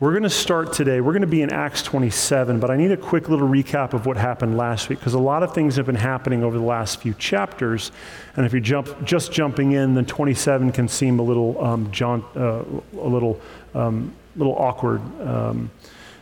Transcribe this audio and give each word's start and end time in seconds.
We're 0.00 0.12
going 0.12 0.22
to 0.22 0.30
start 0.30 0.72
today. 0.72 1.00
We're 1.00 1.10
going 1.10 1.22
to 1.22 1.26
be 1.26 1.42
in 1.42 1.52
Acts 1.52 1.82
27, 1.82 2.60
but 2.60 2.70
I 2.70 2.76
need 2.76 2.92
a 2.92 2.96
quick 2.96 3.28
little 3.28 3.48
recap 3.48 3.94
of 3.94 4.06
what 4.06 4.16
happened 4.16 4.56
last 4.56 4.88
week 4.88 5.00
because 5.00 5.14
a 5.14 5.18
lot 5.18 5.42
of 5.42 5.52
things 5.52 5.74
have 5.74 5.86
been 5.86 5.96
happening 5.96 6.44
over 6.44 6.56
the 6.56 6.64
last 6.64 7.00
few 7.00 7.14
chapters. 7.14 7.90
And 8.36 8.46
if 8.46 8.54
you 8.54 8.60
jump 8.60 9.02
just 9.02 9.32
jumping 9.32 9.72
in, 9.72 9.94
then 9.94 10.06
27 10.06 10.70
can 10.70 10.86
seem 10.86 11.18
a 11.18 11.22
little 11.22 11.60
um, 11.64 11.90
jaunt, 11.90 12.24
uh, 12.36 12.62
a 12.96 13.08
little 13.08 13.40
um, 13.74 14.14
little 14.36 14.54
awkward. 14.54 15.00
Um, 15.20 15.68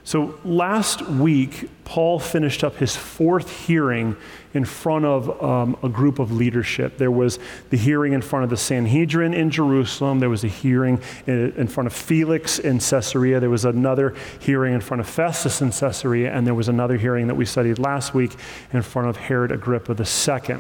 so 0.06 0.38
last 0.44 1.02
week, 1.02 1.68
Paul 1.84 2.20
finished 2.20 2.62
up 2.62 2.76
his 2.76 2.94
fourth 2.94 3.66
hearing 3.66 4.16
in 4.54 4.64
front 4.64 5.04
of 5.04 5.42
um, 5.42 5.76
a 5.82 5.88
group 5.88 6.20
of 6.20 6.30
leadership. 6.30 6.96
There 6.96 7.10
was 7.10 7.40
the 7.70 7.76
hearing 7.76 8.12
in 8.12 8.22
front 8.22 8.44
of 8.44 8.50
the 8.50 8.56
Sanhedrin 8.56 9.34
in 9.34 9.50
Jerusalem. 9.50 10.20
There 10.20 10.30
was 10.30 10.44
a 10.44 10.48
hearing 10.48 11.00
in, 11.26 11.50
in 11.56 11.66
front 11.66 11.88
of 11.88 11.92
Felix 11.92 12.60
in 12.60 12.78
Caesarea. 12.78 13.40
There 13.40 13.50
was 13.50 13.64
another 13.64 14.14
hearing 14.38 14.74
in 14.74 14.80
front 14.80 15.00
of 15.00 15.08
Festus 15.08 15.60
in 15.60 15.72
Caesarea. 15.72 16.32
And 16.32 16.46
there 16.46 16.54
was 16.54 16.68
another 16.68 16.96
hearing 16.96 17.26
that 17.26 17.34
we 17.34 17.44
studied 17.44 17.80
last 17.80 18.14
week 18.14 18.36
in 18.72 18.82
front 18.82 19.08
of 19.08 19.16
Herod 19.16 19.50
Agrippa 19.50 19.96
II. 20.00 20.58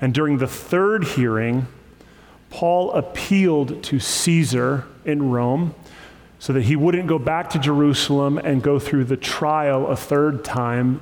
And 0.00 0.12
during 0.12 0.38
the 0.38 0.48
third 0.48 1.04
hearing, 1.04 1.68
Paul 2.50 2.90
appealed 2.94 3.84
to 3.84 4.00
Caesar 4.00 4.88
in 5.04 5.30
Rome 5.30 5.76
so 6.38 6.52
that 6.52 6.64
he 6.64 6.76
wouldn't 6.76 7.06
go 7.06 7.18
back 7.18 7.50
to 7.50 7.58
Jerusalem 7.58 8.38
and 8.38 8.62
go 8.62 8.78
through 8.78 9.04
the 9.04 9.16
trial 9.16 9.86
a 9.86 9.96
third 9.96 10.44
time 10.44 11.00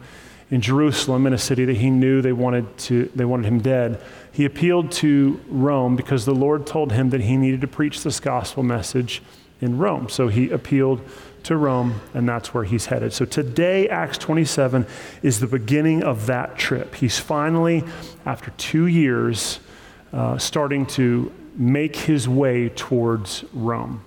in 0.50 0.60
Jerusalem 0.60 1.26
in 1.26 1.32
a 1.32 1.38
city 1.38 1.64
that 1.64 1.76
he 1.76 1.90
knew 1.90 2.22
they 2.22 2.32
wanted 2.32 2.76
to 2.78 3.10
they 3.14 3.24
wanted 3.24 3.46
him 3.46 3.60
dead. 3.60 4.00
He 4.30 4.44
appealed 4.44 4.92
to 4.92 5.40
Rome 5.48 5.96
because 5.96 6.24
the 6.24 6.34
Lord 6.34 6.66
told 6.66 6.92
him 6.92 7.10
that 7.10 7.22
he 7.22 7.36
needed 7.36 7.60
to 7.62 7.66
preach 7.66 8.02
this 8.02 8.20
gospel 8.20 8.62
message 8.62 9.22
in 9.60 9.78
Rome. 9.78 10.08
So 10.08 10.28
he 10.28 10.50
appealed 10.50 11.00
to 11.44 11.56
Rome 11.56 12.00
and 12.12 12.28
that's 12.28 12.54
where 12.54 12.64
he's 12.64 12.86
headed. 12.86 13.12
So 13.12 13.24
today 13.24 13.88
Acts 13.88 14.18
27 14.18 14.86
is 15.22 15.40
the 15.40 15.46
beginning 15.46 16.02
of 16.02 16.26
that 16.26 16.56
trip. 16.56 16.94
He's 16.94 17.18
finally 17.18 17.82
after 18.24 18.50
2 18.52 18.86
years 18.86 19.60
uh, 20.12 20.38
starting 20.38 20.86
to 20.86 21.32
make 21.56 21.96
his 21.96 22.28
way 22.28 22.68
towards 22.68 23.44
Rome. 23.52 24.04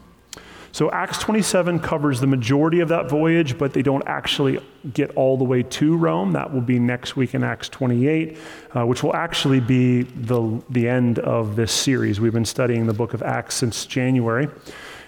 So 0.78 0.92
Acts 0.92 1.18
27 1.18 1.80
covers 1.80 2.20
the 2.20 2.28
majority 2.28 2.82
of 2.82 2.90
that 2.90 3.10
voyage, 3.10 3.58
but 3.58 3.74
they 3.74 3.82
don't 3.82 4.04
actually 4.06 4.60
get 4.94 5.10
all 5.16 5.36
the 5.36 5.44
way 5.44 5.64
to 5.64 5.98
Rome. 5.98 6.34
That 6.34 6.54
will 6.54 6.62
be 6.62 6.78
next 6.78 7.16
week 7.16 7.34
in 7.34 7.44
Acts 7.44 7.68
28, 7.68 8.38
uh, 8.76 8.86
which 8.86 9.02
will 9.02 9.16
actually 9.16 9.60
be 9.60 10.04
the, 10.04 10.62
the 10.70 10.88
end 10.88 11.18
of 11.18 11.56
this 11.56 11.72
series. 11.72 12.20
We've 12.20 12.32
been 12.32 12.46
studying 12.46 12.86
the 12.86 12.94
book 12.94 13.16
of 13.16 13.24
Acts 13.24 13.56
since 13.56 13.88
January, 13.88 14.50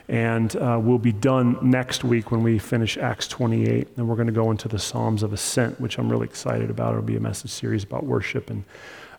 and 0.08 0.56
uh, 0.56 0.80
we'll 0.81 0.98
be 0.98 1.11
done 1.11 1.59
next 1.61 2.04
week 2.04 2.31
when 2.31 2.42
we 2.42 2.58
finish 2.58 2.98
Acts 2.98 3.28
28. 3.28 3.89
And 3.95 4.09
we're 4.09 4.16
going 4.16 4.26
to 4.26 4.33
go 4.33 4.50
into 4.50 4.67
the 4.67 4.80
Psalms 4.80 5.22
of 5.22 5.33
Ascent, 5.33 5.80
which 5.80 6.00
I'm 6.00 6.09
really 6.09 6.26
excited 6.26 6.72
about. 6.72 6.94
It'll 6.94 7.04
be 7.04 7.16
a 7.16 7.20
message 7.20 7.52
series 7.52 7.83
about 7.83 8.06
worship 8.06 8.50
and 8.50 8.64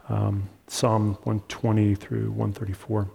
um, 0.08 0.48
Psalm 0.66 1.12
120 1.22 1.94
through 1.94 2.30
134. 2.30 3.08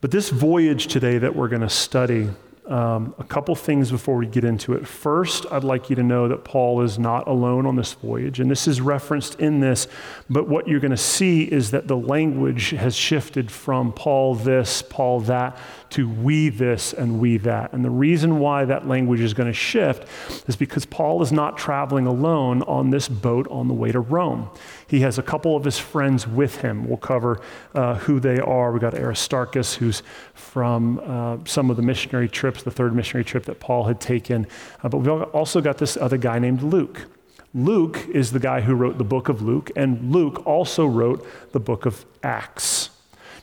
But 0.00 0.12
this 0.12 0.30
voyage 0.30 0.86
today 0.86 1.18
that 1.18 1.34
we're 1.34 1.48
going 1.48 1.62
to 1.62 1.68
study, 1.68 2.30
um, 2.68 3.14
a 3.18 3.24
couple 3.24 3.56
things 3.56 3.90
before 3.90 4.16
we 4.16 4.26
get 4.26 4.44
into 4.44 4.74
it. 4.74 4.86
First, 4.86 5.44
I'd 5.50 5.64
like 5.64 5.90
you 5.90 5.96
to 5.96 6.04
know 6.04 6.28
that 6.28 6.44
Paul 6.44 6.82
is 6.82 7.00
not 7.00 7.26
alone 7.26 7.66
on 7.66 7.74
this 7.74 7.94
voyage, 7.94 8.38
and 8.38 8.48
this 8.48 8.68
is 8.68 8.80
referenced 8.80 9.40
in 9.40 9.58
this, 9.58 9.88
but 10.30 10.46
what 10.46 10.68
you're 10.68 10.78
going 10.78 10.92
to 10.92 10.96
see 10.96 11.42
is 11.42 11.72
that 11.72 11.88
the 11.88 11.96
language 11.96 12.70
has 12.70 12.94
shifted 12.94 13.50
from 13.50 13.92
Paul 13.92 14.36
this, 14.36 14.82
Paul 14.82 15.18
that, 15.22 15.58
to 15.90 16.08
we 16.08 16.48
this 16.48 16.92
and 16.92 17.20
we 17.20 17.38
that. 17.38 17.72
And 17.72 17.84
the 17.84 17.90
reason 17.90 18.38
why 18.38 18.64
that 18.64 18.86
language 18.86 19.20
is 19.20 19.34
going 19.34 19.46
to 19.46 19.52
shift 19.52 20.06
is 20.48 20.56
because 20.56 20.84
Paul 20.86 21.22
is 21.22 21.32
not 21.32 21.56
traveling 21.56 22.06
alone 22.06 22.62
on 22.62 22.90
this 22.90 23.08
boat 23.08 23.46
on 23.50 23.68
the 23.68 23.74
way 23.74 23.92
to 23.92 24.00
Rome. 24.00 24.50
He 24.86 25.00
has 25.00 25.18
a 25.18 25.22
couple 25.22 25.56
of 25.56 25.64
his 25.64 25.78
friends 25.78 26.26
with 26.26 26.56
him. 26.62 26.88
We'll 26.88 26.96
cover 26.96 27.40
uh, 27.74 27.96
who 27.96 28.20
they 28.20 28.38
are. 28.38 28.72
We've 28.72 28.80
got 28.80 28.94
Aristarchus, 28.94 29.74
who's 29.74 30.02
from 30.34 31.00
uh, 31.04 31.38
some 31.44 31.70
of 31.70 31.76
the 31.76 31.82
missionary 31.82 32.28
trips, 32.28 32.62
the 32.62 32.70
third 32.70 32.94
missionary 32.94 33.24
trip 33.24 33.44
that 33.44 33.60
Paul 33.60 33.84
had 33.84 34.00
taken. 34.00 34.46
Uh, 34.82 34.88
but 34.88 34.98
we've 34.98 35.10
also 35.10 35.60
got 35.60 35.78
this 35.78 35.96
other 35.96 36.16
guy 36.16 36.38
named 36.38 36.62
Luke. 36.62 37.06
Luke 37.54 38.06
is 38.12 38.32
the 38.32 38.38
guy 38.38 38.60
who 38.60 38.74
wrote 38.74 38.98
the 38.98 39.04
book 39.04 39.28
of 39.28 39.42
Luke, 39.42 39.70
and 39.74 40.12
Luke 40.12 40.46
also 40.46 40.86
wrote 40.86 41.26
the 41.52 41.60
book 41.60 41.86
of 41.86 42.04
Acts. 42.22 42.90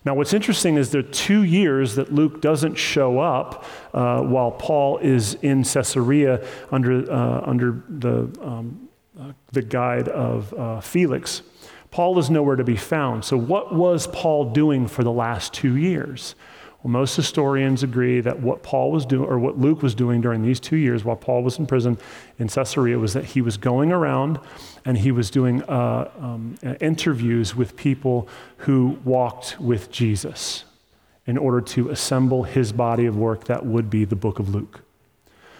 Now, 0.05 0.13
what's 0.13 0.33
interesting 0.33 0.77
is 0.77 0.91
there 0.91 0.99
are 0.99 1.03
two 1.03 1.41
years 1.41 1.95
that 1.95 2.13
Luke 2.13 2.39
doesn't 2.39 2.75
show 2.75 3.19
up 3.19 3.65
uh, 3.91 4.21
while 4.21 4.51
Paul 4.51 4.99
is 4.99 5.33
in 5.41 5.63
Caesarea 5.63 6.45
under, 6.71 7.11
uh, 7.11 7.41
under 7.43 7.83
the 7.89 8.29
um, 8.41 8.89
uh, 9.19 9.31
the 9.53 9.61
guide 9.61 10.09
of 10.09 10.53
uh, 10.53 10.81
Felix. 10.81 11.41
Paul 11.89 12.19
is 12.19 12.29
nowhere 12.29 12.57
to 12.57 12.65
be 12.65 12.75
found. 12.75 13.23
So, 13.23 13.37
what 13.37 13.73
was 13.73 14.07
Paul 14.07 14.51
doing 14.51 14.87
for 14.87 15.03
the 15.03 15.11
last 15.11 15.53
two 15.53 15.77
years? 15.77 16.35
Well, 16.85 16.91
most 16.91 17.15
historians 17.15 17.81
agree 17.81 18.21
that 18.21 18.41
what 18.41 18.61
Paul 18.61 18.91
was 18.91 19.07
doing, 19.07 19.27
or 19.27 19.39
what 19.39 19.57
Luke 19.57 19.81
was 19.81 19.95
doing 19.95 20.21
during 20.21 20.43
these 20.43 20.59
two 20.59 20.75
years 20.75 21.03
while 21.03 21.15
Paul 21.15 21.41
was 21.41 21.57
in 21.57 21.65
prison 21.65 21.97
in 22.37 22.47
Caesarea, 22.47 22.99
was 22.99 23.13
that 23.13 23.25
he 23.25 23.41
was 23.41 23.57
going 23.57 23.91
around 23.91 24.39
and 24.85 24.95
he 24.95 25.11
was 25.11 25.31
doing 25.31 25.63
uh, 25.63 26.11
um, 26.19 26.59
interviews 26.79 27.55
with 27.55 27.75
people 27.75 28.27
who 28.57 28.99
walked 29.03 29.59
with 29.59 29.89
Jesus 29.89 30.65
in 31.25 31.39
order 31.39 31.59
to 31.59 31.89
assemble 31.89 32.43
his 32.43 32.71
body 32.71 33.07
of 33.07 33.17
work 33.17 33.45
that 33.45 33.65
would 33.65 33.89
be 33.89 34.05
the 34.05 34.15
book 34.15 34.37
of 34.37 34.53
Luke. 34.53 34.84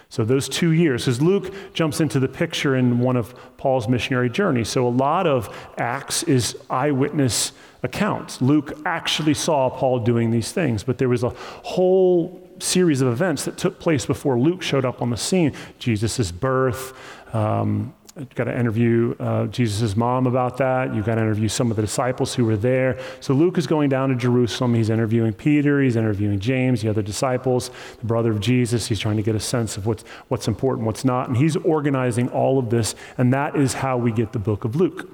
So, 0.08 0.24
those 0.24 0.48
two 0.48 0.70
years, 0.70 1.04
because 1.04 1.20
Luke 1.20 1.52
jumps 1.74 2.00
into 2.00 2.20
the 2.20 2.28
picture 2.28 2.76
in 2.76 3.00
one 3.00 3.16
of 3.16 3.34
Paul's 3.56 3.88
missionary 3.88 4.30
journeys. 4.30 4.68
So, 4.68 4.86
a 4.86 4.90
lot 4.90 5.26
of 5.26 5.54
Acts 5.78 6.22
is 6.22 6.56
eyewitness 6.70 7.52
accounts. 7.82 8.40
Luke 8.40 8.78
actually 8.84 9.34
saw 9.34 9.68
Paul 9.68 10.00
doing 10.00 10.30
these 10.30 10.52
things, 10.52 10.84
but 10.84 10.98
there 10.98 11.08
was 11.08 11.24
a 11.24 11.30
whole 11.30 12.46
series 12.58 13.00
of 13.00 13.08
events 13.08 13.44
that 13.44 13.56
took 13.56 13.78
place 13.78 14.06
before 14.06 14.38
Luke 14.38 14.62
showed 14.62 14.84
up 14.84 15.02
on 15.02 15.10
the 15.10 15.16
scene 15.16 15.52
Jesus' 15.78 16.30
birth, 16.30 16.92
um, 17.34 17.92
You've 18.18 18.34
got 18.34 18.44
to 18.44 18.58
interview 18.58 19.14
uh, 19.20 19.46
Jesus' 19.48 19.94
mom 19.94 20.26
about 20.26 20.56
that. 20.56 20.94
You've 20.94 21.04
got 21.04 21.16
to 21.16 21.20
interview 21.20 21.48
some 21.48 21.70
of 21.70 21.76
the 21.76 21.82
disciples 21.82 22.34
who 22.34 22.46
were 22.46 22.56
there. 22.56 22.98
So 23.20 23.34
Luke 23.34 23.58
is 23.58 23.66
going 23.66 23.90
down 23.90 24.08
to 24.08 24.14
Jerusalem. 24.14 24.72
He's 24.72 24.88
interviewing 24.88 25.34
Peter. 25.34 25.82
He's 25.82 25.96
interviewing 25.96 26.40
James, 26.40 26.80
the 26.80 26.88
other 26.88 27.02
disciples, 27.02 27.70
the 28.00 28.06
brother 28.06 28.30
of 28.30 28.40
Jesus. 28.40 28.86
He's 28.86 29.00
trying 29.00 29.18
to 29.18 29.22
get 29.22 29.34
a 29.34 29.40
sense 29.40 29.76
of 29.76 29.84
what's, 29.84 30.02
what's 30.28 30.48
important, 30.48 30.86
what's 30.86 31.04
not. 31.04 31.28
And 31.28 31.36
he's 31.36 31.56
organizing 31.56 32.30
all 32.30 32.58
of 32.58 32.70
this. 32.70 32.94
And 33.18 33.34
that 33.34 33.54
is 33.54 33.74
how 33.74 33.98
we 33.98 34.12
get 34.12 34.32
the 34.32 34.38
book 34.38 34.64
of 34.64 34.76
Luke. 34.76 35.10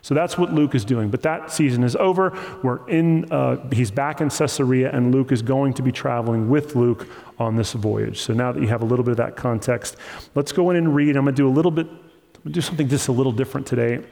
So 0.00 0.14
that's 0.14 0.38
what 0.38 0.50
Luke 0.50 0.74
is 0.74 0.86
doing. 0.86 1.10
But 1.10 1.20
that 1.22 1.52
season 1.52 1.84
is 1.84 1.96
over. 1.96 2.38
We're 2.62 2.88
in, 2.88 3.30
uh, 3.30 3.68
he's 3.70 3.90
back 3.90 4.22
in 4.22 4.30
Caesarea, 4.30 4.90
and 4.90 5.14
Luke 5.14 5.32
is 5.32 5.42
going 5.42 5.74
to 5.74 5.82
be 5.82 5.92
traveling 5.92 6.48
with 6.48 6.74
Luke 6.74 7.08
on 7.38 7.56
this 7.56 7.74
voyage. 7.74 8.20
So 8.20 8.32
now 8.32 8.52
that 8.52 8.62
you 8.62 8.68
have 8.68 8.80
a 8.80 8.86
little 8.86 9.04
bit 9.04 9.10
of 9.10 9.16
that 9.18 9.36
context, 9.36 9.96
let's 10.34 10.52
go 10.52 10.70
in 10.70 10.76
and 10.76 10.94
read. 10.94 11.16
I'm 11.16 11.24
going 11.24 11.34
to 11.34 11.42
do 11.42 11.46
a 11.46 11.50
little 11.50 11.70
bit 11.70 11.88
We'll 12.44 12.52
do 12.52 12.60
something 12.60 12.88
just 12.88 13.08
a 13.08 13.12
little 13.12 13.32
different 13.32 13.66
today. 13.66 14.04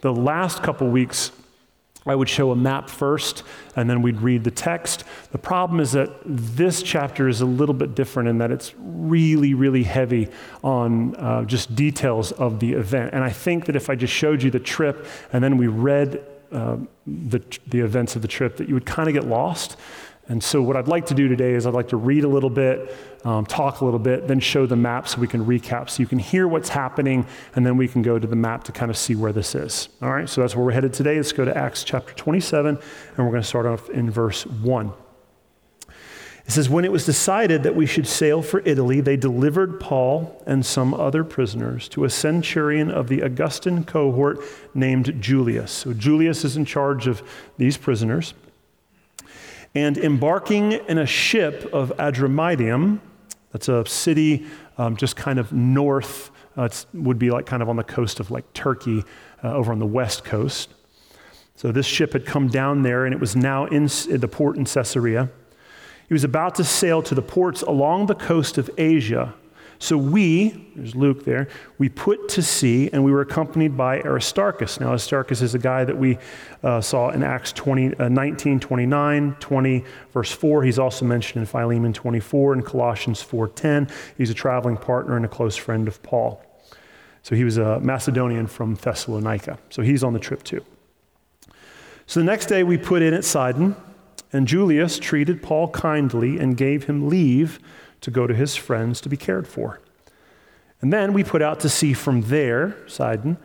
The 0.00 0.12
last 0.12 0.62
couple 0.62 0.88
weeks, 0.88 1.32
I 2.06 2.14
would 2.14 2.28
show 2.28 2.50
a 2.50 2.56
map 2.56 2.90
first, 2.90 3.42
and 3.76 3.88
then 3.88 4.02
we'd 4.02 4.20
read 4.20 4.44
the 4.44 4.50
text. 4.50 5.04
The 5.32 5.38
problem 5.38 5.80
is 5.80 5.92
that 5.92 6.10
this 6.24 6.82
chapter 6.82 7.28
is 7.28 7.40
a 7.40 7.46
little 7.46 7.74
bit 7.74 7.94
different 7.94 8.28
in 8.28 8.38
that 8.38 8.50
it's 8.50 8.74
really, 8.78 9.54
really 9.54 9.84
heavy 9.84 10.28
on 10.62 11.16
uh, 11.16 11.44
just 11.44 11.74
details 11.74 12.32
of 12.32 12.60
the 12.60 12.72
event. 12.74 13.14
And 13.14 13.24
I 13.24 13.30
think 13.30 13.66
that 13.66 13.76
if 13.76 13.88
I 13.88 13.94
just 13.94 14.12
showed 14.12 14.42
you 14.42 14.50
the 14.50 14.60
trip 14.60 15.06
and 15.32 15.42
then 15.42 15.56
we 15.56 15.66
read 15.66 16.22
uh, 16.52 16.76
the, 17.06 17.42
the 17.66 17.80
events 17.80 18.16
of 18.16 18.22
the 18.22 18.28
trip, 18.28 18.58
that 18.58 18.68
you 18.68 18.74
would 18.74 18.86
kind 18.86 19.08
of 19.08 19.14
get 19.14 19.26
lost. 19.26 19.76
And 20.26 20.42
so, 20.42 20.62
what 20.62 20.76
I'd 20.76 20.88
like 20.88 21.06
to 21.06 21.14
do 21.14 21.28
today 21.28 21.52
is 21.52 21.66
I'd 21.66 21.74
like 21.74 21.88
to 21.88 21.98
read 21.98 22.24
a 22.24 22.28
little 22.28 22.48
bit, 22.48 22.96
um, 23.24 23.44
talk 23.44 23.82
a 23.82 23.84
little 23.84 24.00
bit, 24.00 24.26
then 24.26 24.40
show 24.40 24.64
the 24.64 24.76
map 24.76 25.06
so 25.06 25.20
we 25.20 25.28
can 25.28 25.44
recap, 25.44 25.90
so 25.90 26.02
you 26.02 26.06
can 26.06 26.18
hear 26.18 26.48
what's 26.48 26.70
happening, 26.70 27.26
and 27.54 27.66
then 27.66 27.76
we 27.76 27.86
can 27.86 28.00
go 28.00 28.18
to 28.18 28.26
the 28.26 28.36
map 28.36 28.64
to 28.64 28.72
kind 28.72 28.90
of 28.90 28.96
see 28.96 29.14
where 29.14 29.32
this 29.32 29.54
is. 29.54 29.90
All 30.00 30.10
right, 30.10 30.28
so 30.28 30.40
that's 30.40 30.56
where 30.56 30.64
we're 30.64 30.72
headed 30.72 30.94
today. 30.94 31.16
Let's 31.16 31.32
go 31.32 31.44
to 31.44 31.54
Acts 31.54 31.84
chapter 31.84 32.14
27, 32.14 32.76
and 32.76 33.18
we're 33.18 33.30
going 33.30 33.42
to 33.42 33.48
start 33.48 33.66
off 33.66 33.90
in 33.90 34.10
verse 34.10 34.46
1. 34.46 34.92
It 36.46 36.52
says, 36.52 36.68
When 36.68 36.84
it 36.84 36.92
was 36.92 37.04
decided 37.04 37.62
that 37.62 37.74
we 37.74 37.84
should 37.84 38.06
sail 38.06 38.40
for 38.40 38.60
Italy, 38.64 39.00
they 39.00 39.16
delivered 39.16 39.80
Paul 39.80 40.42
and 40.46 40.64
some 40.64 40.94
other 40.94 41.24
prisoners 41.24 41.88
to 41.90 42.04
a 42.04 42.10
centurion 42.10 42.90
of 42.90 43.08
the 43.08 43.20
Augustan 43.20 43.84
cohort 43.84 44.40
named 44.74 45.20
Julius. 45.20 45.70
So 45.70 45.92
Julius 45.92 46.44
is 46.44 46.56
in 46.56 46.64
charge 46.64 47.06
of 47.06 47.22
these 47.56 47.76
prisoners. 47.76 48.34
And 49.74 49.98
embarking 49.98 50.72
in 50.72 50.98
a 50.98 51.06
ship 51.06 51.68
of 51.72 51.92
Adramyttium, 51.96 53.00
that's 53.50 53.68
a 53.68 53.84
city 53.86 54.46
um, 54.78 54.96
just 54.96 55.16
kind 55.16 55.38
of 55.38 55.52
north, 55.52 56.30
uh, 56.56 56.64
it 56.64 56.86
would 56.92 57.18
be 57.18 57.30
like 57.30 57.46
kind 57.46 57.62
of 57.62 57.68
on 57.68 57.76
the 57.76 57.84
coast 57.84 58.20
of 58.20 58.30
like 58.30 58.52
Turkey, 58.52 59.04
uh, 59.42 59.52
over 59.52 59.72
on 59.72 59.78
the 59.78 59.86
west 59.86 60.24
coast. 60.24 60.72
So 61.56 61.70
this 61.70 61.86
ship 61.86 62.12
had 62.12 62.26
come 62.26 62.48
down 62.48 62.82
there, 62.82 63.04
and 63.04 63.14
it 63.14 63.20
was 63.20 63.36
now 63.36 63.66
in 63.66 63.86
the 63.86 64.28
port 64.30 64.56
in 64.56 64.64
Caesarea. 64.64 65.30
He 66.08 66.14
was 66.14 66.24
about 66.24 66.56
to 66.56 66.64
sail 66.64 67.02
to 67.02 67.14
the 67.14 67.22
ports 67.22 67.62
along 67.62 68.06
the 68.06 68.14
coast 68.14 68.58
of 68.58 68.68
Asia. 68.76 69.34
So 69.78 69.98
we, 69.98 70.70
there's 70.74 70.94
Luke 70.94 71.24
there, 71.24 71.48
we 71.78 71.88
put 71.88 72.28
to 72.30 72.42
sea 72.42 72.90
and 72.92 73.04
we 73.04 73.12
were 73.12 73.20
accompanied 73.20 73.76
by 73.76 74.00
Aristarchus. 74.00 74.80
Now, 74.80 74.90
Aristarchus 74.90 75.42
is 75.42 75.54
a 75.54 75.58
guy 75.58 75.84
that 75.84 75.96
we 75.96 76.18
uh, 76.62 76.80
saw 76.80 77.10
in 77.10 77.22
Acts 77.22 77.52
20, 77.52 77.94
uh, 77.96 78.08
19, 78.08 78.60
29, 78.60 79.36
20, 79.40 79.84
verse 80.12 80.32
4. 80.32 80.62
He's 80.62 80.78
also 80.78 81.04
mentioned 81.04 81.42
in 81.42 81.46
Philemon 81.46 81.92
24 81.92 82.54
and 82.54 82.64
Colossians 82.64 83.22
4.10. 83.22 83.90
He's 84.16 84.30
a 84.30 84.34
traveling 84.34 84.76
partner 84.76 85.16
and 85.16 85.24
a 85.24 85.28
close 85.28 85.56
friend 85.56 85.88
of 85.88 86.02
Paul. 86.02 86.44
So 87.22 87.34
he 87.34 87.44
was 87.44 87.56
a 87.56 87.80
Macedonian 87.80 88.46
from 88.46 88.74
Thessalonica. 88.74 89.58
So 89.70 89.82
he's 89.82 90.04
on 90.04 90.12
the 90.12 90.18
trip 90.18 90.42
too. 90.42 90.64
So 92.06 92.20
the 92.20 92.24
next 92.24 92.46
day 92.46 92.62
we 92.64 92.76
put 92.76 93.00
in 93.00 93.14
at 93.14 93.24
Sidon 93.24 93.74
and 94.34 94.46
Julius 94.46 94.98
treated 94.98 95.42
Paul 95.42 95.68
kindly 95.68 96.38
and 96.38 96.56
gave 96.56 96.84
him 96.84 97.08
leave 97.08 97.60
to 98.04 98.10
go 98.10 98.26
to 98.26 98.34
his 98.34 98.54
friends 98.54 99.00
to 99.00 99.08
be 99.08 99.16
cared 99.16 99.48
for. 99.48 99.80
And 100.82 100.92
then 100.92 101.14
we 101.14 101.24
put 101.24 101.40
out 101.40 101.60
to 101.60 101.70
sea 101.70 101.94
from 101.94 102.20
there, 102.22 102.76
Sidon, 102.86 103.38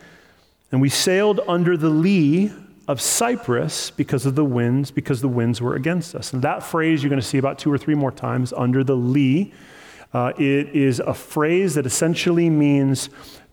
and 0.70 0.80
we 0.80 0.90
sailed 0.90 1.40
under 1.48 1.76
the 1.76 1.88
lee 1.88 2.52
of 2.86 3.00
Cyprus 3.00 3.90
because 3.90 4.26
of 4.26 4.34
the 4.34 4.44
winds, 4.44 4.90
because 4.90 5.22
the 5.22 5.28
winds 5.28 5.62
were 5.62 5.74
against 5.74 6.14
us. 6.14 6.34
And 6.34 6.42
that 6.42 6.62
phrase 6.62 7.02
you're 7.02 7.08
going 7.08 7.20
to 7.20 7.26
see 7.26 7.38
about 7.38 7.58
two 7.58 7.72
or 7.72 7.78
three 7.78 7.94
more 7.94 8.12
times, 8.12 8.52
under 8.52 8.84
the 8.84 8.96
lee. 8.96 9.54
Uh, 10.12 10.32
it 10.36 10.68
is 10.76 11.00
a 11.00 11.14
phrase 11.14 11.74
that 11.74 11.86
essentially 11.86 12.50
means 12.50 13.08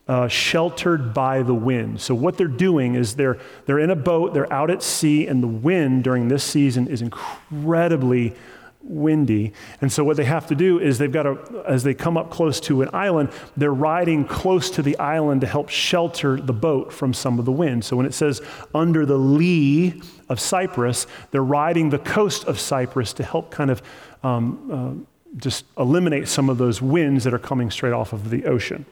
uh, 0.06 0.28
sheltered 0.28 1.14
by 1.14 1.42
the 1.42 1.54
wind. 1.54 2.00
So, 2.00 2.14
what 2.14 2.36
they're 2.36 2.48
doing 2.48 2.94
is 2.94 3.16
they're, 3.16 3.38
they're 3.64 3.78
in 3.78 3.90
a 3.90 3.96
boat, 3.96 4.34
they're 4.34 4.52
out 4.52 4.70
at 4.70 4.82
sea, 4.82 5.26
and 5.26 5.42
the 5.42 5.48
wind 5.48 6.04
during 6.04 6.28
this 6.28 6.44
season 6.44 6.88
is 6.88 7.00
incredibly 7.00 8.34
windy. 8.82 9.52
And 9.80 9.92
so, 9.92 10.04
what 10.04 10.16
they 10.16 10.24
have 10.24 10.46
to 10.48 10.54
do 10.54 10.78
is 10.78 10.98
they've 10.98 11.10
got 11.12 11.24
to, 11.24 11.64
as 11.66 11.82
they 11.82 11.94
come 11.94 12.16
up 12.16 12.30
close 12.30 12.60
to 12.60 12.82
an 12.82 12.90
island, 12.92 13.30
they're 13.56 13.72
riding 13.72 14.24
close 14.24 14.70
to 14.70 14.82
the 14.82 14.98
island 14.98 15.40
to 15.42 15.46
help 15.46 15.68
shelter 15.68 16.40
the 16.40 16.52
boat 16.52 16.92
from 16.92 17.12
some 17.12 17.38
of 17.38 17.44
the 17.44 17.52
wind. 17.52 17.84
So, 17.84 17.96
when 17.96 18.06
it 18.06 18.14
says 18.14 18.40
under 18.74 19.04
the 19.04 19.18
lee 19.18 20.00
of 20.28 20.40
Cyprus, 20.40 21.06
they're 21.30 21.42
riding 21.42 21.90
the 21.90 21.98
coast 21.98 22.44
of 22.44 22.58
Cyprus 22.58 23.12
to 23.14 23.24
help 23.24 23.50
kind 23.50 23.70
of 23.70 23.82
um, 24.22 24.70
uh, 24.70 25.36
just 25.36 25.64
eliminate 25.76 26.28
some 26.28 26.48
of 26.48 26.58
those 26.58 26.80
winds 26.80 27.24
that 27.24 27.34
are 27.34 27.38
coming 27.38 27.70
straight 27.70 27.92
off 27.92 28.12
of 28.12 28.30
the 28.30 28.44
ocean. 28.46 28.86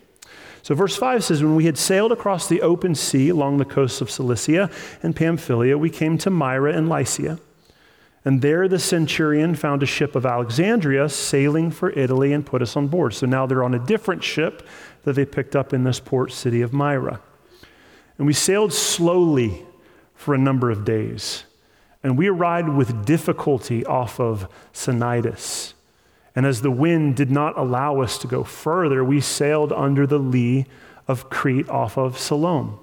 So, 0.62 0.75
verse 0.75 0.97
5 0.97 1.23
says, 1.23 1.44
When 1.44 1.55
we 1.55 1.67
had 1.67 1.79
sailed 1.79 2.11
across 2.11 2.49
the 2.49 2.61
open 2.61 2.97
sea 2.97 3.29
along 3.29 3.59
the 3.59 3.65
coasts 3.65 4.00
of 4.00 4.11
Cilicia 4.11 4.69
and 5.00 5.15
Pamphylia, 5.15 5.79
we 5.79 5.91
came 5.91 6.19
to 6.19 6.31
Myra 6.31 6.73
and 6.73 6.88
Lycia. 6.88 7.38
And 8.26 8.43
there 8.43 8.67
the 8.67 8.81
centurion 8.81 9.55
found 9.55 9.84
a 9.84 9.87
ship 9.87 10.17
of 10.17 10.26
Alexandria 10.26 11.08
sailing 11.08 11.70
for 11.70 11.90
Italy 11.93 12.32
and 12.32 12.44
put 12.44 12.61
us 12.61 12.76
on 12.76 12.88
board. 12.88 13.14
So 13.14 13.25
now 13.25 13.46
they're 13.46 13.62
on 13.62 13.73
a 13.73 13.78
different 13.78 14.25
ship 14.25 14.67
that 15.05 15.12
they 15.12 15.25
picked 15.25 15.55
up 15.55 15.73
in 15.73 15.84
this 15.84 16.00
port 16.00 16.32
city 16.32 16.61
of 16.61 16.73
Myra. 16.73 17.20
And 18.19 18.26
we 18.26 18.32
sailed 18.32 18.73
slowly 18.73 19.64
for 20.17 20.34
a 20.34 20.38
number 20.38 20.73
of 20.73 20.84
days. 20.84 21.44
And 22.02 22.19
we 22.19 22.26
arrived 22.26 22.69
with 22.69 23.06
difficulty 23.06 23.87
off 23.87 24.19
of 24.19 24.49
Cnidus. 24.75 25.75
And 26.34 26.44
as 26.46 26.62
the 26.62 26.70
wind 26.70 27.14
did 27.14 27.31
not 27.31 27.56
allow 27.56 28.00
us 28.00 28.19
to 28.19 28.26
go 28.26 28.43
further, 28.43 29.05
we 29.05 29.20
sailed 29.20 29.73
under 29.73 30.05
the 30.05 30.19
lee 30.19 30.67
of 31.06 31.31
Crete 31.31 31.69
off 31.69 31.96
of 31.96 32.19
Salmone. 32.19 32.76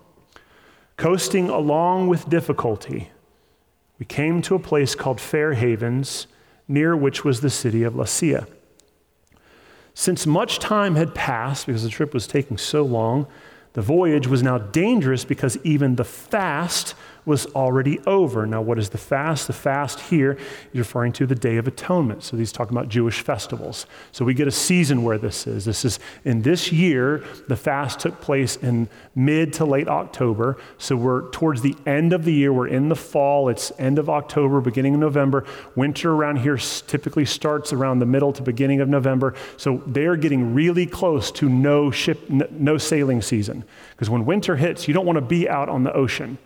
Coasting 0.95 1.50
along 1.50 2.07
with 2.07 2.30
difficulty, 2.30 3.12
we 4.00 4.06
came 4.06 4.42
to 4.44 4.56
a 4.56 4.60
place 4.60 4.95
called 4.95 5.22
Fair 5.22 5.54
Havens, 5.54 6.28
near 6.68 6.95
which 6.95 7.24
was 7.24 7.42
the 7.42 7.50
city 7.50 7.84
of 7.84 7.94
Lasea. 7.94 8.48
Since 9.94 10.25
much 10.25 10.60
time 10.60 10.95
had 10.95 11.13
passed, 11.13 11.68
because 11.68 11.84
the 11.84 11.90
trip 11.90 12.13
was 12.13 12.25
taking 12.25 12.57
so 12.57 12.84
long, 12.84 13.28
the 13.74 13.81
voyage 13.81 14.28
was 14.28 14.42
now 14.42 14.57
dangerous 14.57 15.25
because 15.25 15.57
even 15.63 15.95
the 15.95 16.04
fast 16.04 16.95
was 17.25 17.46
already 17.48 18.00
over. 18.06 18.46
Now, 18.46 18.62
what 18.62 18.78
is 18.78 18.90
the 18.90 18.98
fast? 18.98 19.48
The 19.48 19.54
fast 19.54 20.00
here 20.00 20.38
is 20.74 20.80
referring 20.80 21.14
to 21.14 21.25
the 21.25 21.36
Day 21.36 21.58
of 21.58 21.68
Atonement. 21.68 22.24
So 22.24 22.38
he's 22.38 22.52
talking 22.52 22.75
about 22.75 22.90
Jewish 22.90 23.22
festivals. 23.22 23.86
So 24.12 24.25
we 24.25 24.34
get 24.34 24.48
a 24.48 24.52
season 24.52 25.04
where 25.04 25.18
this 25.18 25.48
is. 25.48 25.66
This 25.66 25.86
is 25.86 26.00
in 26.25 26.42
this 26.42 26.72
year, 26.72 27.24
the 27.48 27.56
fast 27.56 28.00
took 28.00 28.20
place 28.22 28.56
in 28.58 28.90
mid 29.16 29.54
to 29.54 29.66
late 29.66 29.88
October. 29.88 30.58
So 30.78 30.96
we're 30.96 31.30
towards 31.31 31.62
the 31.62 31.75
end 31.86 32.14
of 32.14 32.25
the 32.25 32.34
year. 32.34 32.52
We're 32.52 32.68
in 32.68 32.90
the 32.90 32.96
fall. 32.96 33.50
It's 33.50 33.72
end 33.80 34.00
of 34.00 34.10
October, 34.10 34.62
beginning 34.62 34.96
of 34.96 35.00
November. 35.00 35.46
Winter 35.76 36.14
around 36.14 36.38
here 36.38 36.58
typically 36.58 37.26
starts 37.26 37.74
around 37.74 38.00
the 38.00 38.06
middle 38.06 38.34
to 38.34 38.42
beginning 38.42 38.81
of 38.81 38.90
November. 38.90 39.34
So 39.58 39.81
they're 39.88 40.18
getting 40.18 40.54
really 40.54 40.86
close 40.86 41.31
to 41.34 41.50
no 41.50 41.92
ship, 41.92 42.30
no 42.30 42.78
sailing 42.78 43.22
season. 43.22 43.64
Because 43.92 44.10
when 44.10 44.26
winter 44.26 44.56
hits, 44.56 44.88
you 44.88 44.94
don't 44.94 45.06
want 45.06 45.18
to 45.18 45.22
be 45.22 45.48
out 45.48 45.69
on 45.69 45.84
the 45.84 45.94
ocean. 45.94 46.38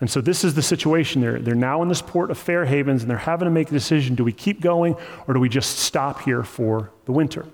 And 0.00 0.10
so 0.10 0.20
this 0.20 0.44
is 0.44 0.54
the 0.54 0.62
situation. 0.62 1.22
They're, 1.22 1.38
they're 1.38 1.54
now 1.54 1.82
in 1.82 1.88
this 1.88 2.02
port 2.02 2.30
of 2.30 2.38
Fair 2.38 2.66
Havens 2.66 3.02
and 3.02 3.10
they're 3.10 3.18
having 3.18 3.46
to 3.46 3.50
make 3.50 3.68
a 3.68 3.72
decision 3.72 4.14
do 4.14 4.24
we 4.24 4.32
keep 4.32 4.60
going 4.60 4.94
or 5.26 5.34
do 5.34 5.40
we 5.40 5.48
just 5.48 5.78
stop 5.78 6.22
here 6.22 6.42
for 6.42 6.90
the 7.06 7.12
winter? 7.12 7.46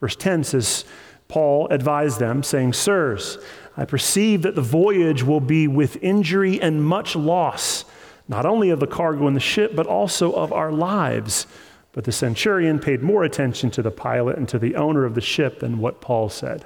Verse 0.00 0.16
10 0.16 0.44
says, 0.44 0.84
Paul 1.28 1.68
advised 1.68 2.18
them, 2.18 2.42
saying, 2.42 2.72
Sirs, 2.72 3.38
I 3.76 3.84
perceive 3.84 4.42
that 4.42 4.54
the 4.54 4.62
voyage 4.62 5.22
will 5.22 5.40
be 5.40 5.68
with 5.68 6.02
injury 6.02 6.60
and 6.60 6.82
much 6.82 7.14
loss, 7.14 7.84
not 8.26 8.46
only 8.46 8.70
of 8.70 8.80
the 8.80 8.86
cargo 8.86 9.28
in 9.28 9.34
the 9.34 9.40
ship, 9.40 9.76
but 9.76 9.86
also 9.86 10.32
of 10.32 10.52
our 10.52 10.72
lives. 10.72 11.46
But 11.92 12.04
the 12.04 12.12
centurion 12.12 12.78
paid 12.78 13.02
more 13.02 13.24
attention 13.24 13.70
to 13.72 13.82
the 13.82 13.90
pilot 13.90 14.38
and 14.38 14.48
to 14.48 14.58
the 14.58 14.74
owner 14.74 15.04
of 15.04 15.14
the 15.14 15.20
ship 15.20 15.60
than 15.60 15.78
what 15.78 16.00
Paul 16.00 16.28
said. 16.28 16.64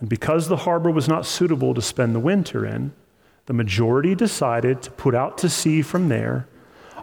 And 0.00 0.08
because 0.08 0.48
the 0.48 0.58
harbor 0.58 0.90
was 0.90 1.06
not 1.06 1.26
suitable 1.26 1.74
to 1.74 1.82
spend 1.82 2.14
the 2.14 2.20
winter 2.20 2.66
in, 2.66 2.92
the 3.46 3.52
majority 3.52 4.14
decided 4.14 4.82
to 4.82 4.90
put 4.90 5.14
out 5.14 5.38
to 5.38 5.48
sea 5.48 5.82
from 5.82 6.08
there 6.08 6.46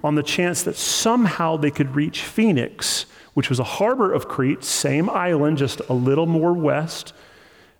on 0.03 0.15
the 0.15 0.24
chance 0.24 0.63
that 0.63 0.75
somehow 0.75 1.58
they 1.58 1.72
could 1.72 1.96
reach 1.96 2.22
Phoenix, 2.22 3.05
which 3.34 3.50
was 3.50 3.60
a 3.60 3.63
harbor 3.63 4.13
of 4.13 4.27
Crete, 4.27 4.63
same 4.63 5.10
island, 5.10 5.58
just 5.58 5.81
a 5.89 5.93
little 5.93 6.25
more 6.25 6.53
west, 6.53 7.13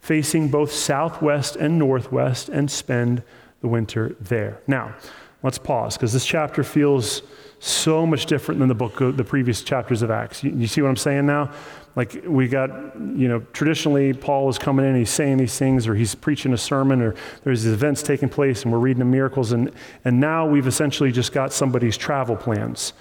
facing 0.02 0.50
both 0.50 0.72
southwest 0.72 1.56
and 1.56 1.80
northwest, 1.80 2.50
and 2.50 2.70
spend 2.70 3.24
the 3.62 3.68
winter 3.68 4.16
there. 4.20 4.62
Now, 4.68 4.96
let's 5.44 5.58
pause 5.58 5.96
because 5.96 6.14
this 6.14 6.26
chapter 6.26 6.64
feels 6.64 7.22
so 7.60 8.06
much 8.06 8.26
different 8.26 8.60
than 8.60 8.70
the 8.70 8.76
book, 8.76 8.98
the 8.98 9.24
previous 9.24 9.62
chapters 9.62 10.02
of 10.02 10.12
Acts. 10.12 10.44
You, 10.44 10.52
you 10.52 10.68
see 10.68 10.82
what 10.82 10.90
I'm 10.90 10.96
saying 10.96 11.26
now? 11.26 11.52
Like 12.00 12.24
we 12.26 12.48
got, 12.48 12.70
you 12.96 13.28
know, 13.28 13.42
traditionally 13.52 14.14
Paul 14.14 14.48
is 14.48 14.58
coming 14.58 14.86
in, 14.86 14.96
he's 14.96 15.10
saying 15.10 15.36
these 15.36 15.60
things, 15.60 15.86
or 15.86 15.96
he's 15.96 16.16
preaching 16.16 16.54
a 16.54 16.58
sermon, 16.58 17.02
or 17.02 17.14
there's 17.44 17.64
these 17.64 17.74
events 17.74 18.02
taking 18.02 18.30
place, 18.30 18.64
and 18.64 18.72
we're 18.72 18.80
reading 18.80 19.00
the 19.00 19.12
miracles, 19.20 19.52
and 19.52 19.70
and 20.06 20.18
now 20.18 20.48
we've 20.48 20.66
essentially 20.66 21.12
just 21.12 21.34
got 21.34 21.52
somebody's 21.52 21.98
travel 21.98 22.38
plans 22.38 22.94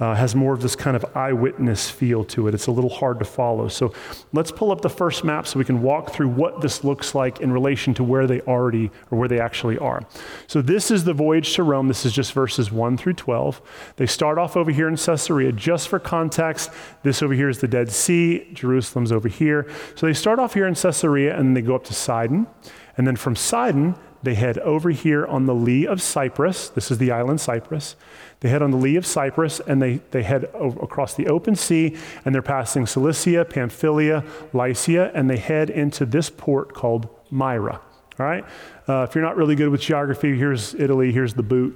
uh, 0.00 0.14
has 0.14 0.34
more 0.34 0.52
of 0.52 0.62
this 0.62 0.74
kind 0.74 0.96
of 0.96 1.04
eyewitness 1.16 1.90
feel 1.90 2.24
to 2.24 2.48
it. 2.48 2.54
It's 2.54 2.66
a 2.66 2.70
little 2.70 2.90
hard 2.90 3.18
to 3.18 3.24
follow. 3.24 3.68
So 3.68 3.92
let's 4.32 4.50
pull 4.50 4.72
up 4.72 4.80
the 4.80 4.90
first 4.90 5.24
map 5.24 5.46
so 5.46 5.58
we 5.58 5.64
can 5.64 5.82
walk 5.82 6.12
through 6.12 6.28
what 6.28 6.60
this 6.60 6.84
looks 6.84 7.14
like 7.14 7.40
in 7.40 7.52
relation 7.52 7.94
to 7.94 8.04
where 8.04 8.26
they 8.26 8.40
already 8.42 8.90
or 9.10 9.18
where 9.18 9.28
they 9.28 9.40
actually 9.40 9.78
are. 9.78 10.02
So 10.46 10.62
this 10.62 10.90
is 10.90 11.04
the 11.04 11.14
voyage 11.14 11.54
to 11.54 11.62
Rome. 11.62 11.88
This 11.88 12.04
is 12.04 12.12
just 12.12 12.32
verses 12.32 12.72
1 12.72 12.96
through 12.96 13.14
12. 13.14 13.60
They 13.96 14.06
start 14.06 14.38
off 14.38 14.56
over 14.56 14.70
here 14.70 14.88
in 14.88 14.96
Caesarea. 14.96 15.52
Just 15.52 15.88
for 15.88 15.98
context, 15.98 16.70
this 17.02 17.22
over 17.22 17.34
here 17.34 17.48
is 17.48 17.58
the 17.58 17.68
Dead 17.68 17.90
Sea. 17.90 18.48
Jerusalem's 18.52 19.12
over 19.12 19.28
here. 19.28 19.68
So 19.94 20.06
they 20.06 20.14
start 20.14 20.38
off 20.38 20.54
here 20.54 20.66
in 20.66 20.74
Caesarea 20.74 21.38
and 21.38 21.56
they 21.56 21.62
go 21.62 21.74
up 21.74 21.84
to 21.84 21.94
Sidon. 21.94 22.46
And 22.96 23.06
then 23.06 23.16
from 23.16 23.36
Sidon, 23.36 23.94
they 24.22 24.34
head 24.34 24.58
over 24.58 24.90
here 24.90 25.26
on 25.26 25.46
the 25.46 25.54
lee 25.54 25.86
of 25.86 26.00
Cyprus. 26.00 26.68
This 26.68 26.90
is 26.90 26.98
the 26.98 27.10
island 27.10 27.40
Cyprus. 27.40 27.96
They 28.42 28.48
head 28.50 28.60
on 28.60 28.70
the 28.70 28.76
lee 28.76 28.96
of 28.96 29.06
Cyprus 29.06 29.60
and 29.60 29.80
they, 29.80 30.00
they 30.10 30.22
head 30.22 30.44
across 30.54 31.14
the 31.14 31.28
open 31.28 31.56
sea 31.56 31.96
and 32.24 32.34
they're 32.34 32.42
passing 32.42 32.86
Cilicia, 32.86 33.44
Pamphylia, 33.44 34.24
Lycia, 34.52 35.10
and 35.14 35.30
they 35.30 35.38
head 35.38 35.70
into 35.70 36.04
this 36.04 36.28
port 36.28 36.74
called 36.74 37.08
Myra. 37.30 37.80
All 38.20 38.26
right? 38.26 38.44
Uh, 38.88 39.06
if 39.08 39.14
you're 39.14 39.24
not 39.24 39.36
really 39.36 39.54
good 39.54 39.70
with 39.70 39.80
geography, 39.80 40.36
here's 40.36 40.74
Italy, 40.74 41.12
here's 41.12 41.34
the 41.34 41.42
boot. 41.44 41.72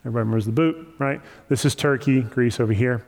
Everybody 0.00 0.20
remembers 0.20 0.46
the 0.46 0.52
boot, 0.52 0.76
right? 0.98 1.20
This 1.48 1.64
is 1.66 1.74
Turkey, 1.74 2.22
Greece 2.22 2.58
over 2.58 2.72
here. 2.72 3.04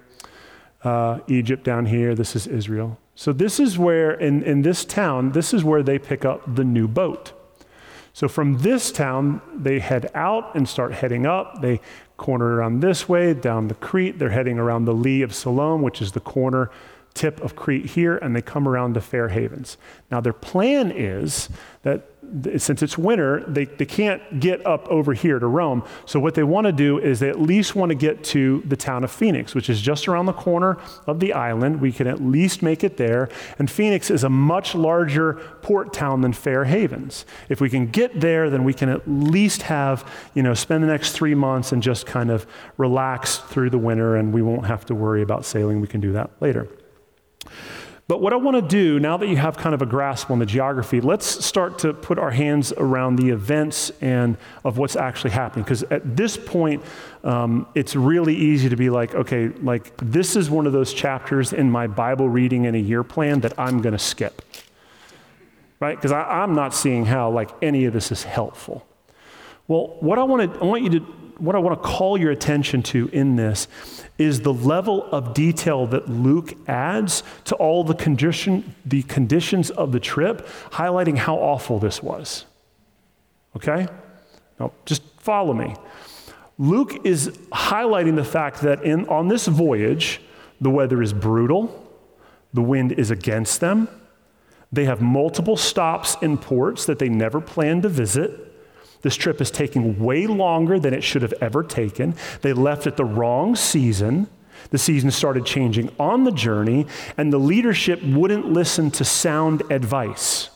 uh, 0.84 1.20
Egypt 1.28 1.64
down 1.64 1.86
here. 1.86 2.14
This 2.14 2.34
is 2.36 2.46
Israel. 2.46 2.98
So 3.14 3.32
this 3.32 3.60
is 3.60 3.78
where, 3.78 4.12
in, 4.12 4.42
in 4.42 4.62
this 4.62 4.84
town, 4.84 5.32
this 5.32 5.52
is 5.54 5.62
where 5.64 5.82
they 5.82 5.98
pick 5.98 6.24
up 6.24 6.54
the 6.54 6.64
new 6.64 6.88
boat. 6.88 7.32
So 8.14 8.28
from 8.28 8.58
this 8.58 8.92
town, 8.92 9.40
they 9.54 9.78
head 9.78 10.10
out 10.14 10.54
and 10.54 10.68
start 10.68 10.92
heading 10.92 11.24
up. 11.24 11.62
They 11.62 11.80
corner 12.22 12.54
around 12.54 12.80
this 12.80 13.08
way, 13.08 13.34
down 13.34 13.66
the 13.66 13.74
Crete. 13.74 14.20
They're 14.20 14.30
heading 14.30 14.56
around 14.56 14.84
the 14.84 14.94
lee 14.94 15.22
of 15.22 15.34
Siloam, 15.34 15.82
which 15.82 16.00
is 16.00 16.12
the 16.12 16.20
corner 16.20 16.70
tip 17.14 17.40
of 17.40 17.56
Crete 17.56 17.86
here, 17.86 18.16
and 18.16 18.34
they 18.34 18.40
come 18.40 18.68
around 18.68 18.94
to 18.94 19.00
Fair 19.00 19.28
Havens. 19.28 19.76
Now, 20.08 20.20
their 20.20 20.32
plan 20.32 20.92
is 20.92 21.48
that 21.82 22.11
since 22.56 22.82
it's 22.82 22.96
winter, 22.96 23.44
they, 23.46 23.66
they 23.66 23.84
can't 23.84 24.40
get 24.40 24.64
up 24.66 24.88
over 24.88 25.12
here 25.12 25.38
to 25.38 25.46
Rome. 25.46 25.84
So, 26.06 26.18
what 26.18 26.34
they 26.34 26.42
want 26.42 26.66
to 26.66 26.72
do 26.72 26.98
is 26.98 27.20
they 27.20 27.28
at 27.28 27.40
least 27.40 27.74
want 27.74 27.90
to 27.90 27.94
get 27.94 28.24
to 28.24 28.62
the 28.66 28.76
town 28.76 29.04
of 29.04 29.10
Phoenix, 29.10 29.54
which 29.54 29.68
is 29.68 29.80
just 29.80 30.08
around 30.08 30.26
the 30.26 30.32
corner 30.32 30.78
of 31.06 31.20
the 31.20 31.32
island. 31.32 31.80
We 31.80 31.92
can 31.92 32.06
at 32.06 32.22
least 32.22 32.62
make 32.62 32.82
it 32.82 32.96
there. 32.96 33.28
And 33.58 33.70
Phoenix 33.70 34.10
is 34.10 34.24
a 34.24 34.30
much 34.30 34.74
larger 34.74 35.34
port 35.62 35.92
town 35.92 36.22
than 36.22 36.32
Fair 36.32 36.64
Havens. 36.64 37.26
If 37.48 37.60
we 37.60 37.68
can 37.68 37.86
get 37.88 38.20
there, 38.20 38.48
then 38.48 38.64
we 38.64 38.72
can 38.72 38.88
at 38.88 39.06
least 39.06 39.62
have, 39.62 40.08
you 40.34 40.42
know, 40.42 40.54
spend 40.54 40.82
the 40.82 40.88
next 40.88 41.12
three 41.12 41.34
months 41.34 41.72
and 41.72 41.82
just 41.82 42.06
kind 42.06 42.30
of 42.30 42.46
relax 42.78 43.38
through 43.38 43.70
the 43.70 43.78
winter, 43.78 44.16
and 44.16 44.32
we 44.32 44.42
won't 44.42 44.66
have 44.66 44.86
to 44.86 44.94
worry 44.94 45.22
about 45.22 45.44
sailing. 45.44 45.80
We 45.80 45.88
can 45.88 46.00
do 46.00 46.12
that 46.12 46.30
later. 46.40 46.68
But 48.08 48.20
what 48.20 48.32
I 48.32 48.36
want 48.36 48.56
to 48.56 48.62
do, 48.62 48.98
now 48.98 49.16
that 49.16 49.28
you 49.28 49.36
have 49.36 49.56
kind 49.56 49.74
of 49.74 49.80
a 49.80 49.86
grasp 49.86 50.30
on 50.30 50.38
the 50.38 50.46
geography, 50.46 51.00
let's 51.00 51.44
start 51.44 51.78
to 51.80 51.94
put 51.94 52.18
our 52.18 52.32
hands 52.32 52.72
around 52.72 53.16
the 53.16 53.30
events 53.30 53.92
and 54.00 54.36
of 54.64 54.76
what's 54.76 54.96
actually 54.96 55.30
happening. 55.30 55.64
Because 55.64 55.84
at 55.84 56.16
this 56.16 56.36
point, 56.36 56.82
um, 57.22 57.66
it's 57.74 57.94
really 57.94 58.34
easy 58.34 58.68
to 58.68 58.76
be 58.76 58.90
like, 58.90 59.14
okay, 59.14 59.48
like 59.48 59.96
this 59.98 60.34
is 60.34 60.50
one 60.50 60.66
of 60.66 60.72
those 60.72 60.92
chapters 60.92 61.52
in 61.52 61.70
my 61.70 61.86
Bible 61.86 62.28
reading 62.28 62.64
in 62.64 62.74
a 62.74 62.78
year 62.78 63.04
plan 63.04 63.40
that 63.40 63.58
I'm 63.58 63.80
going 63.80 63.94
to 63.94 63.98
skip. 63.98 64.42
Right? 65.78 65.96
Because 65.96 66.12
I'm 66.12 66.54
not 66.54 66.74
seeing 66.74 67.06
how 67.06 67.30
like 67.30 67.50
any 67.62 67.84
of 67.84 67.92
this 67.92 68.12
is 68.12 68.24
helpful. 68.24 68.86
Well, 69.68 69.96
what 70.00 70.18
I 70.18 70.24
want 70.24 70.52
to, 70.52 70.60
I 70.60 70.64
want 70.64 70.82
you 70.82 70.90
to 70.90 71.06
what 71.38 71.56
I 71.56 71.58
want 71.58 71.80
to 71.80 71.88
call 71.88 72.18
your 72.18 72.30
attention 72.30 72.82
to 72.84 73.08
in 73.08 73.34
this 73.34 73.66
is 74.22 74.40
the 74.40 74.52
level 74.52 75.04
of 75.10 75.34
detail 75.34 75.86
that 75.88 76.08
Luke 76.08 76.54
adds 76.68 77.22
to 77.44 77.54
all 77.56 77.84
the 77.84 77.94
condition, 77.94 78.74
the 78.84 79.02
conditions 79.02 79.70
of 79.70 79.92
the 79.92 80.00
trip, 80.00 80.46
highlighting 80.70 81.16
how 81.16 81.36
awful 81.36 81.78
this 81.78 82.02
was. 82.02 82.46
Okay? 83.56 83.86
Now, 84.58 84.72
just 84.86 85.02
follow 85.18 85.52
me. 85.52 85.74
Luke 86.58 87.04
is 87.04 87.28
highlighting 87.52 88.16
the 88.16 88.24
fact 88.24 88.60
that 88.62 88.82
in, 88.84 89.08
on 89.08 89.28
this 89.28 89.46
voyage, 89.46 90.20
the 90.60 90.70
weather 90.70 91.02
is 91.02 91.12
brutal, 91.12 91.78
the 92.54 92.62
wind 92.62 92.92
is 92.92 93.10
against 93.10 93.60
them, 93.60 93.88
they 94.70 94.84
have 94.84 95.00
multiple 95.00 95.56
stops 95.56 96.16
in 96.22 96.38
ports 96.38 96.86
that 96.86 96.98
they 96.98 97.08
never 97.08 97.40
planned 97.40 97.82
to 97.82 97.88
visit. 97.88 98.51
This 99.02 99.16
trip 99.16 99.40
is 99.40 99.50
taking 99.50 99.98
way 100.02 100.26
longer 100.26 100.78
than 100.78 100.94
it 100.94 101.02
should 101.02 101.22
have 101.22 101.34
ever 101.40 101.62
taken. 101.62 102.14
They 102.40 102.52
left 102.52 102.86
at 102.86 102.96
the 102.96 103.04
wrong 103.04 103.56
season. 103.56 104.28
The 104.70 104.78
season 104.78 105.10
started 105.10 105.44
changing 105.44 105.90
on 105.98 106.24
the 106.24 106.30
journey, 106.30 106.86
and 107.16 107.32
the 107.32 107.38
leadership 107.38 108.02
wouldn't 108.02 108.46
listen 108.46 108.90
to 108.92 109.04
sound 109.04 109.62
advice. 109.70 110.50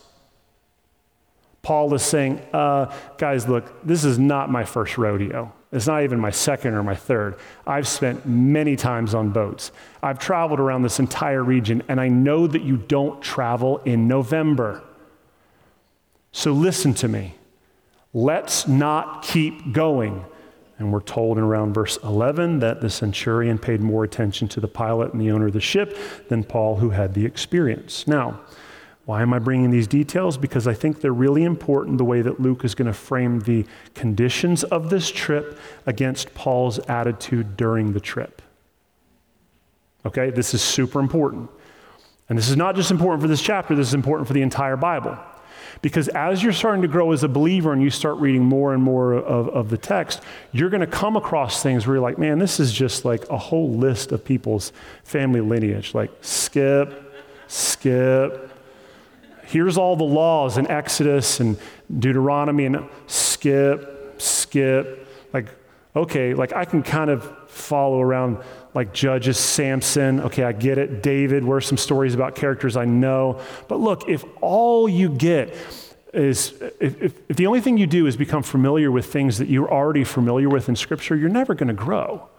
Paul 1.61 1.93
is 1.93 2.03
saying, 2.03 2.41
uh, 2.53 2.95
guys, 3.17 3.49
look, 3.49 3.85
this 3.85 4.05
is 4.05 4.17
not 4.17 4.49
my 4.49 4.63
first 4.63 4.97
rodeo. 4.97 5.51
It's 5.73 5.85
not 5.85 6.03
even 6.03 6.17
my 6.17 6.31
second 6.31 6.75
or 6.75 6.83
my 6.83 6.95
third. 6.95 7.35
I've 7.65 7.89
spent 7.89 8.25
many 8.25 8.77
times 8.77 9.13
on 9.13 9.31
boats. 9.31 9.73
I've 10.01 10.17
traveled 10.17 10.61
around 10.61 10.83
this 10.83 10.99
entire 10.99 11.43
region, 11.43 11.83
and 11.89 11.99
I 11.99 12.07
know 12.07 12.47
that 12.47 12.61
you 12.61 12.77
don't 12.77 13.21
travel 13.21 13.79
in 13.79 14.07
November. 14.07 14.81
So 16.31 16.53
listen 16.53 16.93
to 16.95 17.09
me. 17.09 17.36
Let's 18.13 18.67
not 18.67 19.23
keep 19.23 19.73
going. 19.73 20.25
And 20.79 20.93
we're 20.93 21.01
told 21.01 21.37
in 21.37 21.43
around 21.43 21.73
verse 21.73 21.97
11 22.03 22.59
that 22.59 22.81
the 22.81 22.89
centurion 22.89 23.57
paid 23.57 23.81
more 23.81 24.03
attention 24.03 24.47
to 24.49 24.59
the 24.59 24.67
pilot 24.67 25.11
and 25.11 25.21
the 25.21 25.31
owner 25.31 25.47
of 25.47 25.53
the 25.53 25.61
ship 25.61 25.97
than 26.29 26.43
Paul, 26.43 26.75
who 26.77 26.91
had 26.91 27.13
the 27.13 27.25
experience. 27.25 28.07
Now, 28.07 28.41
why 29.05 29.21
am 29.21 29.33
I 29.33 29.39
bringing 29.39 29.71
these 29.71 29.87
details? 29.87 30.37
Because 30.37 30.67
I 30.67 30.73
think 30.73 30.99
they're 30.99 31.13
really 31.13 31.45
important 31.45 31.97
the 31.97 32.03
way 32.03 32.21
that 32.21 32.41
Luke 32.41 32.63
is 32.65 32.75
going 32.75 32.87
to 32.87 32.93
frame 32.93 33.39
the 33.39 33.65
conditions 33.95 34.65
of 34.65 34.89
this 34.89 35.09
trip 35.09 35.57
against 35.85 36.33
Paul's 36.35 36.77
attitude 36.89 37.57
during 37.57 37.93
the 37.93 38.01
trip. 38.01 38.41
Okay, 40.05 40.29
this 40.29 40.53
is 40.53 40.61
super 40.61 40.99
important. 40.99 41.49
And 42.29 42.37
this 42.37 42.49
is 42.49 42.57
not 42.57 42.75
just 42.75 42.91
important 42.91 43.21
for 43.21 43.27
this 43.29 43.41
chapter, 43.41 43.75
this 43.75 43.87
is 43.87 43.93
important 43.93 44.27
for 44.27 44.33
the 44.33 44.41
entire 44.41 44.75
Bible. 44.75 45.17
Because 45.81 46.07
as 46.09 46.43
you're 46.43 46.53
starting 46.53 46.81
to 46.81 46.87
grow 46.87 47.11
as 47.11 47.23
a 47.23 47.27
believer 47.27 47.73
and 47.73 47.81
you 47.81 47.89
start 47.89 48.17
reading 48.17 48.43
more 48.43 48.73
and 48.73 48.81
more 48.81 49.13
of, 49.13 49.49
of 49.49 49.69
the 49.69 49.77
text, 49.77 50.21
you're 50.51 50.69
going 50.69 50.81
to 50.81 50.87
come 50.87 51.15
across 51.15 51.61
things 51.61 51.85
where 51.85 51.95
you're 51.95 52.03
like, 52.03 52.17
man, 52.17 52.39
this 52.39 52.59
is 52.59 52.73
just 52.73 53.05
like 53.05 53.27
a 53.29 53.37
whole 53.37 53.73
list 53.73 54.11
of 54.11 54.23
people's 54.23 54.71
family 55.03 55.41
lineage. 55.41 55.93
Like, 55.93 56.11
skip, 56.21 57.13
skip. 57.47 58.51
Here's 59.45 59.77
all 59.77 59.95
the 59.95 60.03
laws 60.03 60.57
in 60.57 60.67
Exodus 60.67 61.39
and 61.39 61.57
Deuteronomy, 61.99 62.65
and 62.65 62.89
skip, 63.07 64.19
skip. 64.21 65.07
Like, 65.31 65.47
okay, 65.95 66.33
like 66.33 66.53
I 66.53 66.65
can 66.65 66.83
kind 66.83 67.09
of 67.09 67.33
follow 67.57 68.01
around 68.01 68.37
like 68.73 68.93
Judges, 68.93 69.37
Samson. 69.37 70.21
Okay, 70.21 70.43
I 70.43 70.51
get 70.51 70.77
it. 70.77 71.01
David, 71.01 71.43
where 71.43 71.57
are 71.57 71.61
some 71.61 71.77
stories 71.77 72.13
about 72.13 72.35
characters 72.35 72.77
I 72.77 72.85
know? 72.85 73.41
But 73.67 73.79
look, 73.79 74.07
if 74.07 74.23
all 74.41 74.87
you 74.87 75.09
get 75.09 75.55
is, 76.13 76.53
if, 76.79 77.01
if, 77.01 77.19
if 77.29 77.37
the 77.37 77.47
only 77.47 77.61
thing 77.61 77.77
you 77.77 77.87
do 77.87 78.07
is 78.07 78.15
become 78.15 78.43
familiar 78.43 78.91
with 78.91 79.05
things 79.11 79.37
that 79.39 79.49
you're 79.49 79.71
already 79.71 80.03
familiar 80.03 80.49
with 80.49 80.69
in 80.69 80.75
Scripture, 80.75 81.15
you're 81.15 81.29
never 81.29 81.53
going 81.55 81.67
to 81.67 81.73
grow. 81.73 82.29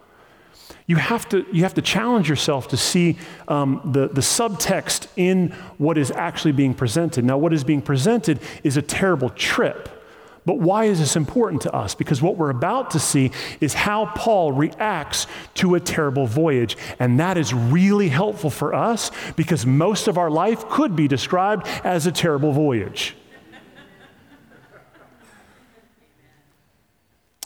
You 0.87 0.95
have 0.95 1.29
to, 1.29 1.45
you 1.51 1.63
have 1.63 1.75
to 1.75 1.81
challenge 1.81 2.29
yourself 2.29 2.67
to 2.69 2.77
see 2.77 3.17
um, 3.47 3.81
the, 3.85 4.07
the 4.07 4.21
subtext 4.21 5.07
in 5.15 5.51
what 5.77 5.97
is 5.97 6.09
actually 6.09 6.53
being 6.53 6.73
presented. 6.73 7.23
Now, 7.25 7.37
what 7.37 7.53
is 7.53 7.63
being 7.63 7.81
presented 7.81 8.39
is 8.63 8.75
a 8.75 8.81
terrible 8.81 9.29
trip. 9.29 9.98
But 10.45 10.59
why 10.59 10.85
is 10.85 10.99
this 10.99 11.15
important 11.15 11.61
to 11.63 11.73
us? 11.73 11.95
Because 11.95 12.21
what 12.21 12.37
we're 12.37 12.49
about 12.49 12.91
to 12.91 12.99
see 12.99 13.31
is 13.59 13.73
how 13.73 14.07
Paul 14.15 14.51
reacts 14.51 15.27
to 15.55 15.75
a 15.75 15.79
terrible 15.79 16.25
voyage. 16.25 16.77
And 16.99 17.19
that 17.19 17.37
is 17.37 17.53
really 17.53 18.09
helpful 18.09 18.49
for 18.49 18.73
us 18.73 19.11
because 19.35 19.65
most 19.65 20.07
of 20.07 20.17
our 20.17 20.29
life 20.29 20.67
could 20.69 20.95
be 20.95 21.07
described 21.07 21.67
as 21.83 22.07
a 22.07 22.11
terrible 22.11 22.51
voyage. 22.51 23.15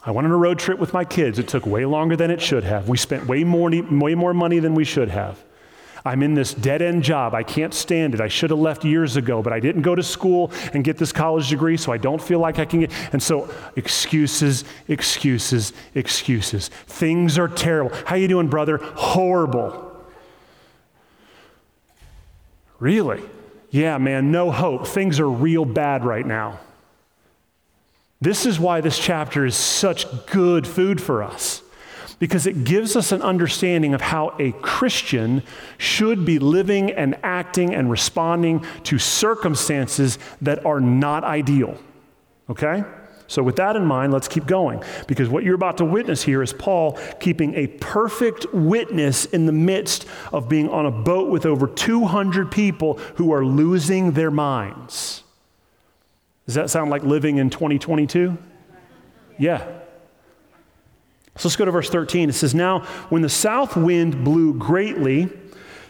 I 0.05 0.12
went 0.12 0.25
on 0.25 0.31
a 0.31 0.38
road 0.38 0.59
trip 0.59 0.79
with 0.79 0.93
my 0.93 1.05
kids. 1.05 1.39
It 1.39 1.47
took 1.47 1.65
way 1.65 1.85
longer 1.85 2.17
than 2.17 2.29
it 2.29 2.41
should 2.41 2.65
have. 2.65 2.89
We 2.89 2.97
spent 2.97 3.25
way 3.25 3.43
more, 3.45 3.71
way 3.71 4.15
more 4.15 4.33
money 4.33 4.59
than 4.59 4.75
we 4.75 4.83
should 4.83 5.09
have. 5.09 5.41
I'm 6.05 6.22
in 6.22 6.33
this 6.33 6.53
dead 6.53 6.81
end 6.81 7.03
job. 7.03 7.33
I 7.33 7.43
can't 7.43 7.74
stand 7.74 8.13
it. 8.13 8.19
I 8.19 8.27
should 8.27 8.50
have 8.50 8.60
left 8.60 8.83
years 8.83 9.15
ago, 9.15 9.41
but 9.41 9.53
I 9.53 9.60
didn't 9.60 9.83
go 9.83 9.95
to 9.95 10.03
school 10.03 10.51
and 10.74 10.83
get 10.83 10.98
this 10.98 11.13
college 11.13 11.50
degree, 11.50 11.77
so 11.77 11.91
I 11.91 11.98
don't 11.98 12.22
feel 12.22 12.39
like 12.39 12.60
I 12.60 12.65
can 12.65 12.81
get. 12.81 12.91
And 13.13 13.24
so 13.24 13.50
excuses, 13.75 14.65
excuses, 14.88 15.72
excuses. 15.95 16.67
Things 16.88 17.38
are 17.38 17.48
terrible. 17.48 17.95
How 18.05 18.15
you 18.15 18.27
doing, 18.27 18.50
brother? 18.50 18.77
Horrible. 18.77 19.91
Really? 22.79 23.24
Yeah, 23.69 23.98
man, 23.98 24.31
no 24.31 24.51
hope. 24.51 24.88
Things 24.88 25.19
are 25.19 25.29
real 25.29 25.63
bad 25.63 26.03
right 26.03 26.25
now. 26.25 26.60
This 28.19 28.45
is 28.45 28.60
why 28.60 28.81
this 28.81 29.00
chapter 29.00 29.45
is 29.45 29.55
such 29.55 30.05
good 30.27 30.67
food 30.67 31.01
for 31.01 31.24
us 31.24 31.62
because 32.24 32.48
it 32.48 32.63
gives 32.63 32.96
us 32.96 33.12
an 33.12 33.22
understanding 33.22 33.94
of 33.94 34.00
how 34.00 34.34
a 34.39 34.53
Christian 34.62 35.44
should 35.77 36.24
be 36.24 36.39
living 36.39 36.89
and 36.89 37.18
acting 37.22 37.75
and 37.75 37.92
responding 37.92 38.65
to 38.84 38.98
circumstances 38.98 40.18
that 40.42 40.65
are 40.65 40.80
not 40.80 41.25
ideal. 41.25 41.77
Okay? 42.50 42.86
So, 43.27 43.44
with 43.44 43.58
that 43.58 43.75
in 43.75 43.86
mind, 43.86 44.13
let's 44.13 44.30
keep 44.30 44.46
going 44.46 44.82
because 45.06 45.27
what 45.27 45.44
you're 45.44 45.53
about 45.53 45.80
to 45.80 45.84
witness 45.84 46.24
here 46.24 46.42
is 46.42 46.53
Paul 46.53 46.98
keeping 47.20 47.56
a 47.56 47.68
perfect 47.68 48.46
witness 48.53 49.25
in 49.25 49.46
the 49.46 49.51
midst 49.51 50.06
of 50.32 50.48
being 50.48 50.70
on 50.70 50.86
a 50.86 50.92
boat 50.92 51.30
with 51.30 51.46
over 51.46 51.68
200 51.68 52.50
people 52.50 53.00
who 53.15 53.34
are 53.34 53.44
losing 53.44 54.13
their 54.13 54.32
minds. 54.32 55.25
Does 56.46 56.56
that 56.56 56.70
sound 56.70 56.89
like 56.89 57.03
living 57.03 57.36
in 57.36 57.50
2022? 57.50 58.38
Yeah, 59.38 59.82
so 61.35 61.47
let's 61.47 61.55
go 61.55 61.65
to 61.65 61.71
verse 61.71 61.89
13. 61.89 62.29
It 62.29 62.33
says, 62.33 62.53
Now, 62.53 62.81
when 63.09 63.21
the 63.21 63.29
south 63.29 63.75
wind 63.75 64.23
blew 64.23 64.53
greatly, 64.53 65.29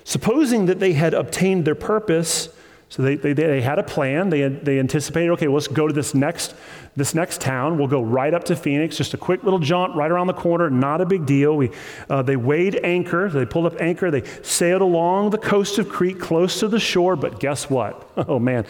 supposing 0.05 0.67
that 0.67 0.79
they 0.79 0.93
had 0.93 1.13
obtained 1.13 1.65
their 1.65 1.75
purpose, 1.75 2.49
So 2.89 3.01
they, 3.01 3.15
they, 3.15 3.33
they 3.33 3.61
had 3.61 3.79
a 3.79 3.83
plan. 3.83 4.29
They, 4.29 4.47
they 4.47 4.79
anticipated, 4.79 5.31
okay, 5.31 5.47
let's 5.47 5.67
go 5.67 5.87
to 5.87 5.93
this 5.93 6.13
next, 6.13 6.53
this 6.95 7.15
next 7.15 7.41
town. 7.41 7.77
We'll 7.77 7.87
go 7.87 8.03
right 8.03 8.33
up 8.33 8.43
to 8.45 8.55
Phoenix, 8.55 8.95
just 8.95 9.15
a 9.15 9.17
quick 9.17 9.43
little 9.43 9.57
jaunt 9.57 9.95
right 9.95 10.11
around 10.11 10.27
the 10.27 10.33
corner, 10.33 10.69
not 10.69 11.01
a 11.01 11.05
big 11.05 11.25
deal. 11.25 11.57
We, 11.57 11.71
uh, 12.07 12.21
they 12.21 12.35
weighed 12.35 12.79
anchor. 12.83 13.29
They 13.29 13.45
pulled 13.45 13.65
up 13.65 13.81
anchor. 13.81 14.11
They 14.11 14.23
sailed 14.43 14.83
along 14.83 15.31
the 15.31 15.39
coast 15.39 15.79
of 15.79 15.89
Crete, 15.89 16.19
close 16.19 16.59
to 16.59 16.67
the 16.67 16.79
shore. 16.79 17.15
But 17.15 17.39
guess 17.39 17.69
what? 17.69 18.09
Oh, 18.27 18.39
man. 18.39 18.65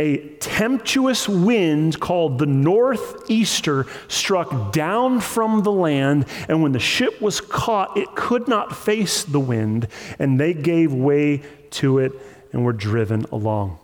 A 0.00 0.18
tempestuous 0.38 1.28
wind 1.28 2.00
called 2.00 2.38
the 2.38 2.46
northeaster 2.46 3.86
struck 4.08 4.72
down 4.72 5.20
from 5.20 5.62
the 5.62 5.70
land, 5.70 6.26
and 6.48 6.62
when 6.62 6.72
the 6.72 6.80
ship 6.80 7.20
was 7.22 7.40
caught, 7.40 7.96
it 7.96 8.14
could 8.16 8.48
not 8.48 8.76
face 8.76 9.22
the 9.22 9.38
wind, 9.38 9.86
and 10.18 10.40
they 10.40 10.52
gave 10.52 10.92
way 10.92 11.42
to 11.70 11.98
it 11.98 12.12
and 12.52 12.64
were 12.64 12.72
driven 12.72 13.24
along. 13.30 13.78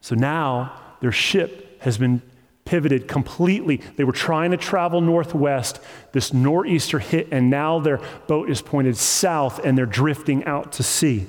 So 0.00 0.14
now 0.14 0.72
their 1.00 1.12
ship 1.12 1.80
has 1.82 1.98
been 1.98 2.22
pivoted 2.64 3.08
completely. 3.08 3.78
They 3.96 4.04
were 4.04 4.12
trying 4.12 4.52
to 4.52 4.56
travel 4.56 5.00
northwest. 5.00 5.80
This 6.12 6.32
nor'easter 6.32 7.00
hit, 7.00 7.28
and 7.32 7.50
now 7.50 7.80
their 7.80 8.00
boat 8.28 8.48
is 8.48 8.62
pointed 8.62 8.96
south 8.96 9.64
and 9.64 9.76
they're 9.76 9.84
drifting 9.84 10.44
out 10.44 10.72
to 10.74 10.84
sea. 10.84 11.26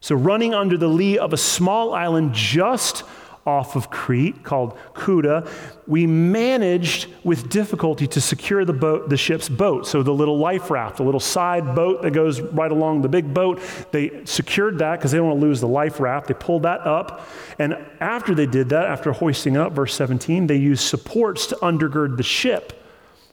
So, 0.00 0.14
running 0.14 0.54
under 0.54 0.76
the 0.78 0.88
lee 0.88 1.18
of 1.18 1.32
a 1.32 1.36
small 1.36 1.92
island 1.92 2.32
just 2.32 3.04
off 3.46 3.74
of 3.74 3.90
Crete 3.90 4.42
called 4.44 4.76
Cauda, 4.94 5.48
we 5.86 6.06
managed 6.06 7.08
with 7.24 7.48
difficulty 7.48 8.06
to 8.08 8.20
secure 8.20 8.64
the 8.64 8.72
boat, 8.72 9.08
the 9.08 9.16
ship's 9.16 9.48
boat. 9.48 9.86
So 9.86 10.02
the 10.02 10.12
little 10.12 10.38
life 10.38 10.70
raft, 10.70 10.98
the 10.98 11.02
little 11.02 11.20
side 11.20 11.74
boat 11.74 12.02
that 12.02 12.12
goes 12.12 12.40
right 12.40 12.70
along 12.70 13.02
the 13.02 13.08
big 13.08 13.32
boat, 13.32 13.60
they 13.92 14.24
secured 14.24 14.78
that 14.78 14.98
because 14.98 15.10
they 15.10 15.18
don't 15.18 15.28
want 15.28 15.40
to 15.40 15.46
lose 15.46 15.60
the 15.60 15.68
life 15.68 16.00
raft. 16.00 16.28
They 16.28 16.34
pulled 16.34 16.62
that 16.64 16.80
up. 16.80 17.26
And 17.58 17.76
after 18.00 18.34
they 18.34 18.46
did 18.46 18.68
that, 18.70 18.86
after 18.86 19.12
hoisting 19.12 19.56
up, 19.56 19.72
verse 19.72 19.94
17, 19.94 20.46
they 20.46 20.56
used 20.56 20.82
supports 20.82 21.46
to 21.46 21.56
undergird 21.56 22.16
the 22.16 22.22
ship. 22.22 22.76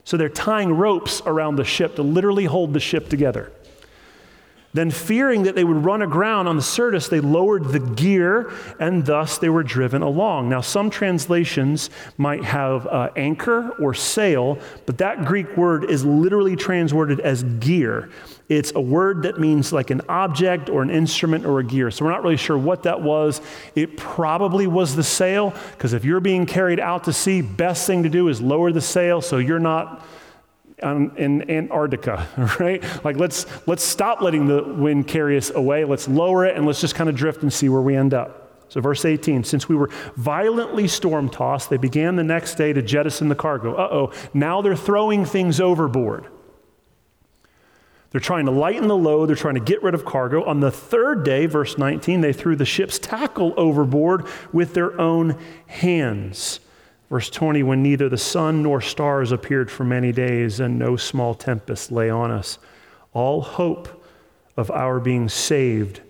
So 0.04 0.16
they're 0.16 0.30
tying 0.30 0.72
ropes 0.72 1.20
around 1.26 1.56
the 1.56 1.64
ship 1.64 1.96
to 1.96 2.02
literally 2.02 2.46
hold 2.46 2.72
the 2.72 2.80
ship 2.80 3.10
together. 3.10 3.52
Then, 4.74 4.90
fearing 4.90 5.44
that 5.44 5.54
they 5.54 5.64
would 5.64 5.82
run 5.82 6.02
aground 6.02 6.46
on 6.46 6.56
the 6.56 6.62
Syrtis, 6.62 7.08
they 7.08 7.20
lowered 7.20 7.64
the 7.64 7.80
gear 7.80 8.52
and 8.78 9.04
thus 9.06 9.38
they 9.38 9.48
were 9.48 9.62
driven 9.62 10.02
along. 10.02 10.50
Now, 10.50 10.60
some 10.60 10.90
translations 10.90 11.88
might 12.18 12.44
have 12.44 12.86
uh, 12.86 13.08
anchor 13.16 13.70
or 13.80 13.94
sail, 13.94 14.58
but 14.84 14.98
that 14.98 15.24
Greek 15.24 15.56
word 15.56 15.90
is 15.90 16.04
literally 16.04 16.54
translated 16.54 17.18
as 17.20 17.44
gear. 17.44 18.10
It's 18.50 18.72
a 18.74 18.80
word 18.80 19.22
that 19.22 19.40
means 19.40 19.72
like 19.72 19.88
an 19.88 20.02
object 20.06 20.68
or 20.68 20.82
an 20.82 20.90
instrument 20.90 21.46
or 21.46 21.60
a 21.60 21.64
gear. 21.64 21.90
So, 21.90 22.04
we're 22.04 22.10
not 22.10 22.22
really 22.22 22.36
sure 22.36 22.58
what 22.58 22.82
that 22.82 23.00
was. 23.00 23.40
It 23.74 23.96
probably 23.96 24.66
was 24.66 24.94
the 24.94 25.02
sail, 25.02 25.54
because 25.72 25.94
if 25.94 26.04
you're 26.04 26.20
being 26.20 26.44
carried 26.44 26.78
out 26.78 27.04
to 27.04 27.12
sea, 27.14 27.40
best 27.40 27.86
thing 27.86 28.02
to 28.02 28.10
do 28.10 28.28
is 28.28 28.42
lower 28.42 28.70
the 28.70 28.82
sail 28.82 29.22
so 29.22 29.38
you're 29.38 29.58
not 29.58 30.04
Um, 30.80 31.12
in 31.16 31.50
Antarctica, 31.50 32.28
right? 32.60 32.84
Like 33.04 33.16
let's 33.16 33.46
let's 33.66 33.82
stop 33.82 34.20
letting 34.20 34.46
the 34.46 34.62
wind 34.62 35.08
carry 35.08 35.36
us 35.36 35.50
away. 35.50 35.84
Let's 35.84 36.06
lower 36.06 36.46
it 36.46 36.56
and 36.56 36.66
let's 36.66 36.80
just 36.80 36.94
kind 36.94 37.10
of 37.10 37.16
drift 37.16 37.42
and 37.42 37.52
see 37.52 37.68
where 37.68 37.80
we 37.80 37.96
end 37.96 38.14
up. 38.14 38.48
So 38.68 38.80
verse 38.80 39.04
18, 39.04 39.44
since 39.44 39.68
we 39.68 39.74
were 39.74 39.88
violently 40.16 40.86
storm 40.88 41.30
tossed, 41.30 41.70
they 41.70 41.78
began 41.78 42.16
the 42.16 42.24
next 42.24 42.56
day 42.56 42.72
to 42.72 42.82
jettison 42.82 43.28
the 43.28 43.34
cargo. 43.34 43.74
Uh-oh, 43.74 44.12
now 44.34 44.60
they're 44.60 44.76
throwing 44.76 45.24
things 45.24 45.60
overboard. 45.60 46.26
They're 48.10 48.20
trying 48.20 48.46
to 48.46 48.52
lighten 48.52 48.88
the 48.88 48.96
load, 48.96 49.28
they're 49.28 49.36
trying 49.36 49.54
to 49.54 49.60
get 49.60 49.82
rid 49.82 49.94
of 49.94 50.04
cargo. 50.04 50.44
On 50.44 50.60
the 50.60 50.70
third 50.70 51.24
day, 51.24 51.46
verse 51.46 51.76
19, 51.76 52.20
they 52.20 52.32
threw 52.32 52.56
the 52.56 52.64
ship's 52.64 52.98
tackle 52.98 53.52
overboard 53.56 54.26
with 54.52 54.74
their 54.74 54.98
own 54.98 55.38
hands. 55.66 56.60
Verse 57.10 57.30
20, 57.30 57.62
when 57.62 57.82
neither 57.82 58.08
the 58.08 58.18
sun 58.18 58.62
nor 58.62 58.80
stars 58.80 59.32
appeared 59.32 59.70
for 59.70 59.84
many 59.84 60.12
days 60.12 60.60
and 60.60 60.78
no 60.78 60.96
small 60.96 61.34
tempest 61.34 61.90
lay 61.90 62.10
on 62.10 62.30
us, 62.30 62.58
all 63.14 63.40
hope 63.40 64.04
of 64.56 64.70
our 64.70 65.00
being 65.00 65.28
saved 65.28 66.00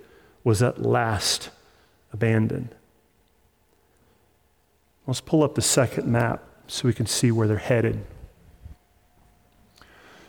was 0.43 0.63
at 0.63 0.83
last 0.83 1.51
abandoned. 2.13 2.75
Let's 5.07 5.21
pull 5.21 5.43
up 5.43 5.55
the 5.55 5.63
second 5.63 6.07
map 6.07 6.43
so 6.67 6.89
we 6.89 6.95
can 6.95 7.07
see 7.07 7.31
where 7.31 7.47
they're 7.47 7.57
headed. 7.57 8.05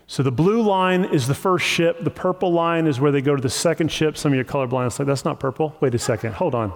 So 0.08 0.23
the 0.23 0.32
blue 0.32 0.62
line 0.62 1.05
is 1.05 1.27
the 1.27 1.36
first 1.36 1.65
ship. 1.65 2.03
The 2.03 2.10
purple 2.10 2.51
line 2.51 2.88
is 2.88 2.99
where 2.99 3.12
they 3.12 3.21
go 3.21 3.36
to 3.36 3.41
the 3.41 3.49
second 3.49 3.91
ship. 3.91 4.17
Some 4.17 4.32
of 4.32 4.38
you 4.38 4.43
colorblind. 4.43 4.88
It's 4.88 4.99
like, 4.99 5.08
that's 5.08 5.25
not 5.25 5.39
purple. 5.39 5.75
Wait 5.82 5.93
a 5.93 5.99
second. 5.99 6.34
Hold 6.34 6.55
on. 6.55 6.73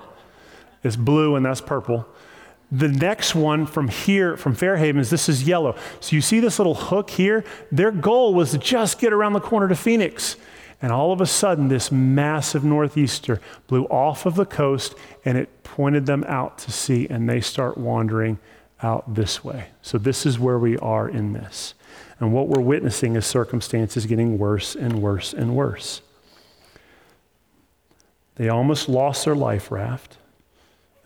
It's 0.84 0.95
blue 0.95 1.36
and 1.36 1.45
that's 1.45 1.62
purple. 1.62 2.08
The 2.73 2.88
next 2.88 3.36
one 3.36 3.67
from 3.67 3.88
here, 3.88 4.36
from 4.36 4.55
Fairhaven, 4.55 4.99
is 4.99 5.12
this 5.12 5.29
is 5.29 5.43
yellow. 5.43 5.75
So 5.99 6.15
you 6.15 6.21
see 6.23 6.39
this 6.39 6.57
little 6.57 6.73
hook 6.73 7.12
here? 7.12 7.43
Their 7.71 7.91
goal 7.91 8.33
was 8.33 8.49
to 8.51 8.57
just 8.57 8.99
get 8.99 9.13
around 9.13 9.33
the 9.33 9.39
corner 9.39 9.67
to 9.67 9.75
Phoenix. 9.75 10.38
And 10.81 10.91
all 10.91 11.12
of 11.12 11.21
a 11.21 11.27
sudden, 11.27 11.67
this 11.67 11.91
massive 11.91 12.63
northeaster 12.63 13.39
blew 13.67 13.83
off 13.86 14.25
of 14.25 14.33
the 14.33 14.45
coast 14.45 14.95
and 15.23 15.38
it 15.38 15.63
pointed 15.63 16.07
them 16.07 16.23
out 16.27 16.57
to 16.59 16.71
sea, 16.71 17.05
and 17.12 17.29
they 17.29 17.41
start 17.41 17.77
wandering 17.77 18.39
out 18.81 19.13
this 19.13 19.43
way. 19.43 19.67
So, 19.83 19.99
this 19.99 20.25
is 20.25 20.39
where 20.39 20.57
we 20.57 20.75
are 20.79 21.07
in 21.07 21.33
this. 21.33 21.75
And 22.19 22.33
what 22.33 22.47
we're 22.47 22.62
witnessing 22.62 23.15
is 23.15 23.25
circumstances 23.25 24.07
getting 24.07 24.39
worse 24.39 24.75
and 24.75 24.99
worse 24.99 25.31
and 25.31 25.55
worse. 25.55 26.01
They 28.36 28.49
almost 28.49 28.89
lost 28.89 29.25
their 29.25 29.36
life 29.36 29.71
raft. 29.71 30.17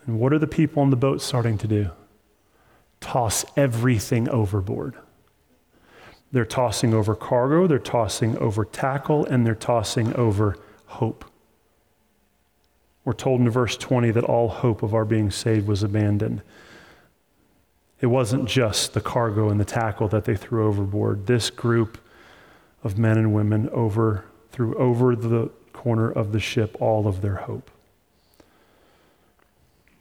And 0.07 0.19
what 0.19 0.33
are 0.33 0.39
the 0.39 0.47
people 0.47 0.81
on 0.81 0.89
the 0.89 0.95
boat 0.95 1.21
starting 1.21 1.57
to 1.59 1.67
do? 1.67 1.91
Toss 3.01 3.45
everything 3.55 4.27
overboard. 4.29 4.95
They're 6.31 6.45
tossing 6.45 6.93
over 6.93 7.13
cargo, 7.13 7.67
they're 7.67 7.77
tossing 7.77 8.37
over 8.37 8.65
tackle, 8.65 9.25
and 9.25 9.45
they're 9.45 9.53
tossing 9.53 10.15
over 10.15 10.57
hope. 10.85 11.25
We're 13.05 13.13
told 13.13 13.41
in 13.41 13.49
verse 13.49 13.77
20 13.77 14.11
that 14.11 14.23
all 14.23 14.49
hope 14.49 14.83
of 14.83 14.93
our 14.93 15.05
being 15.05 15.31
saved 15.31 15.67
was 15.67 15.83
abandoned. 15.83 16.41
It 18.01 18.07
wasn't 18.07 18.49
just 18.49 18.93
the 18.93 19.01
cargo 19.01 19.49
and 19.49 19.59
the 19.59 19.65
tackle 19.65 20.07
that 20.09 20.25
they 20.25 20.35
threw 20.35 20.67
overboard. 20.67 21.27
This 21.27 21.49
group 21.49 21.97
of 22.83 22.97
men 22.97 23.17
and 23.17 23.33
women 23.33 23.69
over, 23.69 24.25
threw 24.51 24.75
over 24.75 25.15
the 25.15 25.49
corner 25.73 26.11
of 26.11 26.31
the 26.31 26.39
ship 26.39 26.75
all 26.81 27.07
of 27.07 27.21
their 27.21 27.35
hope. 27.35 27.71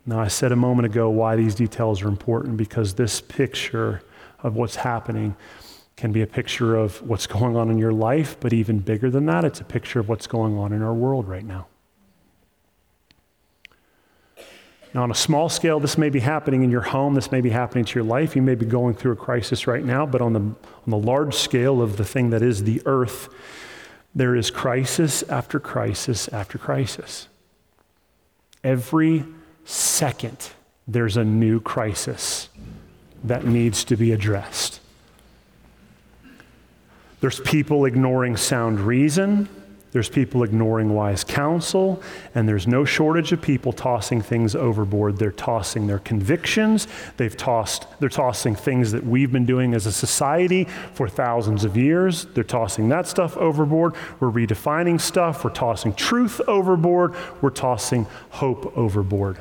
Now, 0.09 0.21
I 0.21 0.29
said 0.29 0.53
a 0.53 0.57
moment 0.57 0.87
ago 0.87 1.11
why 1.11 1.35
these 1.35 1.57
details 1.57 2.01
are 2.03 2.09
important 2.09 2.57
because 2.57 2.95
this 2.95 3.21
picture 3.21 4.03
of 4.41 4.55
what's 4.55 4.77
happening 4.77 5.35
can 5.97 6.13
be 6.13 6.23
a 6.23 6.27
picture 6.27 6.77
of 6.77 7.03
what's 7.03 7.27
going 7.27 7.57
on 7.57 7.71
in 7.71 7.79
your 7.79 7.93
life, 7.93 8.37
but 8.39 8.53
even 8.53 8.79
bigger 8.79 9.11
than 9.11 9.27
that, 9.27 9.45
it's 9.45 9.61
a 9.61 9.65
picture 9.65 9.99
of 9.99 10.09
what's 10.09 10.29
going 10.29 10.57
on 10.57 10.73
in 10.73 10.81
our 10.83 10.95
world 10.95 11.27
right 11.27 11.45
now. 11.45 11.67
Now, 14.95 15.03
on 15.03 15.11
a 15.11 15.15
small 15.15 15.49
scale, 15.49 15.81
this 15.81 15.99
may 15.99 16.09
be 16.09 16.21
happening 16.21 16.63
in 16.63 16.71
your 16.71 16.83
home, 16.83 17.15
this 17.15 17.33
may 17.33 17.41
be 17.41 17.51
happening 17.51 17.85
to 17.85 17.95
your 17.97 18.05
life. 18.05 18.37
You 18.37 18.43
may 18.43 18.55
be 18.55 18.65
going 18.65 18.95
through 18.95 19.13
a 19.13 19.17
crisis 19.17 19.67
right 19.67 19.85
now, 19.85 20.07
but 20.07 20.23
on 20.23 20.33
the, 20.33 20.41
on 20.41 20.57
the 20.87 20.97
large 20.97 21.35
scale 21.35 21.83
of 21.83 21.97
the 21.97 22.05
thing 22.05 22.31
that 22.31 22.43
is 22.43 22.65
the 22.65 22.81
earth, 22.87 23.29
there 24.15 24.37
is 24.37 24.51
crisis 24.51 25.23
after 25.25 25.59
crisis 25.59 26.29
after 26.29 26.57
crisis. 26.57 27.29
Every 28.63 29.25
second 29.67 30.51
there's 30.89 31.17
a 31.17 31.25
new 31.25 31.61
crisis 31.61 32.49
that 33.25 33.45
needs 33.45 33.85
to 33.85 33.97
be 33.97 34.13
addressed. 34.13 34.81
There's 37.21 37.41
people 37.41 37.87
ignoring 37.87 38.37
sound 38.37 38.79
reason. 38.81 39.49
There's 39.93 40.09
people 40.11 40.43
ignoring 40.43 40.93
wise 40.93 41.25
counsel, 41.25 42.03
and 42.35 42.47
there's 42.47 42.67
no 42.67 42.85
shortage 42.85 43.33
of 43.33 43.41
people 43.41 43.73
tossing 43.73 44.21
things 44.21 44.55
overboard. 44.55 45.17
They're 45.17 45.33
tossing 45.33 45.87
their 45.87 46.01
convictions. 46.01 46.87
They've 47.17 47.35
tossed, 47.35 47.87
they're 47.99 48.11
tossing 48.11 48.55
things 48.55 48.93
that 48.93 49.05
we've 49.05 49.33
been 49.33 49.47
doing 49.47 49.73
as 49.73 49.87
a 49.87 49.93
society 49.93 50.65
for 50.93 51.09
thousands 51.09 51.65
of 51.65 51.79
years. 51.79 52.27
They're 52.27 52.45
tossing 52.45 52.91
that 52.91 53.07
stuff 53.07 53.39
overboard. 53.39 53.95
We're 54.21 54.31
redefining 54.31 55.01
stuff. 55.01 55.43
We're 55.43 55.51
tossing 55.51 55.95
truth 55.95 56.43
overboard. 56.47 57.15
We're 57.41 57.49
tossing 57.49 58.07
hope 58.29 58.77
overboard. 58.77 59.41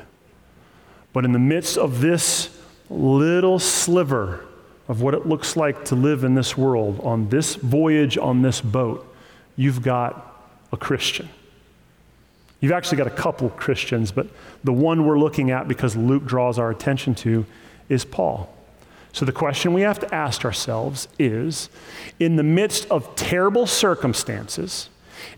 But 1.16 1.24
in 1.24 1.32
the 1.32 1.38
midst 1.38 1.78
of 1.78 2.02
this 2.02 2.50
little 2.90 3.58
sliver 3.58 4.44
of 4.86 5.00
what 5.00 5.14
it 5.14 5.24
looks 5.24 5.56
like 5.56 5.86
to 5.86 5.94
live 5.94 6.24
in 6.24 6.34
this 6.34 6.58
world, 6.58 7.00
on 7.02 7.30
this 7.30 7.54
voyage, 7.54 8.18
on 8.18 8.42
this 8.42 8.60
boat, 8.60 9.16
you've 9.56 9.80
got 9.80 10.44
a 10.72 10.76
Christian. 10.76 11.30
You've 12.60 12.72
actually 12.72 12.98
got 12.98 13.06
a 13.06 13.16
couple 13.16 13.48
Christians, 13.48 14.12
but 14.12 14.26
the 14.62 14.74
one 14.74 15.06
we're 15.06 15.18
looking 15.18 15.50
at 15.50 15.66
because 15.66 15.96
Luke 15.96 16.26
draws 16.26 16.58
our 16.58 16.68
attention 16.68 17.14
to 17.14 17.46
is 17.88 18.04
Paul. 18.04 18.54
So 19.14 19.24
the 19.24 19.32
question 19.32 19.72
we 19.72 19.80
have 19.80 19.98
to 20.00 20.14
ask 20.14 20.44
ourselves 20.44 21.08
is 21.18 21.70
in 22.20 22.36
the 22.36 22.42
midst 22.42 22.90
of 22.90 23.16
terrible 23.16 23.66
circumstances, 23.66 24.90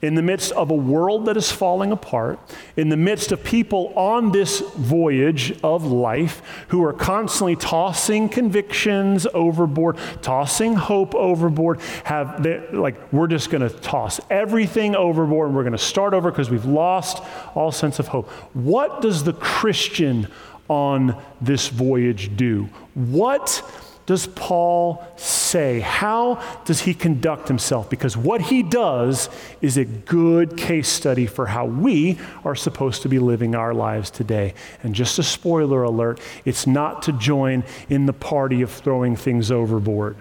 in 0.03 0.15
the 0.15 0.23
midst 0.23 0.53
of 0.53 0.71
a 0.71 0.75
world 0.75 1.27
that 1.27 1.37
is 1.37 1.51
falling 1.51 1.93
apart, 1.93 2.39
in 2.77 2.89
the 2.89 2.97
midst 2.97 3.33
of 3.33 3.43
people 3.45 3.93
on 3.97 4.33
this 4.33 4.61
voyage 4.77 5.59
of 5.63 5.85
life 5.85 6.43
who 6.69 6.83
are 6.85 6.93
constantly 6.93 7.57
tossing 7.57 8.29
convictions 8.29 9.27
overboard, 9.35 9.97
tossing 10.23 10.75
hope 10.75 11.15
overboard, 11.15 11.81
have 12.05 12.45
like 12.73 12.97
we're 13.13 13.27
just 13.27 13.51
going 13.51 13.69
to 13.69 13.75
toss 13.81 14.21
everything 14.31 14.95
overboard 14.95 15.49
and 15.49 15.57
we're 15.57 15.63
going 15.63 15.73
to 15.73 15.79
start 15.79 16.15
over 16.15 16.31
because 16.31 16.51
we've 16.51 16.65
lost 16.65 17.23
all 17.55 17.73
sense 17.73 17.99
of 17.99 18.09
hope. 18.09 18.29
What 18.55 19.01
does 19.01 19.25
the 19.25 19.33
Christian 19.33 20.29
on 20.69 21.21
this 21.41 21.69
voyage 21.69 22.37
do? 22.37 22.69
What 22.95 23.63
does 24.09 24.27
Paul 24.27 25.07
say? 25.17 25.81
How 25.81 26.43
does 26.65 26.81
he 26.81 26.95
conduct 26.95 27.47
himself? 27.47 27.91
Because 27.91 28.17
what 28.17 28.41
he 28.41 28.63
does 28.63 29.29
is 29.61 29.77
a 29.77 29.85
good 29.85 30.57
case 30.57 30.89
study 30.89 31.27
for 31.27 31.45
how 31.45 31.67
we 31.67 32.19
are 32.43 32.55
supposed 32.55 33.03
to 33.03 33.11
be 33.11 33.19
living 33.19 33.55
our 33.55 33.75
lives 33.75 34.11
today. 34.11 34.55
And 34.83 34.95
just 34.95 35.19
a 35.19 35.23
spoiler 35.23 35.83
alert 35.83 36.21
it's 36.47 36.67
not 36.67 37.03
to 37.03 37.13
join 37.13 37.65
in 37.91 38.07
the 38.07 38.15
party 38.15 38.63
of 38.63 38.71
throwing 38.71 39.15
things 39.15 39.51
overboard, 39.51 40.17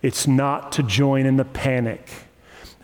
it's 0.00 0.26
not 0.26 0.72
to 0.72 0.82
join 0.82 1.26
in 1.26 1.36
the 1.36 1.44
panic. 1.44 2.08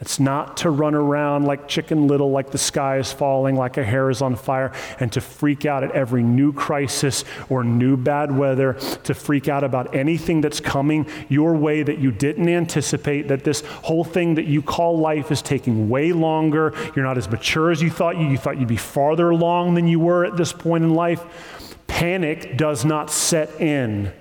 It's 0.01 0.21
not 0.21 0.59
to 0.59 0.71
run 0.71 0.95
around 0.95 1.47
like 1.47 1.67
chicken 1.67 2.07
little, 2.07 2.31
like 2.31 2.53
the 2.53 2.59
sky 2.59 2.99
is 2.99 3.13
falling, 3.13 3.57
like 3.57 3.77
a 3.79 3.85
hair 3.85 4.11
is 4.11 4.23
on 4.23 4.37
fire, 4.37 4.73
and 5.01 5.13
to 5.13 5.21
freak 5.21 5.67
out 5.67 5.83
at 5.83 5.91
every 5.91 6.23
new 6.23 6.53
crisis 6.53 7.25
or 7.49 7.65
new 7.65 7.97
bad 7.97 8.31
weather, 8.31 8.75
to 9.05 9.15
freak 9.15 9.49
out 9.49 9.65
about 9.65 9.95
anything 9.97 10.41
that's 10.41 10.61
coming 10.61 11.05
your 11.29 11.55
way 11.55 11.83
that 11.83 11.99
you 11.99 12.13
didn't 12.13 12.49
anticipate, 12.49 13.27
that 13.27 13.43
this 13.43 13.63
whole 13.63 14.05
thing 14.05 14.37
that 14.37 14.47
you 14.47 14.63
call 14.63 14.99
life 14.99 15.33
is 15.33 15.43
taking 15.43 15.89
way 15.89 16.13
longer. 16.13 16.73
You're 16.95 17.05
not 17.05 17.19
as 17.19 17.29
mature 17.29 17.73
as 17.73 17.83
you 17.83 17.91
thought 17.91 18.17
you. 18.17 18.29
You 18.29 18.39
thought 18.39 18.59
you'd 18.59 18.69
be 18.69 18.77
farther 18.77 19.31
along 19.31 19.75
than 19.75 19.89
you 19.89 19.99
were 19.99 20.25
at 20.25 20.37
this 20.37 20.53
point 20.53 20.85
in 20.85 20.95
life. 20.95 21.75
Panic 21.89 22.57
does 22.57 22.85
not 22.85 23.11
set 23.11 23.61
in 23.61 24.13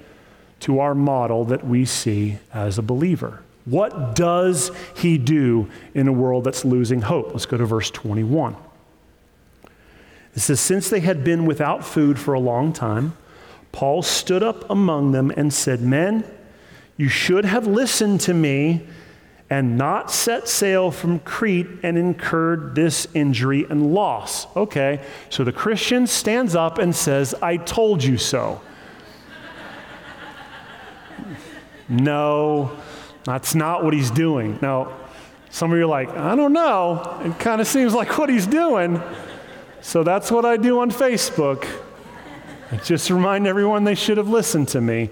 to 0.62 0.80
our 0.80 0.96
model 0.96 1.46
that 1.46 1.68
we 1.68 1.86
see 1.86 2.40
as 2.52 2.80
a 2.80 2.82
believer. 2.82 3.44
What 3.68 4.16
does 4.16 4.72
he 4.96 5.18
do 5.18 5.70
in 5.94 6.08
a 6.08 6.14
world 6.14 6.46
that's 6.46 6.64
losing 6.64 7.02
hope? 7.02 7.32
Let's 7.34 7.46
go 7.46 7.58
to 7.58 7.66
verse 7.66 7.92
21. 7.92 8.56
It 10.34 10.40
says, 10.40 10.62
Since 10.62 10.90
they 10.90 11.02
had 11.02 11.26
been 11.26 11.46
without 11.46 11.84
food 11.84 12.18
for 12.18 12.34
a 12.34 12.40
long 12.40 12.72
time, 12.72 13.18
Paul 13.74 14.04
stood 14.04 14.42
up 14.42 14.70
among 14.70 15.12
them 15.12 15.34
and 15.36 15.54
said, 15.54 15.82
Men, 15.82 16.24
you 16.96 17.10
should 17.10 17.44
have 17.44 17.68
listened 17.68 18.22
to 18.22 18.34
me 18.34 18.88
and 19.50 19.78
not 19.78 20.12
set 20.12 20.48
sail 20.48 20.90
from 20.90 21.20
Crete 21.20 21.68
and 21.84 21.98
incurred 21.98 22.74
this 22.74 23.06
injury 23.14 23.66
and 23.70 23.94
loss. 23.94 24.48
Okay, 24.56 25.02
so 25.30 25.44
the 25.44 25.52
Christian 25.52 26.08
stands 26.08 26.56
up 26.56 26.78
and 26.78 26.96
says, 26.96 27.36
I 27.42 27.58
told 27.58 28.02
you 28.02 28.18
so. 28.18 28.62
no, 31.90 32.72
that's 33.28 33.54
not 33.54 33.84
what 33.84 33.94
he's 33.94 34.10
doing. 34.10 34.58
Now, 34.62 34.94
some 35.50 35.72
of 35.72 35.78
you 35.78 35.84
are 35.84 35.88
like, 35.88 36.10
I 36.10 36.36
don't 36.36 36.54
know. 36.54 37.20
It 37.26 37.38
kind 37.40 37.60
of 37.60 37.68
seems 37.68 37.94
like 37.94 38.18
what 38.18 38.30
he's 38.30 38.48
doing. 38.48 39.02
So 39.82 40.04
that's 40.04 40.32
what 40.32 40.46
I 40.46 40.56
do 40.56 40.80
on 40.80 40.92
Facebook. 40.92 41.68
I 42.72 42.78
just 42.78 43.10
remind 43.10 43.46
everyone 43.46 43.84
they 43.84 43.96
should 43.96 44.18
have 44.18 44.30
listened 44.30 44.70
to 44.70 44.82
me. 44.82 45.10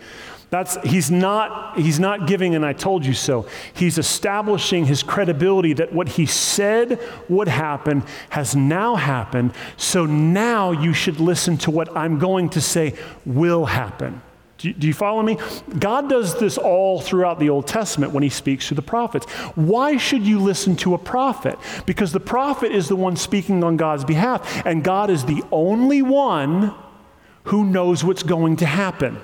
That's, 0.49 0.78
he's, 0.84 1.12
not, 1.12 1.78
he's 1.78 1.99
not 1.99 2.28
giving 2.28 2.56
an 2.56 2.63
I 2.63 2.71
told 2.71 3.06
you 3.06 3.13
so. 3.13 3.47
He's 3.73 3.97
establishing 3.97 4.86
his 4.86 5.04
credibility 5.04 5.73
that 5.73 5.91
what 5.91 6.08
he 6.08 6.25
said 6.25 6.99
would 7.28 7.49
happen 7.49 8.04
has 8.30 8.56
now 8.56 8.95
happened. 8.95 9.54
So 9.75 10.06
now 10.06 10.71
you 10.71 10.93
should 10.93 11.19
listen 11.19 11.58
to 11.58 11.71
what 11.71 11.95
I'm 11.97 12.19
going 12.19 12.49
to 12.51 12.62
say 12.62 12.95
will 13.25 13.65
happen. 13.65 14.21
Do 14.57 14.87
you, 14.87 14.93
follow 14.93 15.21
me? 15.21 15.37
God 15.77 16.09
does 16.09 16.39
this 16.39 16.57
all 16.57 17.01
throughout 17.01 17.39
the 17.39 17.49
Old 17.49 17.67
Testament 17.67 18.13
when 18.13 18.23
he 18.23 18.29
speaks 18.29 18.69
to 18.69 18.73
the 18.73 18.81
prophets. 18.81 19.25
Why 19.55 19.97
should 19.97 20.25
you 20.25 20.39
listen 20.39 20.77
to 20.77 20.93
a 20.93 20.97
prophet? 20.97 21.59
Because 21.85 22.13
the 22.13 22.21
prophet 22.21 22.71
is 22.71 22.87
the 22.87 22.95
one 22.95 23.17
speaking 23.17 23.63
on 23.65 23.75
God's 23.75 24.05
behalf, 24.05 24.65
and 24.65 24.83
God 24.83 25.09
is 25.09 25.25
the 25.25 25.43
only 25.51 26.01
one 26.01 26.73
who 27.45 27.65
knows 27.65 28.03
what's 28.03 28.23
going 28.23 28.55
to 28.57 28.65
happen. 28.65 29.19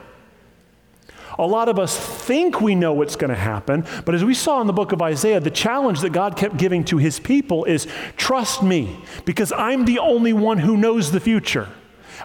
A 1.39 1.47
lot 1.47 1.69
of 1.69 1.79
us 1.79 1.97
think 1.97 2.59
we 2.59 2.75
know 2.75 2.93
what's 2.93 3.15
going 3.15 3.29
to 3.29 3.35
happen, 3.35 3.85
but 4.05 4.13
as 4.13 4.25
we 4.25 4.33
saw 4.33 4.59
in 4.59 4.67
the 4.67 4.73
book 4.73 4.91
of 4.91 5.01
Isaiah, 5.01 5.39
the 5.39 5.49
challenge 5.49 6.01
that 6.01 6.11
God 6.11 6.35
kept 6.35 6.57
giving 6.57 6.83
to 6.85 6.97
his 6.97 7.21
people 7.21 7.63
is 7.63 7.87
trust 8.17 8.61
me, 8.61 8.99
because 9.23 9.53
I'm 9.53 9.85
the 9.85 9.99
only 9.99 10.33
one 10.33 10.57
who 10.57 10.75
knows 10.75 11.11
the 11.11 11.21
future. 11.21 11.69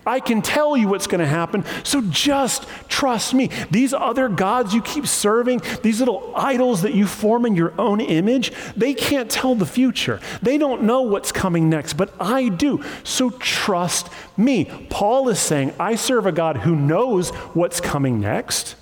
I 0.07 0.21
can 0.21 0.41
tell 0.41 0.77
you 0.77 0.87
what's 0.87 1.09
going 1.09 1.21
to 1.21 1.27
happen, 1.27 1.65
so 1.83 2.01
just 2.03 2.67
trust 2.89 3.35
me. 3.35 3.51
These 3.71 3.93
other 3.93 4.29
gods 4.29 4.73
you 4.73 4.81
keep 4.81 5.07
serving, 5.07 5.63
these 5.83 5.99
little 5.99 6.33
idols 6.37 6.83
that 6.83 6.95
you 6.95 7.07
form 7.07 7.45
in 7.45 7.57
your 7.57 7.79
own 7.79 8.01
image, 8.01 8.53
they 8.77 8.95
can't 8.95 9.29
tell 9.31 9.57
the 9.57 9.67
future. 9.67 10.21
They 10.43 10.59
don't 10.59 10.85
know 10.85 11.03
what's 11.03 11.33
coming 11.33 11.69
next, 11.69 11.95
but 11.95 12.15
I 12.21 12.49
do. 12.49 12.85
So 13.03 13.31
trust 13.31 14.09
me. 14.37 14.67
Paul 14.91 15.29
is 15.29 15.41
saying, 15.41 15.75
I 15.81 15.97
serve 15.97 16.27
a 16.27 16.33
God 16.33 16.59
who 16.59 16.77
knows 16.77 17.31
what's 17.31 17.81
coming 17.81 18.21
next. 18.21 18.77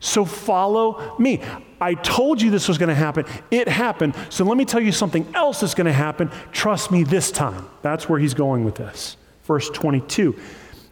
So 0.00 0.24
follow 0.24 1.16
me. 1.18 1.40
I 1.80 1.94
told 1.94 2.42
you 2.42 2.50
this 2.50 2.68
was 2.68 2.78
going 2.78 2.88
to 2.88 2.94
happen. 2.94 3.24
It 3.50 3.68
happened. 3.68 4.14
So 4.30 4.44
let 4.44 4.56
me 4.56 4.64
tell 4.64 4.80
you 4.80 4.92
something 4.92 5.26
else 5.34 5.60
that's 5.60 5.74
going 5.74 5.86
to 5.86 5.92
happen. 5.92 6.30
Trust 6.50 6.90
me 6.90 7.04
this 7.04 7.30
time. 7.30 7.68
That's 7.82 8.08
where 8.08 8.18
he's 8.18 8.34
going 8.34 8.64
with 8.64 8.74
this. 8.76 9.16
Verse 9.44 9.68
22 9.70 10.38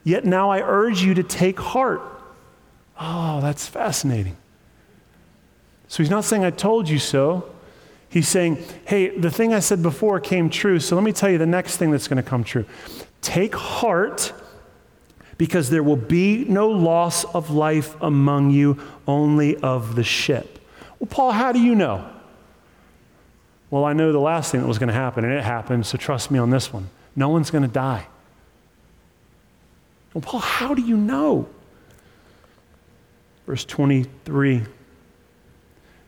Yet 0.02 0.24
now 0.24 0.50
I 0.50 0.60
urge 0.60 1.02
you 1.02 1.14
to 1.14 1.22
take 1.22 1.58
heart. 1.58 2.00
Oh, 2.98 3.40
that's 3.40 3.66
fascinating. 3.66 4.36
So 5.88 6.02
he's 6.02 6.10
not 6.10 6.24
saying, 6.24 6.44
I 6.44 6.50
told 6.50 6.88
you 6.88 6.98
so. 6.98 7.50
He's 8.08 8.28
saying, 8.28 8.58
hey, 8.86 9.16
the 9.16 9.30
thing 9.30 9.54
I 9.54 9.60
said 9.60 9.82
before 9.82 10.20
came 10.20 10.50
true, 10.50 10.80
so 10.80 10.96
let 10.96 11.04
me 11.04 11.12
tell 11.12 11.30
you 11.30 11.38
the 11.38 11.46
next 11.46 11.76
thing 11.76 11.90
that's 11.90 12.08
going 12.08 12.22
to 12.22 12.28
come 12.28 12.44
true. 12.44 12.64
Take 13.20 13.54
heart 13.54 14.32
because 15.38 15.70
there 15.70 15.82
will 15.82 15.96
be 15.96 16.44
no 16.44 16.68
loss 16.68 17.24
of 17.24 17.50
life 17.50 17.96
among 18.02 18.50
you, 18.50 18.78
only 19.06 19.56
of 19.58 19.94
the 19.94 20.04
ship. 20.04 20.58
Well, 20.98 21.08
Paul, 21.08 21.32
how 21.32 21.52
do 21.52 21.60
you 21.60 21.74
know? 21.74 22.08
Well, 23.70 23.84
I 23.84 23.92
know 23.92 24.12
the 24.12 24.18
last 24.18 24.50
thing 24.50 24.60
that 24.60 24.66
was 24.66 24.78
going 24.78 24.88
to 24.88 24.94
happen, 24.94 25.24
and 25.24 25.32
it 25.32 25.44
happened, 25.44 25.86
so 25.86 25.96
trust 25.96 26.30
me 26.30 26.38
on 26.38 26.50
this 26.50 26.72
one. 26.72 26.90
No 27.16 27.28
one's 27.28 27.50
going 27.50 27.62
to 27.62 27.68
die. 27.68 28.06
Well, 30.14 30.22
Paul, 30.22 30.40
how 30.40 30.74
do 30.74 30.82
you 30.82 30.96
know? 30.96 31.48
Verse 33.46 33.64
23 33.64 34.62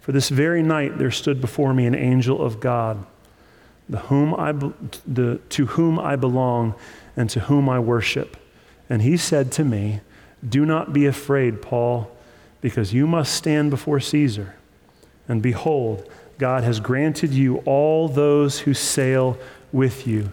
For 0.00 0.12
this 0.12 0.28
very 0.28 0.62
night 0.62 0.98
there 0.98 1.10
stood 1.10 1.40
before 1.40 1.72
me 1.74 1.86
an 1.86 1.94
angel 1.94 2.40
of 2.40 2.60
God, 2.60 3.04
the 3.88 3.98
whom 3.98 4.34
I, 4.34 4.52
the, 5.06 5.40
to 5.50 5.66
whom 5.66 5.98
I 5.98 6.16
belong 6.16 6.74
and 7.16 7.28
to 7.30 7.40
whom 7.40 7.68
I 7.68 7.78
worship. 7.78 8.36
And 8.88 9.02
he 9.02 9.16
said 9.16 9.52
to 9.52 9.64
me, 9.64 10.00
Do 10.46 10.66
not 10.66 10.92
be 10.92 11.06
afraid, 11.06 11.62
Paul, 11.62 12.10
because 12.60 12.92
you 12.92 13.06
must 13.06 13.34
stand 13.34 13.70
before 13.70 14.00
Caesar. 14.00 14.56
And 15.28 15.40
behold, 15.40 16.08
God 16.38 16.64
has 16.64 16.80
granted 16.80 17.30
you 17.30 17.58
all 17.58 18.08
those 18.08 18.60
who 18.60 18.74
sail 18.74 19.38
with 19.72 20.06
you. 20.06 20.30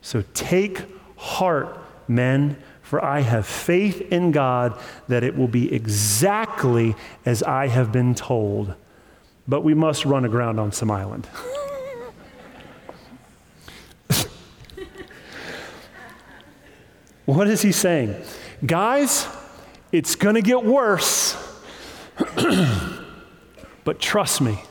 So 0.00 0.24
take 0.32 0.82
heart, 1.16 1.78
men 2.08 2.56
for 2.90 3.02
I 3.04 3.20
have 3.20 3.46
faith 3.46 4.00
in 4.10 4.32
God 4.32 4.76
that 5.06 5.22
it 5.22 5.36
will 5.36 5.46
be 5.46 5.72
exactly 5.72 6.96
as 7.24 7.40
I 7.40 7.68
have 7.68 7.92
been 7.92 8.16
told. 8.16 8.74
But 9.46 9.60
we 9.60 9.74
must 9.74 10.04
run 10.04 10.24
aground 10.24 10.58
on 10.58 10.72
some 10.72 10.90
island. 10.90 11.28
what 17.26 17.46
is 17.46 17.62
he 17.62 17.70
saying? 17.70 18.16
Guys, 18.66 19.28
it's 19.92 20.16
going 20.16 20.34
to 20.34 20.42
get 20.42 20.64
worse. 20.64 21.36
but 23.84 24.00
trust 24.00 24.40
me, 24.40 24.64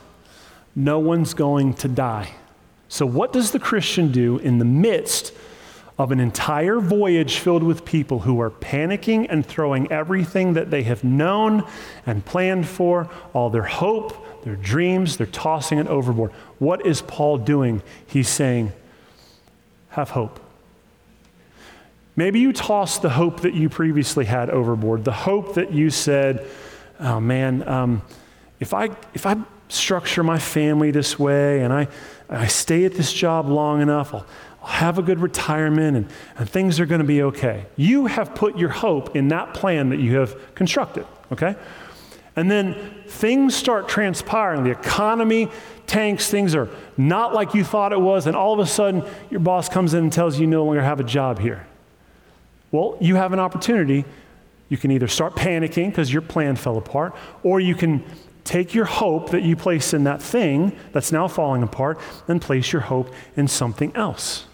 no 0.75 0.99
one's 0.99 1.33
going 1.33 1.73
to 1.75 1.87
die. 1.87 2.31
So, 2.89 3.05
what 3.05 3.31
does 3.31 3.51
the 3.51 3.59
Christian 3.59 4.11
do 4.11 4.39
in 4.39 4.57
the 4.57 4.65
midst 4.65 5.31
of 5.99 6.11
an 6.11 6.19
entire 6.21 6.79
voyage 6.79 7.39
filled 7.39 7.61
with 7.61 7.83
people 7.83 8.19
who 8.19 8.39
are 8.39 8.49
panicking 8.49 9.27
and 9.29 9.45
throwing 9.45 9.91
everything 9.91 10.53
that 10.53 10.71
they 10.71 10.81
have 10.83 11.03
known 11.03 11.61
and 12.05 12.25
planned 12.25 12.65
for, 12.65 13.09
all 13.33 13.49
their 13.49 13.63
hope, 13.63 14.43
their 14.43 14.55
dreams, 14.55 15.17
they're 15.17 15.27
tossing 15.27 15.77
it 15.77 15.87
overboard. 15.87 16.31
What 16.57 16.85
is 16.85 17.01
Paul 17.01 17.39
doing? 17.39 17.83
He's 18.07 18.29
saying, 18.29 18.71
have 19.89 20.11
hope. 20.11 20.39
Maybe 22.15 22.39
you 22.39 22.53
tossed 22.53 23.01
the 23.01 23.09
hope 23.09 23.41
that 23.41 23.53
you 23.53 23.67
previously 23.67 24.23
had 24.23 24.49
overboard, 24.49 25.03
the 25.03 25.11
hope 25.11 25.55
that 25.55 25.73
you 25.73 25.89
said, 25.89 26.47
oh 27.01 27.19
man, 27.19 27.67
um, 27.67 28.01
if, 28.61 28.73
I, 28.73 28.85
if 29.13 29.25
I 29.25 29.35
structure 29.67 30.23
my 30.23 30.39
family 30.39 30.91
this 30.91 31.19
way 31.19 31.61
and 31.61 31.73
I, 31.73 31.89
I 32.29 32.47
stay 32.47 32.85
at 32.85 32.93
this 32.93 33.11
job 33.11 33.49
long 33.49 33.81
enough, 33.81 34.13
I'll, 34.13 34.25
have 34.63 34.97
a 34.97 35.01
good 35.01 35.19
retirement 35.19 35.97
and, 35.97 36.07
and 36.37 36.49
things 36.49 36.79
are 36.79 36.85
going 36.85 37.01
to 37.01 37.07
be 37.07 37.21
okay. 37.23 37.65
You 37.75 38.07
have 38.07 38.35
put 38.35 38.57
your 38.57 38.69
hope 38.69 39.15
in 39.15 39.29
that 39.29 39.53
plan 39.53 39.89
that 39.89 39.99
you 39.99 40.17
have 40.17 40.55
constructed, 40.55 41.05
okay? 41.31 41.55
And 42.35 42.49
then 42.49 42.75
things 43.07 43.55
start 43.55 43.89
transpiring. 43.89 44.63
The 44.63 44.71
economy 44.71 45.49
tanks, 45.87 46.29
things 46.29 46.55
are 46.55 46.69
not 46.97 47.33
like 47.33 47.53
you 47.53 47.63
thought 47.63 47.91
it 47.91 47.99
was, 47.99 48.27
and 48.27 48.35
all 48.35 48.53
of 48.53 48.59
a 48.59 48.65
sudden 48.65 49.03
your 49.29 49.39
boss 49.39 49.67
comes 49.69 49.93
in 49.93 50.03
and 50.03 50.13
tells 50.13 50.35
you 50.35 50.41
you 50.41 50.47
no 50.47 50.63
longer 50.63 50.81
have 50.81 50.99
a 50.99 51.03
job 51.03 51.39
here. 51.39 51.65
Well, 52.71 52.97
you 53.01 53.15
have 53.15 53.33
an 53.33 53.39
opportunity. 53.39 54.05
You 54.69 54.77
can 54.77 54.91
either 54.91 55.07
start 55.07 55.35
panicking 55.35 55.89
because 55.89 56.13
your 56.13 56.21
plan 56.21 56.55
fell 56.55 56.77
apart, 56.77 57.15
or 57.43 57.59
you 57.59 57.75
can 57.75 58.03
take 58.43 58.73
your 58.73 58.85
hope 58.85 59.31
that 59.31 59.43
you 59.43 59.55
place 59.55 59.93
in 59.93 60.03
that 60.05 60.21
thing 60.21 60.75
that's 60.91 61.11
now 61.11 61.27
falling 61.27 61.63
apart 61.63 61.99
and 62.27 62.41
place 62.41 62.71
your 62.71 62.83
hope 62.83 63.13
in 63.35 63.47
something 63.47 63.95
else. 63.95 64.45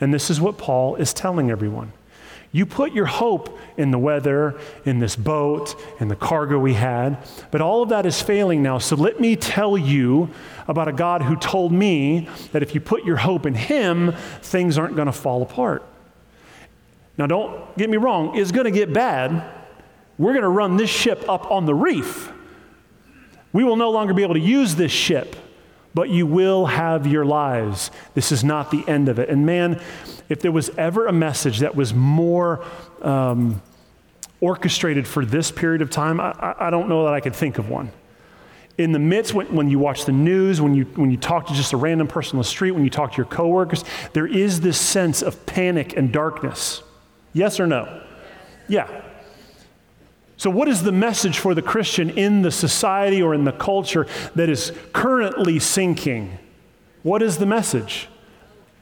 And 0.00 0.14
this 0.14 0.30
is 0.30 0.40
what 0.40 0.58
Paul 0.58 0.96
is 0.96 1.12
telling 1.12 1.50
everyone. 1.50 1.92
You 2.50 2.64
put 2.64 2.92
your 2.92 3.04
hope 3.04 3.58
in 3.76 3.90
the 3.90 3.98
weather, 3.98 4.58
in 4.86 5.00
this 5.00 5.16
boat, 5.16 5.74
in 6.00 6.08
the 6.08 6.16
cargo 6.16 6.58
we 6.58 6.74
had, 6.74 7.18
but 7.50 7.60
all 7.60 7.82
of 7.82 7.90
that 7.90 8.06
is 8.06 8.22
failing 8.22 8.62
now. 8.62 8.78
So 8.78 8.96
let 8.96 9.20
me 9.20 9.36
tell 9.36 9.76
you 9.76 10.30
about 10.66 10.88
a 10.88 10.92
God 10.92 11.22
who 11.22 11.36
told 11.36 11.72
me 11.72 12.28
that 12.52 12.62
if 12.62 12.74
you 12.74 12.80
put 12.80 13.04
your 13.04 13.16
hope 13.16 13.44
in 13.44 13.54
Him, 13.54 14.12
things 14.40 14.78
aren't 14.78 14.96
going 14.96 15.06
to 15.06 15.12
fall 15.12 15.42
apart. 15.42 15.84
Now, 17.18 17.26
don't 17.26 17.76
get 17.76 17.90
me 17.90 17.96
wrong, 17.96 18.36
it's 18.36 18.52
going 18.52 18.64
to 18.64 18.70
get 18.70 18.92
bad. 18.92 19.42
We're 20.16 20.32
going 20.32 20.42
to 20.42 20.48
run 20.48 20.76
this 20.76 20.90
ship 20.90 21.28
up 21.28 21.50
on 21.50 21.66
the 21.66 21.74
reef. 21.74 22.32
We 23.52 23.62
will 23.62 23.76
no 23.76 23.90
longer 23.90 24.14
be 24.14 24.22
able 24.22 24.34
to 24.34 24.40
use 24.40 24.74
this 24.74 24.92
ship, 24.92 25.36
but 25.98 26.10
you 26.10 26.28
will 26.28 26.66
have 26.66 27.08
your 27.08 27.24
lives. 27.24 27.90
This 28.14 28.30
is 28.30 28.44
not 28.44 28.70
the 28.70 28.86
end 28.86 29.08
of 29.08 29.18
it. 29.18 29.28
And 29.28 29.44
man, 29.44 29.80
if 30.28 30.40
there 30.40 30.52
was 30.52 30.70
ever 30.78 31.08
a 31.08 31.12
message 31.12 31.58
that 31.58 31.74
was 31.74 31.92
more 31.92 32.64
um, 33.02 33.60
orchestrated 34.40 35.08
for 35.08 35.24
this 35.24 35.50
period 35.50 35.82
of 35.82 35.90
time, 35.90 36.20
I, 36.20 36.54
I 36.56 36.70
don't 36.70 36.88
know 36.88 37.06
that 37.06 37.14
I 37.14 37.18
could 37.18 37.34
think 37.34 37.58
of 37.58 37.68
one 37.68 37.90
in 38.76 38.92
the 38.92 39.00
midst 39.00 39.34
when, 39.34 39.52
when, 39.52 39.68
you 39.68 39.80
watch 39.80 40.04
the 40.04 40.12
news 40.12 40.60
when 40.60 40.72
you 40.72 40.84
when 40.94 41.10
you 41.10 41.16
talk 41.16 41.48
to 41.48 41.54
just 41.54 41.72
a 41.72 41.76
random 41.76 42.06
person 42.06 42.36
on 42.36 42.42
the 42.42 42.48
street 42.48 42.70
when 42.70 42.84
you 42.84 42.90
talk 42.90 43.10
to 43.10 43.16
your 43.16 43.26
coworkers 43.26 43.84
there 44.12 44.28
is 44.28 44.60
this 44.60 44.78
sense 44.78 45.20
of 45.20 45.44
panic 45.46 45.96
and 45.96 46.12
darkness 46.12 46.80
yes 47.32 47.58
or 47.58 47.66
no 47.66 48.04
yeah 48.68 49.02
so 50.38 50.48
what 50.48 50.68
is 50.68 50.84
the 50.84 50.92
message 50.92 51.38
for 51.38 51.54
the 51.54 51.62
christian 51.62 52.08
in 52.10 52.40
the 52.40 52.50
society 52.50 53.20
or 53.20 53.34
in 53.34 53.44
the 53.44 53.52
culture 53.52 54.06
that 54.34 54.48
is 54.48 54.72
currently 54.94 55.58
sinking 55.58 56.38
what 57.02 57.20
is 57.20 57.36
the 57.36 57.46
message 57.46 58.08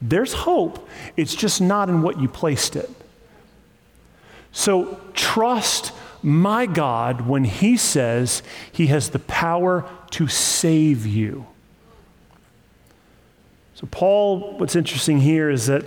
there's 0.00 0.32
hope, 0.32 0.88
it's 1.16 1.34
just 1.34 1.60
not 1.60 1.88
in 1.88 2.02
what 2.02 2.20
you 2.20 2.28
placed 2.28 2.76
it. 2.76 2.90
So 4.52 5.00
trust 5.14 5.92
my 6.22 6.66
God 6.66 7.22
when 7.22 7.44
He 7.44 7.76
says 7.76 8.42
He 8.70 8.88
has 8.88 9.10
the 9.10 9.18
power 9.20 9.88
to 10.10 10.28
save 10.28 11.06
you. 11.06 11.46
So, 13.74 13.86
Paul, 13.90 14.56
what's 14.58 14.76
interesting 14.76 15.20
here 15.20 15.50
is 15.50 15.66
that 15.66 15.84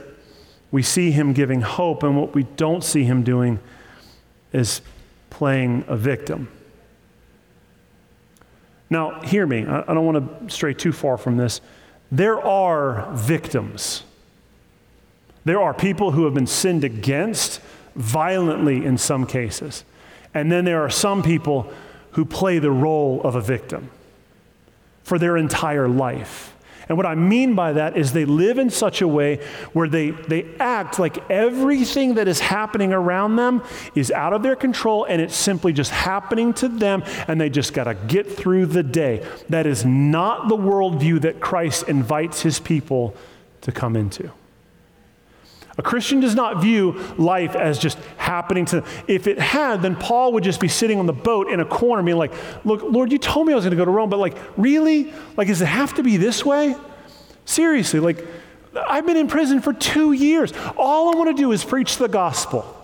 we 0.72 0.84
see 0.84 1.10
him 1.10 1.34
giving 1.34 1.62
hope, 1.62 2.04
and 2.04 2.16
what 2.16 2.36
we 2.36 2.44
don't 2.44 2.84
see 2.84 3.04
him 3.04 3.24
doing 3.24 3.58
is 4.54 4.82
playing 5.40 5.86
a 5.88 5.96
victim. 5.96 6.50
Now, 8.90 9.22
hear 9.22 9.48
me, 9.48 9.66
I 9.66 9.94
don't 9.94 10.06
want 10.06 10.50
to 10.50 10.54
stray 10.54 10.74
too 10.74 10.92
far 10.92 11.18
from 11.18 11.38
this. 11.38 11.62
There 12.12 12.42
are 12.42 13.10
victims. 13.14 14.04
There 15.46 15.62
are 15.62 15.74
people 15.74 16.12
who 16.12 16.26
have 16.26 16.34
been 16.34 16.46
sinned 16.46 16.84
against 16.84 17.62
violently 17.96 18.86
in 18.86 18.98
some 18.98 19.26
cases. 19.26 19.86
And 20.34 20.52
then 20.52 20.66
there 20.66 20.82
are 20.82 20.90
some 20.90 21.24
people 21.24 21.72
who 22.12 22.26
play 22.26 22.60
the 22.60 22.72
role 22.72 23.22
of 23.22 23.36
a 23.36 23.42
victim 23.42 23.92
for 25.04 25.18
their 25.18 25.38
entire 25.38 25.88
life. 25.88 26.54
And 26.90 26.98
what 26.98 27.06
I 27.06 27.14
mean 27.14 27.54
by 27.54 27.74
that 27.74 27.96
is 27.96 28.14
they 28.14 28.26
live 28.26 28.58
in 28.58 28.72
such 28.72 29.02
a 29.02 29.08
way 29.08 29.38
where 29.74 29.88
they, 29.88 30.10
they 30.10 30.46
act 30.60 30.98
like 30.98 31.30
everything 31.30 32.16
that 32.16 32.28
is 32.28 32.40
happening 32.40 32.92
around 32.92 33.36
them 33.36 33.64
is 33.94 34.10
out 34.10 34.34
of 34.34 34.42
their 34.42 34.56
control 34.56 35.06
and 35.06 35.22
it's 35.22 35.36
simply 35.36 35.72
just 35.72 35.92
happening 35.92 36.52
to 36.56 36.68
them 36.68 37.04
and 37.28 37.40
they 37.40 37.50
just 37.50 37.74
got 37.74 37.84
to 37.84 37.94
get 37.94 38.28
through 38.30 38.66
the 38.66 38.82
day. 38.82 39.24
That 39.50 39.68
is 39.68 39.86
not 39.86 40.50
the 40.50 40.58
worldview 40.58 41.22
that 41.22 41.40
Christ 41.40 41.88
invites 41.88 42.42
his 42.42 42.60
people 42.60 43.16
to 43.62 43.72
come 43.72 43.96
into. 43.96 44.32
A 45.80 45.82
Christian 45.82 46.20
does 46.20 46.36
not 46.36 46.62
view 46.62 46.92
life 47.18 47.56
as 47.56 47.80
just 47.80 47.98
happening 48.18 48.66
to 48.66 48.82
them. 48.82 48.92
If 49.08 49.28
it 49.28 49.40
had, 49.40 49.82
then 49.82 49.96
Paul 49.96 50.34
would 50.34 50.44
just 50.44 50.60
be 50.60 50.68
sitting 50.68 51.00
on 51.00 51.06
the 51.06 51.14
boat 51.14 51.48
in 51.48 51.62
a 51.62 51.66
corner 51.66 52.04
being 52.04 52.18
like, 52.18 52.34
Look, 52.66 52.84
Lord, 52.84 53.14
you 53.14 53.18
told 53.18 53.48
me 53.48 53.54
I 53.54 53.56
was 53.56 53.64
going 53.64 53.72
to 53.72 53.78
go 53.78 53.86
to 53.86 53.92
Rome, 53.92 54.10
but 54.10 54.20
like, 54.20 54.36
really? 54.58 55.14
Like, 55.38 55.48
does 55.48 55.62
it 55.62 55.68
have 55.68 55.94
to 55.94 56.04
be 56.04 56.18
this 56.18 56.44
way? 56.44 56.76
Seriously, 57.46 58.02
like, 58.02 58.28
I've 58.76 59.06
been 59.06 59.16
in 59.16 59.30
prison 59.30 59.62
for 59.62 59.72
two 59.72 60.12
years. 60.12 60.52
All 60.76 61.16
I 61.16 61.18
want 61.18 61.30
to 61.30 61.42
do 61.42 61.54
is 61.54 61.64
preach 61.64 61.96
the 61.96 62.10
gospel. 62.10 62.76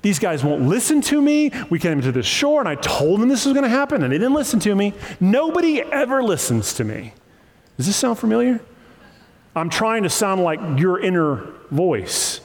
These 0.00 0.20
guys 0.20 0.44
won't 0.44 0.62
listen 0.62 1.00
to 1.02 1.20
me. 1.20 1.50
We 1.70 1.80
came 1.80 2.00
to 2.02 2.12
the 2.12 2.22
shore 2.22 2.60
and 2.60 2.68
I 2.68 2.76
told 2.76 3.20
them 3.20 3.28
this 3.28 3.46
was 3.46 3.52
going 3.52 3.64
to 3.64 3.68
happen 3.68 4.04
and 4.04 4.12
they 4.12 4.18
didn't 4.18 4.34
listen 4.34 4.60
to 4.60 4.76
me. 4.76 4.92
Nobody 5.18 5.82
ever 5.82 6.22
listens 6.22 6.72
to 6.74 6.84
me. 6.84 7.14
Does 7.78 7.86
this 7.86 7.96
sound 7.96 8.20
familiar? 8.20 8.60
I'm 9.56 9.70
trying 9.70 10.02
to 10.02 10.10
sound 10.10 10.42
like 10.42 10.60
your 10.78 11.00
inner 11.00 11.46
voice. 11.70 12.40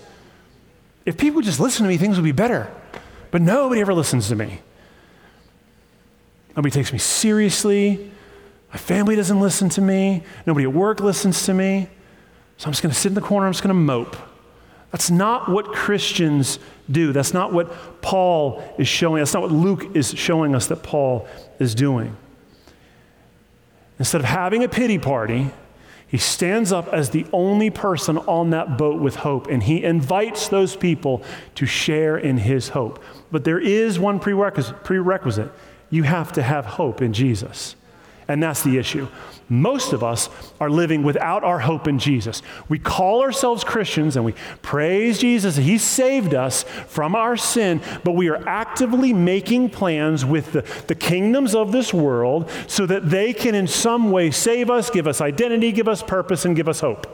If 1.06 1.18
people 1.18 1.42
just 1.42 1.60
listen 1.60 1.84
to 1.84 1.90
me, 1.90 1.98
things 1.98 2.18
would 2.18 2.24
be 2.24 2.32
better. 2.32 2.72
But 3.32 3.42
nobody 3.42 3.82
ever 3.82 3.94
listens 3.94 4.28
to 4.30 4.36
me. 4.36 4.60
Nobody 6.56 6.72
takes 6.72 6.92
me 6.92 7.00
seriously. 7.00 8.12
My 8.72 8.78
family 8.78 9.16
doesn't 9.16 9.40
listen 9.40 9.70
to 9.70 9.82
me. 9.82 10.24
Nobody 10.46 10.66
at 10.66 10.74
work 10.74 11.00
listens 11.00 11.46
to 11.46 11.54
me. 11.54 11.90
So 12.58 12.68
I'm 12.68 12.74
just 12.74 12.84
going 12.84 12.94
to 12.94 13.00
sit 13.00 13.10
in 13.10 13.16
the 13.16 13.22
corner. 13.22 13.48
I'm 13.48 13.54
just 13.54 13.64
going 13.64 13.70
to 13.70 13.74
mope. 13.74 14.16
That's 14.92 15.10
not 15.10 15.50
what 15.50 15.68
Christians 15.68 16.60
do. 16.90 17.14
That's 17.14 17.34
not 17.34 17.54
what 17.54 18.02
Paul 18.02 18.64
is 18.78 18.88
showing. 18.88 19.22
That's 19.22 19.34
not 19.34 19.44
what 19.44 19.52
Luke 19.52 19.96
is 19.96 20.14
showing 20.18 20.56
us 20.56 20.68
that 20.68 20.84
Paul 20.84 21.28
is 21.60 21.76
doing. 21.76 22.18
Instead 24.00 24.22
of 24.22 24.26
having 24.26 24.64
a 24.64 24.70
pity 24.70 24.98
party, 24.98 25.52
he 26.10 26.18
stands 26.18 26.72
up 26.72 26.88
as 26.88 27.12
the 27.12 27.28
only 27.32 27.70
person 27.70 28.18
on 28.18 28.50
that 28.50 28.80
boat 28.80 29.00
with 29.00 29.18
hope, 29.18 29.46
and 29.46 29.62
he 29.62 29.84
invites 29.84 30.48
those 30.48 30.76
people 30.76 31.22
to 31.54 31.68
share 31.68 32.18
in 32.18 32.38
his 32.38 32.70
hope. 32.70 33.02
But 33.32 33.44
there 33.44 33.60
is 33.60 34.00
one 34.00 34.20
prerequisite, 34.20 34.84
prerequisite. 34.84 35.52
You 35.92 36.04
have 36.04 36.34
to 36.34 36.42
have 36.42 36.66
hope 36.66 37.04
in 37.04 37.14
Jesus. 37.14 37.76
And 38.30 38.42
that's 38.44 38.62
the 38.62 38.78
issue. 38.78 39.08
Most 39.50 39.92
of 39.92 40.04
us 40.04 40.30
are 40.60 40.70
living 40.70 41.02
without 41.02 41.44
our 41.44 41.58
hope 41.58 41.88
in 41.88 41.98
Jesus. 41.98 42.44
We 42.70 42.78
call 42.78 43.24
ourselves 43.24 43.64
Christians 43.64 44.16
and 44.16 44.24
we 44.24 44.36
praise 44.62 45.18
Jesus. 45.18 45.56
He 45.56 45.80
saved 45.80 46.36
us 46.36 46.62
from 46.62 47.16
our 47.16 47.36
sin, 47.36 47.82
but 48.04 48.12
we 48.12 48.30
are 48.30 48.48
actively 48.48 49.12
making 49.12 49.72
plans 49.72 50.24
with 50.24 50.52
the, 50.52 50.62
the 50.86 50.94
kingdoms 50.94 51.56
of 51.56 51.72
this 51.72 51.92
world 51.92 52.52
so 52.68 52.86
that 52.86 53.10
they 53.10 53.34
can, 53.34 53.56
in 53.56 53.66
some 53.66 54.12
way, 54.12 54.30
save 54.30 54.70
us, 54.70 54.92
give 54.92 55.08
us 55.08 55.22
identity, 55.22 55.72
give 55.72 55.88
us 55.88 56.04
purpose, 56.04 56.46
and 56.46 56.56
give 56.56 56.70
us 56.70 56.82
hope. 56.82 57.08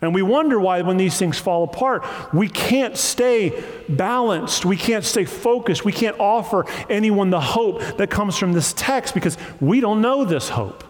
And 0.00 0.14
we 0.14 0.22
wonder 0.22 0.60
why, 0.60 0.82
when 0.82 0.96
these 0.96 1.18
things 1.18 1.38
fall 1.38 1.64
apart, 1.64 2.04
we 2.32 2.48
can't 2.48 2.96
stay 2.96 3.64
balanced. 3.88 4.64
We 4.64 4.76
can't 4.76 5.04
stay 5.04 5.24
focused. 5.24 5.84
We 5.84 5.92
can't 5.92 6.18
offer 6.20 6.66
anyone 6.88 7.30
the 7.30 7.40
hope 7.40 7.80
that 7.96 8.08
comes 8.08 8.38
from 8.38 8.52
this 8.52 8.72
text 8.74 9.12
because 9.12 9.36
we 9.60 9.80
don't 9.80 10.00
know 10.00 10.24
this 10.24 10.50
hope. 10.50 10.84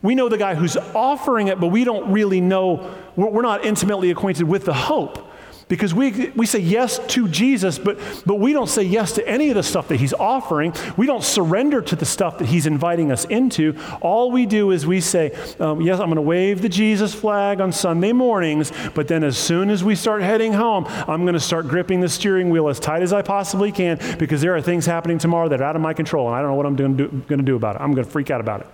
We 0.00 0.14
know 0.14 0.28
the 0.28 0.38
guy 0.38 0.54
who's 0.54 0.76
offering 0.76 1.48
it, 1.48 1.60
but 1.60 1.68
we 1.68 1.84
don't 1.84 2.10
really 2.10 2.40
know, 2.40 2.94
we're 3.16 3.42
not 3.42 3.64
intimately 3.66 4.10
acquainted 4.10 4.44
with 4.44 4.64
the 4.64 4.74
hope. 4.74 5.25
Because 5.68 5.92
we, 5.92 6.30
we 6.36 6.46
say 6.46 6.60
yes 6.60 7.00
to 7.08 7.26
Jesus, 7.26 7.76
but, 7.76 7.98
but 8.24 8.36
we 8.36 8.52
don't 8.52 8.68
say 8.68 8.84
yes 8.84 9.10
to 9.12 9.28
any 9.28 9.48
of 9.48 9.56
the 9.56 9.64
stuff 9.64 9.88
that 9.88 9.96
he's 9.96 10.12
offering. 10.12 10.72
We 10.96 11.06
don't 11.06 11.24
surrender 11.24 11.82
to 11.82 11.96
the 11.96 12.06
stuff 12.06 12.38
that 12.38 12.46
he's 12.46 12.66
inviting 12.66 13.10
us 13.10 13.24
into. 13.24 13.76
All 14.00 14.30
we 14.30 14.46
do 14.46 14.70
is 14.70 14.86
we 14.86 15.00
say, 15.00 15.32
um, 15.58 15.80
Yes, 15.80 15.98
I'm 15.98 16.06
going 16.06 16.16
to 16.16 16.22
wave 16.22 16.62
the 16.62 16.68
Jesus 16.68 17.12
flag 17.12 17.60
on 17.60 17.72
Sunday 17.72 18.12
mornings, 18.12 18.72
but 18.94 19.08
then 19.08 19.24
as 19.24 19.36
soon 19.36 19.70
as 19.70 19.82
we 19.82 19.96
start 19.96 20.22
heading 20.22 20.52
home, 20.52 20.84
I'm 20.86 21.22
going 21.22 21.34
to 21.34 21.40
start 21.40 21.66
gripping 21.66 22.00
the 22.00 22.08
steering 22.08 22.48
wheel 22.50 22.68
as 22.68 22.78
tight 22.78 23.02
as 23.02 23.12
I 23.12 23.22
possibly 23.22 23.72
can 23.72 23.98
because 24.18 24.40
there 24.40 24.54
are 24.54 24.62
things 24.62 24.86
happening 24.86 25.18
tomorrow 25.18 25.48
that 25.48 25.60
are 25.60 25.64
out 25.64 25.74
of 25.74 25.82
my 25.82 25.94
control, 25.94 26.28
and 26.28 26.36
I 26.36 26.42
don't 26.42 26.50
know 26.50 26.54
what 26.54 26.66
I'm 26.66 26.76
going 26.76 27.26
to 27.26 27.42
do 27.42 27.56
about 27.56 27.74
it. 27.74 27.82
I'm 27.82 27.92
going 27.92 28.04
to 28.04 28.10
freak 28.10 28.30
out 28.30 28.40
about 28.40 28.60
it. 28.60 28.68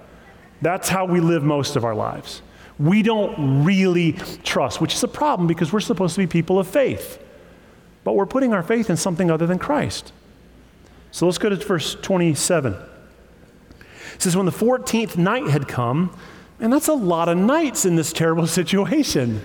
That's 0.61 0.91
how 0.91 1.07
we 1.07 1.21
live 1.21 1.43
most 1.43 1.75
of 1.75 1.87
our 1.87 1.95
lives 1.95 2.43
we 2.79 3.03
don't 3.03 3.65
really 3.65 4.13
trust, 4.45 4.81
which 4.81 4.95
is 4.95 5.03
a 5.03 5.09
problem 5.09 5.47
because 5.47 5.73
we're 5.73 5.81
supposed 5.81 6.15
to 6.15 6.21
be 6.21 6.27
people 6.27 6.59
of 6.59 6.67
faith. 6.67 7.23
But 8.05 8.15
we're 8.15 8.27
putting 8.27 8.53
our 8.53 8.63
faith 8.63 8.91
in 8.91 8.97
something 8.97 9.31
other 9.31 9.47
than 9.47 9.59
Christ. 9.59 10.13
So 11.11 11.27
let's 11.27 11.39
go 11.39 11.49
to 11.49 11.57
verse 11.57 11.95
27. 11.97 12.75
It 14.15 14.23
says, 14.23 14.37
when 14.37 14.47
the 14.47 14.53
14th 14.53 15.17
night 15.17 15.49
had 15.49 15.69
come, 15.69 16.17
and 16.59 16.73
that's 16.73 16.89
a 16.89 16.95
lot 16.95 17.29
of 17.29 17.37
nights 17.37 17.85
in 17.85 17.97
this 17.97 18.13
terrible 18.13 18.47
situation. 18.59 19.45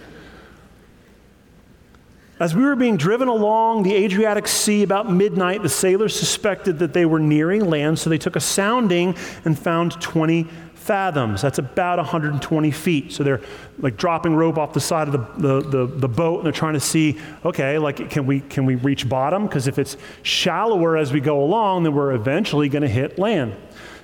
As 2.40 2.56
we 2.56 2.64
were 2.64 2.76
being 2.76 2.98
driven 2.98 3.28
along 3.28 3.82
the 3.82 3.96
Adriatic 3.96 4.48
Sea 4.48 4.84
about 4.84 5.12
midnight, 5.12 5.64
the 5.64 5.70
sailors 5.70 6.18
suspected 6.18 6.78
that 6.80 6.94
they 6.94 7.04
were 7.04 7.20
nearing 7.20 7.66
land, 7.66 7.98
so 7.98 8.12
they 8.12 8.20
took 8.20 8.36
a 8.36 8.40
sounding 8.40 9.16
and 9.44 9.58
found 9.58 10.00
20 10.00 10.48
fathoms. 10.88 11.42
That's 11.42 11.60
about 11.60 12.00
120 12.00 12.72
feet. 12.72 13.12
So 13.12 13.24
they're 13.24 13.42
like 13.78 13.98
dropping 13.98 14.34
rope 14.34 14.58
off 14.58 14.74
the 14.74 14.80
side 14.80 15.08
of 15.08 15.14
the, 15.14 15.60
the, 15.60 15.70
the, 15.70 15.86
the 15.86 16.08
boat 16.08 16.38
and 16.38 16.46
they're 16.46 16.54
trying 16.54 16.74
to 16.74 16.80
see, 16.80 17.20
okay, 17.46 17.78
like 17.78 18.10
can 18.10 18.26
we, 18.26 18.40
can 18.40 18.66
we 18.66 18.76
reach 18.76 19.08
bottom? 19.08 19.46
Because 19.46 19.68
if 19.68 19.78
it's 19.78 19.98
shallower 20.24 20.98
as 20.98 21.12
we 21.12 21.20
go 21.20 21.44
along, 21.44 21.84
then 21.84 21.94
we're 21.94 22.14
eventually 22.14 22.70
going 22.70 22.82
to 22.82 22.88
hit 22.88 23.20
land. 23.20 23.56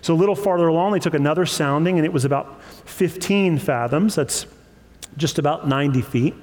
So 0.02 0.14
a 0.14 0.16
little 0.16 0.36
farther 0.36 0.68
along, 0.68 0.92
they 0.92 1.00
took 1.00 1.14
another 1.14 1.46
sounding 1.46 1.98
and 1.98 2.06
it 2.06 2.12
was 2.12 2.26
about 2.26 2.62
15 2.62 3.58
fathoms. 3.58 4.16
That's 4.16 4.46
just 5.16 5.40
about 5.40 5.68
90 5.68 6.02
feet. 6.02 6.36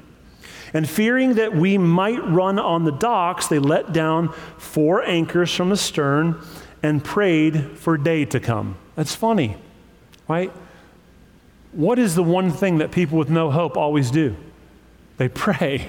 And 0.72 0.88
fearing 0.88 1.35
that 1.35 1.55
we 1.55 1.76
might 1.76 2.26
run 2.26 2.59
on 2.59 2.85
the 2.85 2.92
docks, 2.92 3.48
they 3.48 3.59
let 3.59 3.92
down 3.92 4.33
four 4.57 5.03
anchors 5.05 5.55
from 5.55 5.68
the 5.68 5.76
stern 5.76 6.40
and 6.83 7.05
prayed 7.05 7.76
for 7.76 7.98
day 7.98 8.24
to 8.26 8.40
come. 8.40 8.76
That's 8.94 9.14
funny, 9.14 9.57
right? 10.31 10.53
What 11.73 11.99
is 11.99 12.14
the 12.14 12.23
one 12.23 12.53
thing 12.53 12.79
that 12.79 12.93
people 12.93 13.19
with 13.19 13.29
no 13.29 13.51
hope 13.51 13.77
always 13.77 14.11
do? 14.11 14.37
They 15.16 15.29
pray. 15.47 15.88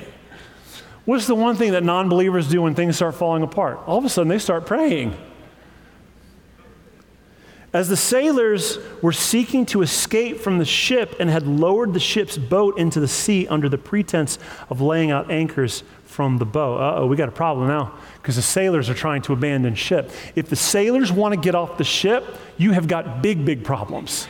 What's 1.06 1.28
the 1.28 1.36
one 1.36 1.56
thing 1.56 1.72
that 1.72 1.84
non 1.84 2.10
believers 2.10 2.48
do 2.48 2.62
when 2.64 2.76
things 2.76 2.96
start 2.96 3.16
falling 3.16 3.44
apart? 3.44 3.80
All 3.86 3.98
of 3.98 4.06
a 4.06 4.10
sudden, 4.10 4.30
they 4.30 4.40
start 4.40 4.66
praying. 4.66 5.16
As 7.74 7.88
the 7.88 7.96
sailors 7.96 8.80
were 9.02 9.14
seeking 9.14 9.66
to 9.68 9.82
escape 9.82 10.40
from 10.42 10.58
the 10.58 10.66
ship 10.66 11.16
and 11.20 11.30
had 11.30 11.48
lowered 11.48 11.94
the 11.94 12.02
ship's 12.02 12.38
boat 12.38 12.78
into 12.78 13.00
the 13.00 13.08
sea 13.08 13.48
under 13.48 13.70
the 13.70 13.78
pretense 13.78 14.38
of 14.70 14.82
laying 14.82 15.10
out 15.10 15.32
anchors 15.32 15.84
from 16.12 16.38
the 16.38 16.46
boat. 16.46 16.78
Uh 16.78 17.00
oh, 17.00 17.06
we 17.08 17.16
got 17.16 17.30
a 17.30 17.32
problem 17.32 17.68
now 17.68 17.98
because 18.22 18.36
the 18.36 18.42
sailors 18.42 18.90
are 18.90 18.94
trying 18.94 19.22
to 19.24 19.34
abandon 19.34 19.76
ship. 19.76 20.12
If 20.36 20.50
the 20.50 20.56
sailors 20.56 21.12
want 21.12 21.34
to 21.34 21.40
get 21.40 21.56
off 21.56 21.78
the 21.78 21.84
ship, 21.84 22.38
you 22.58 22.72
have 22.74 22.88
got 22.88 23.22
big, 23.22 23.46
big 23.46 23.64
problems. 23.64 24.28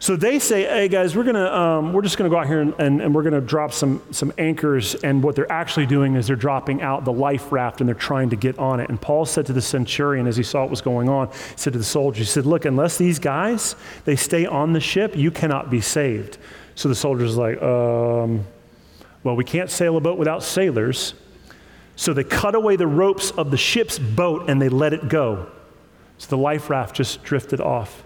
So 0.00 0.16
they 0.16 0.38
say, 0.38 0.62
hey 0.62 0.88
guys, 0.88 1.14
we're, 1.14 1.24
gonna, 1.24 1.52
um, 1.52 1.92
we're 1.92 2.00
just 2.00 2.16
going 2.16 2.28
to 2.28 2.34
go 2.34 2.40
out 2.40 2.46
here 2.46 2.62
and, 2.62 2.72
and, 2.78 3.02
and 3.02 3.14
we're 3.14 3.22
going 3.22 3.34
to 3.34 3.40
drop 3.42 3.70
some, 3.70 4.02
some 4.12 4.32
anchors. 4.38 4.94
And 4.94 5.22
what 5.22 5.36
they're 5.36 5.52
actually 5.52 5.84
doing 5.84 6.14
is 6.14 6.26
they're 6.26 6.36
dropping 6.36 6.80
out 6.80 7.04
the 7.04 7.12
life 7.12 7.52
raft 7.52 7.82
and 7.82 7.88
they're 7.88 7.94
trying 7.94 8.30
to 8.30 8.36
get 8.36 8.58
on 8.58 8.80
it. 8.80 8.88
And 8.88 8.98
Paul 8.98 9.26
said 9.26 9.44
to 9.46 9.52
the 9.52 9.60
centurion 9.60 10.26
as 10.26 10.38
he 10.38 10.42
saw 10.42 10.62
what 10.62 10.70
was 10.70 10.80
going 10.80 11.10
on, 11.10 11.28
he 11.28 11.34
said 11.56 11.74
to 11.74 11.78
the 11.78 11.84
soldier, 11.84 12.20
he 12.20 12.24
said, 12.24 12.46
look, 12.46 12.64
unless 12.64 12.96
these 12.96 13.18
guys, 13.18 13.76
they 14.06 14.16
stay 14.16 14.46
on 14.46 14.72
the 14.72 14.80
ship, 14.80 15.14
you 15.14 15.30
cannot 15.30 15.68
be 15.68 15.82
saved. 15.82 16.38
So 16.76 16.88
the 16.88 16.94
soldier's 16.94 17.36
like, 17.36 17.60
um, 17.60 18.46
well, 19.22 19.36
we 19.36 19.44
can't 19.44 19.70
sail 19.70 19.96
a 19.96 20.00
boat 20.00 20.18
without 20.18 20.42
sailors. 20.42 21.14
So 21.96 22.14
they 22.14 22.24
cut 22.24 22.54
away 22.54 22.76
the 22.76 22.86
ropes 22.86 23.30
of 23.32 23.50
the 23.50 23.58
ship's 23.58 23.98
boat 23.98 24.48
and 24.48 24.60
they 24.60 24.68
let 24.68 24.94
it 24.94 25.08
go. 25.08 25.50
So 26.18 26.28
the 26.28 26.38
life 26.38 26.70
raft 26.70 26.96
just 26.96 27.22
drifted 27.22 27.60
off. 27.60 28.04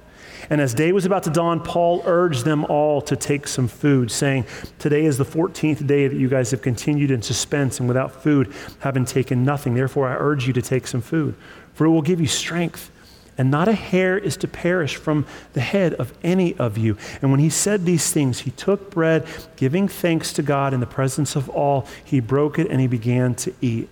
And 0.50 0.60
as 0.60 0.74
day 0.74 0.92
was 0.92 1.06
about 1.06 1.22
to 1.24 1.30
dawn, 1.30 1.60
Paul 1.60 2.02
urged 2.04 2.44
them 2.44 2.64
all 2.66 3.00
to 3.02 3.16
take 3.16 3.48
some 3.48 3.68
food, 3.68 4.10
saying, 4.10 4.44
Today 4.78 5.04
is 5.04 5.16
the 5.16 5.24
14th 5.24 5.86
day 5.86 6.06
that 6.06 6.16
you 6.16 6.28
guys 6.28 6.50
have 6.50 6.60
continued 6.60 7.10
in 7.10 7.22
suspense 7.22 7.78
and 7.78 7.88
without 7.88 8.22
food, 8.22 8.52
having 8.80 9.04
taken 9.04 9.44
nothing. 9.44 9.74
Therefore, 9.74 10.08
I 10.08 10.16
urge 10.16 10.46
you 10.46 10.52
to 10.52 10.62
take 10.62 10.86
some 10.86 11.00
food, 11.00 11.34
for 11.72 11.86
it 11.86 11.90
will 11.90 12.02
give 12.02 12.20
you 12.20 12.26
strength. 12.26 12.90
And 13.36 13.50
not 13.50 13.66
a 13.66 13.72
hair 13.72 14.16
is 14.16 14.36
to 14.38 14.48
perish 14.48 14.96
from 14.96 15.26
the 15.54 15.60
head 15.60 15.94
of 15.94 16.12
any 16.22 16.54
of 16.56 16.78
you. 16.78 16.96
And 17.20 17.30
when 17.30 17.40
he 17.40 17.50
said 17.50 17.84
these 17.84 18.12
things, 18.12 18.40
he 18.40 18.52
took 18.52 18.90
bread, 18.90 19.26
giving 19.56 19.88
thanks 19.88 20.32
to 20.34 20.42
God 20.42 20.72
in 20.72 20.80
the 20.80 20.86
presence 20.86 21.34
of 21.34 21.48
all. 21.48 21.86
He 22.04 22.20
broke 22.20 22.58
it 22.58 22.70
and 22.70 22.80
he 22.80 22.86
began 22.86 23.34
to 23.36 23.52
eat. 23.60 23.88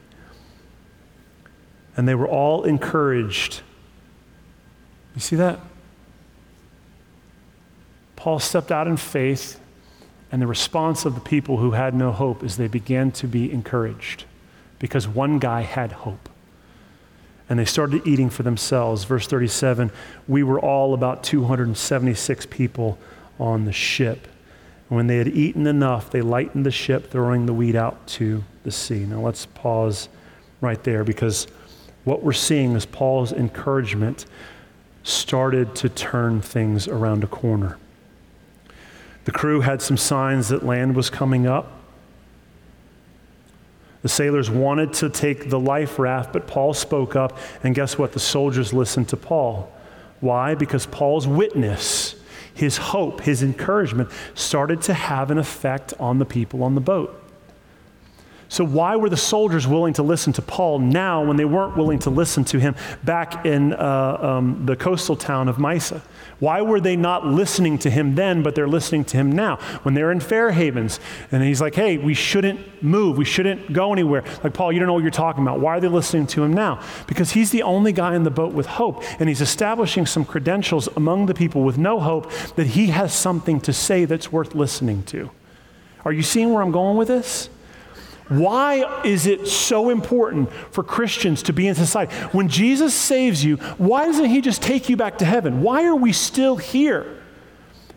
And 1.97 2.07
they 2.07 2.15
were 2.15 2.29
all 2.29 2.65
encouraged. 2.65 3.63
You 5.15 5.21
see 5.21 5.37
that? 5.37 5.59
Paul 8.17 8.39
stepped 8.39 8.71
out 8.71 8.87
in 8.87 8.97
faith, 8.97 9.59
and 10.31 10.41
the 10.41 10.47
response 10.47 11.05
of 11.05 11.17
the 11.17 11.21
people 11.21 11.57
who 11.57 11.73
had 11.73 11.93
no 11.93 12.13
hope 12.13 12.45
is 12.45 12.57
they 12.57 12.69
began 12.69 13.11
to 13.13 13.27
be 13.27 13.53
encouraged 13.53 14.25
because 14.79 15.09
one 15.09 15.41
guy 15.41 15.63
had 15.63 15.91
hope. 15.91 16.29
And 17.49 17.59
they 17.59 17.65
started 17.65 18.07
eating 18.07 18.31
for 18.31 18.43
themselves. 18.43 19.05
Verse 19.05 19.27
37 19.27 19.91
We 20.29 20.43
were 20.43 20.61
all 20.61 20.95
about 20.95 21.23
276 21.25 22.47
people 22.47 22.99
on 23.39 23.65
the 23.65 23.73
ship. 23.73 24.29
And 24.89 24.97
when 24.97 25.07
they 25.07 25.19
had 25.19 25.29
eaten 25.29 25.67
enough, 25.67 26.11
they 26.11 26.23
lightened 26.23 26.67
the 26.67 26.71
ship, 26.71 27.11
throwing 27.11 27.47
the 27.47 27.55
wheat 27.55 27.75
out 27.75 28.07
to 28.09 28.45
the 28.65 28.71
sea. 28.71 29.01
Now 29.01 29.21
let's 29.21 29.47
pause 29.47 30.09
right 30.61 30.83
there 30.85 31.05
because 31.05 31.47
what 32.05 32.23
we're 32.23 32.33
seeing 32.33 32.73
is 32.75 32.87
Paul's 32.87 33.33
encouragement 33.33 34.27
started 35.03 35.75
to 35.77 35.89
turn 35.89 36.41
things 36.41 36.89
around 36.89 37.25
a 37.25 37.27
corner. 37.27 37.79
The 39.25 39.33
crew 39.33 39.61
had 39.61 39.83
some 39.83 39.97
signs 39.97 40.49
that 40.49 40.65
land 40.65 40.97
was 40.97 41.11
coming 41.11 41.47
up. 41.47 41.82
The 44.03 44.09
sailors 44.09 44.51
wanted 44.51 44.93
to 44.95 45.09
take 45.09 45.49
the 45.49 45.61
life 45.61 45.99
raft, 45.99 46.33
but 46.33 46.47
Paul 46.47 46.75
spoke 46.75 47.15
up, 47.15 47.39
and 47.63 47.75
guess 47.75 47.97
what? 47.97 48.13
The 48.13 48.21
soldiers 48.21 48.73
listened 48.73 49.09
to 49.11 49.17
Paul. 49.17 49.73
Why? 50.21 50.55
Because 50.55 50.87
Paul's 50.87 51.27
witness, 51.27 52.17
his 52.53 52.77
hope, 52.77 53.23
his 53.23 53.43
encouragement 53.43 54.11
started 54.35 54.83
to 54.83 54.95
have 54.95 55.31
an 55.31 55.39
effect 55.39 55.95
on 56.01 56.19
the 56.19 56.25
people 56.25 56.63
on 56.65 56.75
the 56.75 56.81
boat. 56.81 57.19
So, 58.49 58.67
why 58.67 58.97
were 58.97 59.09
the 59.09 59.17
soldiers 59.17 59.67
willing 59.67 59.95
to 59.95 60.03
listen 60.03 60.35
to 60.35 60.43
Paul 60.43 60.79
now 60.79 61.25
when 61.25 61.39
they 61.39 61.47
weren't 61.47 61.75
willing 61.75 61.99
to 62.01 62.11
listen 62.11 62.45
to 62.47 62.59
him 62.59 62.75
back 63.03 63.47
in 63.47 63.73
uh, 63.73 64.19
um, 64.21 64.67
the 64.67 64.77
coastal 64.77 65.17
town 65.17 65.49
of 65.49 65.59
Mysia? 65.59 66.03
Why 66.43 66.61
were 66.61 66.81
they 66.81 66.97
not 66.97 67.25
listening 67.25 67.79
to 67.79 67.89
him 67.89 68.17
then, 68.17 68.43
but 68.43 68.57
they're 68.57 68.67
listening 68.67 69.05
to 69.05 69.17
him 69.17 69.31
now? 69.31 69.59
When 69.85 69.95
they're 69.95 70.11
in 70.11 70.19
Fair 70.19 70.51
Havens, 70.51 70.99
and 71.31 71.41
he's 71.41 71.61
like, 71.61 71.77
hey, 71.77 71.99
we 71.99 72.15
shouldn't 72.15 72.83
move, 72.83 73.17
we 73.17 73.25
shouldn't 73.25 73.73
go 73.73 73.93
anywhere. 73.93 74.25
Like, 74.43 74.53
Paul, 74.53 74.73
you 74.73 74.81
don't 74.81 74.89
know 74.89 74.95
what 74.95 75.03
you're 75.03 75.13
talking 75.13 75.45
about. 75.45 75.61
Why 75.61 75.77
are 75.77 75.81
they 75.81 75.87
listening 75.87 76.27
to 76.27 76.43
him 76.43 76.53
now? 76.53 76.83
Because 77.07 77.31
he's 77.31 77.53
the 77.53 77.63
only 77.63 77.93
guy 77.93 78.17
in 78.17 78.25
the 78.25 78.31
boat 78.33 78.55
with 78.55 78.67
hope, 78.67 79.05
and 79.21 79.29
he's 79.29 79.41
establishing 79.41 80.05
some 80.05 80.25
credentials 80.25 80.89
among 80.97 81.27
the 81.27 81.35
people 81.35 81.63
with 81.63 81.79
no 81.79 82.01
hope 82.01 82.29
that 82.57 82.67
he 82.67 82.89
has 82.89 83.15
something 83.15 83.61
to 83.61 83.73
say 83.73 84.05
that's 84.05 84.33
worth 84.33 84.53
listening 84.53 85.05
to. 85.05 85.31
Are 86.05 86.13
you 86.13 86.23
seeing 86.23 86.53
where 86.53 86.65
I'm 86.65 86.73
going 86.73 86.97
with 86.97 87.07
this? 87.07 87.51
Why 88.39 89.03
is 89.05 89.27
it 89.27 89.47
so 89.47 89.91
important 89.91 90.51
for 90.71 90.83
Christians 90.83 91.43
to 91.45 91.53
be 91.53 91.69
in 91.69 91.75
society? 91.75 92.15
When 92.33 92.49
Jesus 92.49 92.95
saves 92.95 93.45
you, 93.45 93.57
why 93.77 94.07
doesn't 94.07 94.31
he 94.31 94.41
just 94.41 94.63
take 94.63 94.89
you 94.89 94.97
back 94.97 95.19
to 95.19 95.25
heaven? 95.25 95.63
Why 95.63 95.85
are 95.85 95.95
we 95.95 96.13
still 96.13 96.57
here? 96.57 97.19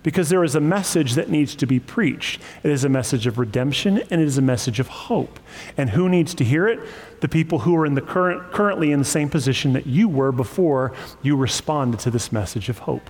Because 0.04 0.30
there 0.30 0.43
is 0.43 0.54
a 0.54 0.60
message 0.60 1.13
that 1.13 1.30
needs 1.30 1.56
to 1.56 1.65
be 1.65 1.80
preached. 1.80 2.41
It 2.63 2.69
is 2.69 2.84
a 2.84 2.89
message 2.89 3.28
of 3.28 3.39
redemption 3.39 4.00
and 4.12 4.21
it 4.21 4.28
is 4.28 4.38
a 4.38 4.41
message 4.41 4.80
of 4.80 4.88
hope. 4.88 5.39
And 5.78 5.89
who 5.89 6.10
needs 6.10 6.36
to 6.36 6.43
hear 6.43 6.67
it? 6.67 6.80
The 7.21 7.30
people 7.30 7.60
who 7.60 7.76
are 7.78 7.86
in 7.86 7.95
the 7.95 8.02
current, 8.02 8.52
currently 8.52 8.91
in 8.91 9.00
the 9.00 9.06
same 9.06 9.30
position 9.30 9.74
that 9.74 9.88
you 9.88 10.08
were 10.10 10.32
before 10.32 10.93
you 11.24 11.36
responded 11.38 12.02
to 12.02 12.12
this 12.12 12.32
message 12.32 12.69
of 12.69 12.80
hope. 12.80 13.10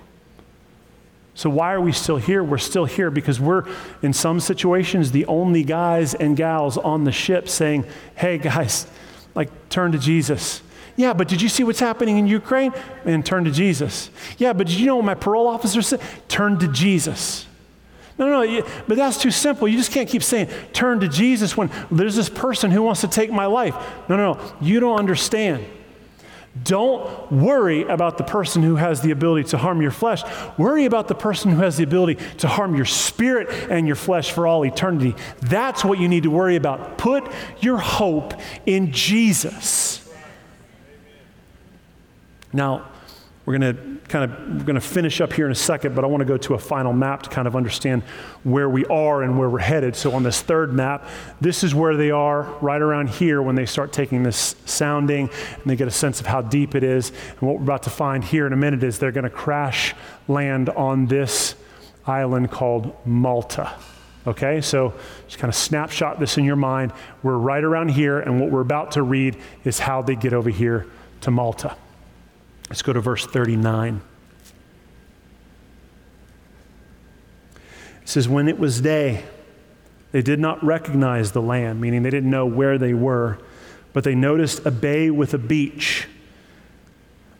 So, 1.36 1.50
why 1.50 1.74
are 1.74 1.80
we 1.82 1.92
still 1.92 2.16
here? 2.16 2.42
We're 2.42 2.56
still 2.56 2.86
here 2.86 3.10
because 3.10 3.38
we're, 3.38 3.64
in 4.00 4.14
some 4.14 4.40
situations, 4.40 5.12
the 5.12 5.26
only 5.26 5.64
guys 5.64 6.14
and 6.14 6.34
gals 6.34 6.78
on 6.78 7.04
the 7.04 7.12
ship 7.12 7.46
saying, 7.50 7.84
hey, 8.14 8.38
guys, 8.38 8.86
like, 9.34 9.50
turn 9.68 9.92
to 9.92 9.98
Jesus. 9.98 10.62
Yeah, 10.96 11.12
but 11.12 11.28
did 11.28 11.42
you 11.42 11.50
see 11.50 11.62
what's 11.62 11.78
happening 11.78 12.16
in 12.16 12.26
Ukraine? 12.26 12.72
And 13.04 13.24
turn 13.24 13.44
to 13.44 13.50
Jesus. 13.50 14.08
Yeah, 14.38 14.54
but 14.54 14.66
did 14.66 14.76
you 14.76 14.86
know 14.86 14.96
what 14.96 15.04
my 15.04 15.14
parole 15.14 15.46
officer 15.46 15.82
said? 15.82 16.00
Turn 16.26 16.58
to 16.58 16.68
Jesus. 16.68 17.46
No, 18.18 18.26
no, 18.26 18.42
no, 18.42 18.66
but 18.88 18.96
that's 18.96 19.20
too 19.20 19.30
simple. 19.30 19.68
You 19.68 19.76
just 19.76 19.92
can't 19.92 20.08
keep 20.08 20.22
saying, 20.22 20.48
turn 20.72 21.00
to 21.00 21.08
Jesus 21.08 21.54
when 21.54 21.70
there's 21.90 22.16
this 22.16 22.30
person 22.30 22.70
who 22.70 22.82
wants 22.82 23.02
to 23.02 23.08
take 23.08 23.30
my 23.30 23.44
life. 23.44 23.74
No, 24.08 24.16
no, 24.16 24.32
no. 24.32 24.52
You 24.62 24.80
don't 24.80 24.98
understand. 24.98 25.66
Don't 26.62 27.30
worry 27.30 27.82
about 27.82 28.18
the 28.18 28.24
person 28.24 28.62
who 28.62 28.76
has 28.76 29.00
the 29.00 29.10
ability 29.10 29.48
to 29.50 29.58
harm 29.58 29.82
your 29.82 29.90
flesh. 29.90 30.22
Worry 30.58 30.84
about 30.84 31.08
the 31.08 31.14
person 31.14 31.50
who 31.50 31.58
has 31.58 31.76
the 31.76 31.84
ability 31.84 32.16
to 32.38 32.48
harm 32.48 32.74
your 32.74 32.84
spirit 32.84 33.48
and 33.70 33.86
your 33.86 33.96
flesh 33.96 34.32
for 34.32 34.46
all 34.46 34.64
eternity. 34.64 35.14
That's 35.40 35.84
what 35.84 35.98
you 35.98 36.08
need 36.08 36.22
to 36.22 36.30
worry 36.30 36.56
about. 36.56 36.98
Put 36.98 37.30
your 37.60 37.78
hope 37.78 38.34
in 38.64 38.92
Jesus. 38.92 40.08
Now, 42.52 42.86
We're 43.46 43.58
going 43.58 43.76
to 43.76 44.08
kind 44.08 44.24
of 44.24 44.48
we're 44.48 44.64
going 44.64 44.74
to 44.74 44.80
finish 44.80 45.20
up 45.20 45.32
here 45.32 45.46
in 45.46 45.52
a 45.52 45.54
second, 45.54 45.94
but 45.94 46.04
I 46.04 46.08
want 46.08 46.20
to 46.20 46.24
go 46.24 46.36
to 46.36 46.54
a 46.54 46.58
final 46.58 46.92
map 46.92 47.22
to 47.22 47.30
kind 47.30 47.46
of 47.46 47.54
understand 47.54 48.02
where 48.42 48.68
we 48.68 48.84
are 48.86 49.22
and 49.22 49.38
where 49.38 49.48
we're 49.48 49.60
headed. 49.60 49.94
So 49.94 50.12
on 50.12 50.24
this 50.24 50.42
third 50.42 50.72
map, 50.72 51.08
this 51.40 51.62
is 51.62 51.72
where 51.72 51.96
they 51.96 52.10
are 52.10 52.42
right 52.60 52.82
around 52.82 53.08
here 53.08 53.40
when 53.40 53.54
they 53.54 53.64
start 53.64 53.92
taking 53.92 54.24
this 54.24 54.56
sounding 54.66 55.30
and 55.54 55.64
they 55.64 55.76
get 55.76 55.86
a 55.86 55.92
sense 55.92 56.18
of 56.18 56.26
how 56.26 56.42
deep 56.42 56.74
it 56.74 56.82
is. 56.82 57.10
And 57.10 57.42
what 57.42 57.56
we're 57.56 57.62
about 57.62 57.84
to 57.84 57.90
find 57.90 58.24
here 58.24 58.48
in 58.48 58.52
a 58.52 58.56
minute 58.56 58.82
is 58.82 58.98
they're 58.98 59.12
going 59.12 59.24
to 59.24 59.30
crash 59.30 59.94
land 60.26 60.68
on 60.70 61.06
this 61.06 61.54
island 62.04 62.50
called 62.50 62.96
Malta. 63.06 63.72
Okay, 64.26 64.60
so 64.60 64.92
just 65.28 65.38
kind 65.38 65.48
of 65.48 65.54
snapshot 65.54 66.18
this 66.18 66.36
in 66.36 66.44
your 66.44 66.56
mind. 66.56 66.92
We're 67.22 67.38
right 67.38 67.62
around 67.62 67.90
here, 67.90 68.18
and 68.18 68.40
what 68.40 68.50
we're 68.50 68.60
about 68.60 68.90
to 68.92 69.04
read 69.04 69.36
is 69.62 69.78
how 69.78 70.02
they 70.02 70.16
get 70.16 70.32
over 70.32 70.50
here 70.50 70.88
to 71.20 71.30
Malta. 71.30 71.76
Let's 72.68 72.82
go 72.82 72.92
to 72.92 73.00
verse 73.00 73.24
39. 73.26 74.00
It 78.02 78.08
says, 78.08 78.28
When 78.28 78.48
it 78.48 78.58
was 78.58 78.80
day, 78.80 79.24
they 80.12 80.22
did 80.22 80.38
not 80.38 80.62
recognize 80.64 81.32
the 81.32 81.42
land, 81.42 81.80
meaning 81.80 82.02
they 82.02 82.10
didn't 82.10 82.30
know 82.30 82.46
where 82.46 82.78
they 82.78 82.94
were, 82.94 83.38
but 83.92 84.04
they 84.04 84.14
noticed 84.14 84.64
a 84.66 84.70
bay 84.70 85.10
with 85.10 85.34
a 85.34 85.38
beach 85.38 86.08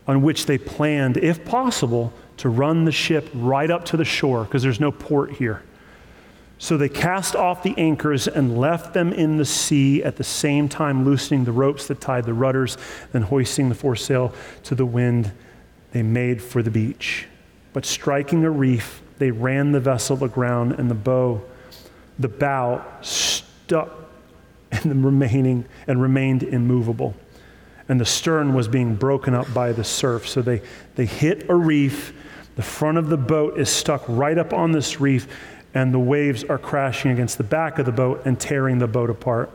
on 0.07 0.23
which 0.23 0.47
they 0.47 0.59
planned, 0.59 1.17
if 1.17 1.45
possible, 1.45 2.13
to 2.37 2.49
run 2.49 2.85
the 2.85 2.93
ship 2.93 3.29
right 3.35 3.71
up 3.71 3.85
to 3.87 3.97
the 3.97 4.05
shore 4.05 4.45
because 4.45 4.63
there's 4.63 4.81
no 4.81 4.93
port 4.93 5.33
here. 5.33 5.63
So 6.59 6.77
they 6.77 6.89
cast 6.89 7.37
off 7.37 7.63
the 7.63 7.75
anchors 7.77 8.27
and 8.27 8.59
left 8.59 8.95
them 8.95 9.13
in 9.13 9.37
the 9.37 9.45
sea, 9.45 10.03
at 10.03 10.17
the 10.17 10.25
same 10.25 10.69
time 10.69 11.05
loosening 11.05 11.45
the 11.45 11.53
ropes 11.53 11.87
that 11.89 12.01
tied 12.01 12.25
the 12.25 12.35
rudders, 12.35 12.79
then 13.13 13.23
hoisting 13.23 13.69
the 13.69 13.75
foresail 13.75 14.33
to 14.65 14.75
the 14.75 14.87
wind. 14.87 15.33
They 15.93 16.03
made 16.03 16.43
for 16.43 16.63
the 16.63 16.71
beach. 16.71 17.27
But 17.73 17.85
striking 17.85 18.45
a 18.45 18.51
reef, 18.51 19.03
they 19.19 19.31
ran 19.31 19.73
the 19.73 19.81
vessel 19.81 20.23
aground, 20.25 20.73
and 20.73 20.91
the 20.91 20.95
bow, 20.95 21.43
the 22.19 22.29
bow 22.29 22.85
stuck 23.03 23.91
in 24.73 24.89
the 24.89 24.95
remaining 24.95 25.67
and 25.87 26.01
remained 26.01 26.43
immovable. 26.43 27.15
And 27.89 28.01
the 28.01 28.07
stern 28.07 28.55
was 28.55 28.67
being 28.67 28.97
broken 28.97 29.35
up 29.35 29.53
by 29.53 29.73
the 29.73 29.85
surf. 29.85 30.27
So 30.27 30.43
they, 30.43 30.63
they 30.97 31.07
hit 31.07 31.49
a 31.49 31.55
reef. 31.55 32.15
The 32.57 32.63
front 32.63 32.97
of 32.97 33.09
the 33.09 33.17
boat 33.19 33.59
is 33.59 33.69
stuck 33.69 34.03
right 34.09 34.39
up 34.39 34.53
on 34.53 34.73
this 34.73 35.01
reef 35.01 35.29
and 35.75 35.93
the 35.93 35.99
waves 35.99 36.45
are 36.45 36.59
crashing 36.59 37.11
against 37.11 37.39
the 37.39 37.45
back 37.45 37.79
of 37.79 37.87
the 37.87 37.93
boat 37.93 38.23
and 38.25 38.41
tearing 38.41 38.79
the 38.79 38.87
boat 38.87 39.11
apart. 39.11 39.51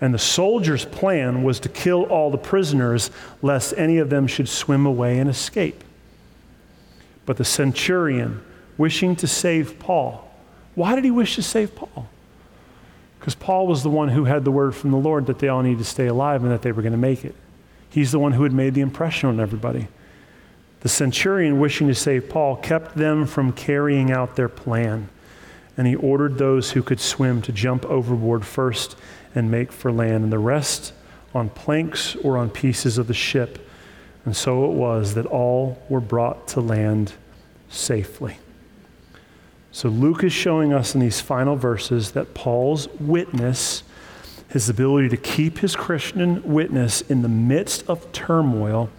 And 0.00 0.14
the 0.14 0.18
soldiers' 0.18 0.84
plan 0.84 1.42
was 1.42 1.60
to 1.60 1.68
kill 1.68 2.04
all 2.04 2.30
the 2.30 2.38
prisoners, 2.38 3.10
lest 3.42 3.74
any 3.76 3.98
of 3.98 4.10
them 4.10 4.26
should 4.26 4.48
swim 4.48 4.86
away 4.86 5.18
and 5.18 5.28
escape. 5.28 5.84
But 7.26 7.36
the 7.36 7.44
centurion, 7.44 8.42
wishing 8.78 9.14
to 9.16 9.26
save 9.26 9.78
Paul, 9.78 10.28
why 10.74 10.94
did 10.94 11.04
he 11.04 11.10
wish 11.10 11.34
to 11.36 11.42
save 11.42 11.74
Paul? 11.76 12.08
Because 13.18 13.34
Paul 13.34 13.66
was 13.66 13.82
the 13.82 13.90
one 13.90 14.08
who 14.08 14.24
had 14.24 14.44
the 14.44 14.50
word 14.50 14.74
from 14.74 14.90
the 14.90 14.96
Lord 14.96 15.26
that 15.26 15.38
they 15.38 15.48
all 15.48 15.62
needed 15.62 15.78
to 15.78 15.84
stay 15.84 16.06
alive 16.06 16.42
and 16.42 16.50
that 16.50 16.62
they 16.62 16.72
were 16.72 16.82
going 16.82 16.92
to 16.92 16.98
make 16.98 17.24
it. 17.24 17.34
He's 17.90 18.12
the 18.12 18.18
one 18.18 18.32
who 18.32 18.44
had 18.44 18.52
made 18.52 18.72
the 18.72 18.80
impression 18.80 19.28
on 19.28 19.38
everybody. 19.38 19.88
The 20.80 20.88
centurion, 20.88 21.60
wishing 21.60 21.88
to 21.88 21.94
save 21.94 22.30
Paul, 22.30 22.56
kept 22.56 22.96
them 22.96 23.26
from 23.26 23.52
carrying 23.52 24.10
out 24.10 24.36
their 24.36 24.48
plan 24.48 25.10
and 25.80 25.88
he 25.88 25.94
ordered 25.94 26.36
those 26.36 26.72
who 26.72 26.82
could 26.82 27.00
swim 27.00 27.40
to 27.40 27.52
jump 27.52 27.86
overboard 27.86 28.44
first 28.44 28.98
and 29.34 29.50
make 29.50 29.72
for 29.72 29.90
land, 29.90 30.24
and 30.24 30.30
the 30.30 30.38
rest 30.38 30.92
on 31.34 31.48
planks 31.48 32.14
or 32.16 32.36
on 32.36 32.50
pieces 32.50 32.98
of 32.98 33.06
the 33.06 33.14
ship. 33.14 33.66
And 34.26 34.36
so 34.36 34.66
it 34.66 34.72
was 34.72 35.14
that 35.14 35.24
all 35.24 35.82
were 35.88 36.02
brought 36.02 36.46
to 36.48 36.60
land 36.60 37.14
safely. 37.70 38.36
So 39.72 39.88
Luke 39.88 40.22
is 40.22 40.34
showing 40.34 40.74
us 40.74 40.94
in 40.94 41.00
these 41.00 41.22
final 41.22 41.56
verses 41.56 42.10
that 42.10 42.34
Paul's 42.34 42.86
witness, 43.00 43.82
his 44.50 44.68
ability 44.68 45.08
to 45.08 45.16
keep 45.16 45.60
his 45.60 45.74
Christian 45.74 46.42
witness 46.42 47.00
in 47.00 47.22
the 47.22 47.28
midst 47.30 47.88
of 47.88 48.12
turmoil, 48.12 48.90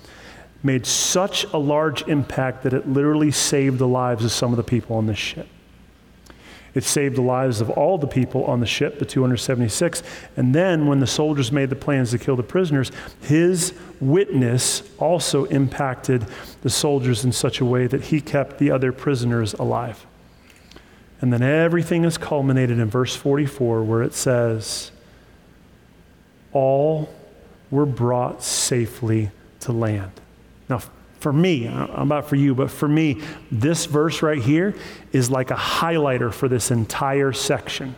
made 0.63 0.87
such 0.87 1.43
a 1.53 1.59
large 1.59 2.01
impact 2.07 2.63
that 2.63 2.73
it 2.73 2.89
literally 2.89 3.29
saved 3.29 3.77
the 3.77 3.87
lives 3.87 4.25
of 4.25 4.31
some 4.31 4.49
of 4.49 4.57
the 4.57 4.63
people 4.63 4.95
on 4.95 5.05
this 5.05 5.19
ship. 5.19 5.47
It 6.73 6.83
saved 6.83 7.17
the 7.17 7.21
lives 7.21 7.59
of 7.59 7.69
all 7.69 7.97
the 7.97 8.07
people 8.07 8.45
on 8.45 8.61
the 8.61 8.65
ship, 8.65 8.97
the 8.99 9.05
276. 9.05 10.03
And 10.37 10.55
then, 10.55 10.87
when 10.87 11.01
the 11.01 11.07
soldiers 11.07 11.51
made 11.51 11.69
the 11.69 11.75
plans 11.75 12.11
to 12.11 12.17
kill 12.17 12.37
the 12.37 12.43
prisoners, 12.43 12.91
his 13.21 13.73
witness 13.99 14.83
also 14.97 15.45
impacted 15.45 16.25
the 16.61 16.69
soldiers 16.69 17.25
in 17.25 17.33
such 17.33 17.59
a 17.59 17.65
way 17.65 17.87
that 17.87 18.05
he 18.05 18.21
kept 18.21 18.57
the 18.57 18.71
other 18.71 18.93
prisoners 18.93 19.53
alive. 19.55 20.05
And 21.19 21.33
then 21.33 21.41
everything 21.41 22.05
is 22.05 22.17
culminated 22.17 22.79
in 22.79 22.89
verse 22.89 23.15
44, 23.15 23.83
where 23.83 24.01
it 24.01 24.13
says, 24.13 24.91
All 26.53 27.13
were 27.69 27.85
brought 27.85 28.43
safely 28.43 29.31
to 29.59 29.73
land. 29.73 30.20
For 31.21 31.31
me, 31.31 31.67
I'm 31.67 32.07
not 32.07 32.27
for 32.27 32.35
you, 32.35 32.55
but 32.55 32.71
for 32.71 32.87
me, 32.87 33.21
this 33.51 33.85
verse 33.85 34.23
right 34.23 34.41
here 34.41 34.73
is 35.11 35.29
like 35.29 35.51
a 35.51 35.55
highlighter 35.55 36.33
for 36.33 36.47
this 36.47 36.71
entire 36.71 37.31
section. 37.31 37.95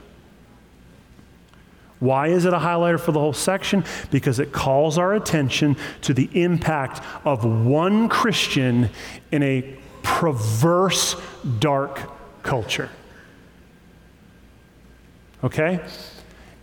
Why 2.01 2.27
is 2.27 2.43
it 2.43 2.53
a 2.53 2.57
highlighter 2.57 2.99
for 2.99 3.13
the 3.13 3.21
whole 3.21 3.31
section? 3.31 3.85
Because 4.11 4.39
it 4.39 4.51
calls 4.51 4.97
our 4.97 5.13
attention 5.13 5.77
to 6.01 6.13
the 6.13 6.29
impact 6.33 7.01
of 7.23 7.45
one 7.45 8.09
Christian 8.09 8.89
in 9.31 9.41
a 9.41 9.73
perverse, 10.01 11.15
dark 11.59 12.01
culture. 12.43 12.89
Okay? 15.45 15.79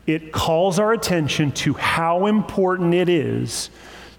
It 0.07 0.31
calls 0.31 0.79
our 0.79 0.93
attention 0.93 1.53
to 1.53 1.73
how 1.73 2.27
important 2.27 2.93
it 2.93 3.09
is 3.09 3.71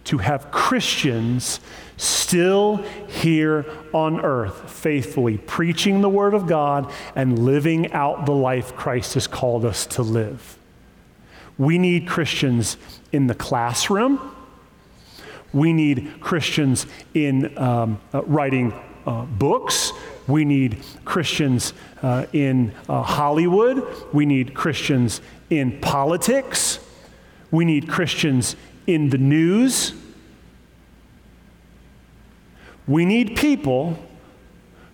to 0.05 0.17
have 0.17 0.49
Christians 0.49 1.59
still 2.01 2.77
here 3.07 3.65
on 3.93 4.19
earth, 4.21 4.71
faithfully 4.71 5.37
preaching 5.37 6.01
the 6.01 6.09
Word 6.09 6.33
of 6.33 6.47
God 6.47 6.91
and 7.15 7.37
living 7.37 7.91
out 7.93 8.25
the 8.25 8.33
life 8.33 8.75
Christ 8.75 9.13
has 9.13 9.27
called 9.27 9.65
us 9.65 9.85
to 9.87 10.01
live. 10.01 10.57
We 11.59 11.77
need 11.77 12.07
Christians 12.07 12.77
in 13.11 13.27
the 13.27 13.35
classroom. 13.35 14.19
We 15.53 15.73
need 15.73 16.19
Christians 16.21 16.87
in 17.13 17.55
um, 17.57 18.01
uh, 18.13 18.23
writing 18.23 18.73
uh, 19.05 19.25
books. 19.25 19.91
We 20.27 20.43
need 20.43 20.83
Christians 21.05 21.73
uh, 22.01 22.25
in 22.33 22.73
uh, 22.89 23.03
Hollywood. 23.03 23.85
We 24.11 24.25
need 24.25 24.55
Christians 24.55 25.21
in 25.51 25.79
politics. 25.81 26.79
We 27.51 27.65
need 27.65 27.87
Christians 27.87 28.55
in 28.87 29.09
the 29.09 29.17
news. 29.19 29.93
We 32.87 33.05
need 33.05 33.35
people 33.35 33.97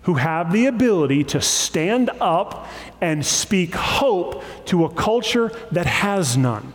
who 0.02 0.14
have 0.14 0.52
the 0.52 0.66
ability 0.66 1.24
to 1.24 1.40
stand 1.40 2.10
up 2.20 2.66
and 3.00 3.24
speak 3.24 3.74
hope 3.74 4.42
to 4.66 4.84
a 4.84 4.90
culture 4.90 5.52
that 5.72 5.86
has 5.86 6.36
none. 6.36 6.72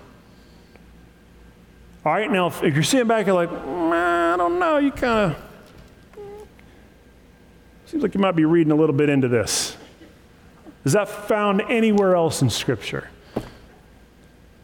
All 2.06 2.12
right, 2.12 2.30
now, 2.30 2.48
if 2.48 2.62
you're 2.62 2.84
sitting 2.84 3.08
back 3.08 3.28
and 3.28 3.36
like, 3.36 3.50
I 3.50 4.36
don't 4.38 4.60
know, 4.60 4.78
you 4.78 4.92
kind 4.92 5.32
of, 5.32 6.20
seems 7.86 8.04
like 8.04 8.14
you 8.14 8.20
might 8.20 8.36
be 8.36 8.46
reading 8.46 8.72
a 8.72 8.76
little 8.76 8.96
bit 8.96 9.10
into 9.10 9.28
this. 9.28 9.78
Is 10.84 10.94
that 10.94 11.08
found 11.08 11.62
anywhere 11.70 12.16
else 12.16 12.42
in 12.42 12.50
Scripture? 12.50 13.10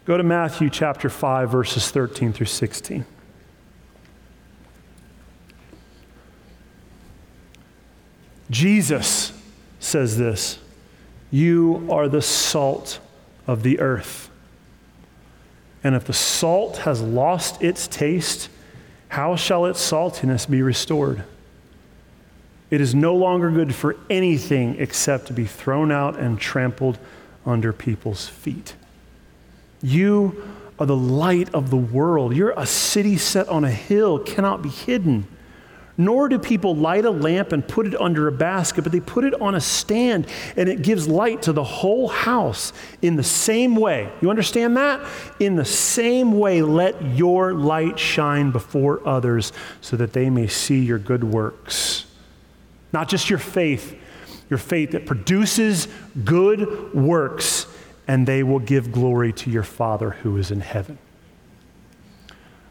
Go 0.06 0.18
to 0.18 0.24
Matthew 0.24 0.70
chapter 0.70 1.10
5, 1.10 1.50
verses 1.50 1.90
13 1.92 2.34
through 2.34 2.48
16. 2.48 3.06
Jesus 8.50 9.34
says 9.80 10.18
this 10.18 10.60
You 11.32 11.88
are 11.90 12.08
the 12.08 12.22
salt 12.22 13.00
of 13.48 13.64
the 13.64 13.80
earth. 13.80 14.30
And 15.84 15.96
if 15.96 16.06
the 16.06 16.14
salt 16.14 16.78
has 16.80 17.02
lost 17.02 17.62
its 17.62 17.88
taste, 17.88 18.50
how 19.10 19.36
shall 19.36 19.66
its 19.66 19.80
saltiness 19.80 20.50
be 20.50 20.62
restored? 20.62 21.24
It 22.70 22.82
is 22.82 22.94
no 22.94 23.16
longer 23.16 23.50
good 23.50 23.74
for 23.74 23.96
anything 24.10 24.76
except 24.78 25.28
to 25.28 25.34
be 25.34 25.46
thrown 25.46 25.92
out 25.92 26.20
and 26.20 26.40
trampled 26.40 27.00
under 27.46 27.74
people's 27.74 28.28
feet. 28.28 28.76
You 29.82 30.44
are 30.78 30.86
the 30.86 30.96
light 30.96 31.54
of 31.54 31.70
the 31.70 31.78
world. 31.78 32.36
You're 32.36 32.54
a 32.56 32.66
city 32.66 33.18
set 33.18 33.48
on 33.48 33.64
a 33.64 33.72
hill, 33.72 34.20
cannot 34.20 34.62
be 34.62 34.70
hidden. 34.70 35.28
Nor 36.00 36.30
do 36.30 36.40
people 36.40 36.78
light 36.78 37.04
a 37.04 37.12
lamp 37.12 37.52
and 37.52 37.68
put 37.68 37.86
it 37.86 37.94
under 38.00 38.30
a 38.30 38.32
basket, 38.32 38.84
but 38.84 38.94
they 38.94 39.02
put 39.02 39.26
it 39.26 39.34
on 39.42 39.54
a 39.54 39.60
stand, 39.60 40.28
and 40.56 40.70
it 40.70 40.82
gives 40.82 41.10
light 41.10 41.42
to 41.42 41.52
the 41.52 41.64
whole 41.64 42.08
house 42.08 42.72
in 43.02 43.18
the 43.18 43.24
same 43.24 43.76
way. 43.76 44.10
You 44.22 44.30
understand 44.30 44.78
that? 44.78 45.06
In 45.42 45.58
the 45.58 45.66
same 45.66 46.40
way, 46.40 46.62
let 46.62 47.02
your 47.18 47.54
light 47.54 48.00
shine 48.00 48.50
before 48.52 49.06
others 49.06 49.52
so 49.82 49.98
that 49.98 50.14
they 50.14 50.30
may 50.30 50.48
see 50.48 50.80
your 50.80 51.00
good 51.00 51.26
works. 51.26 52.06
Not 52.94 53.10
just 53.10 53.30
your 53.30 53.40
faith, 53.40 53.94
your 54.50 54.58
faith 54.58 54.92
that 54.92 55.06
produces 55.06 55.90
good 56.24 56.94
works, 56.94 57.68
and 58.08 58.26
they 58.26 58.42
will 58.42 58.60
give 58.60 58.94
glory 58.94 59.34
to 59.34 59.52
your 59.52 59.64
Father 59.64 60.12
who 60.12 60.38
is 60.38 60.50
in 60.50 60.62
heaven. 60.62 60.98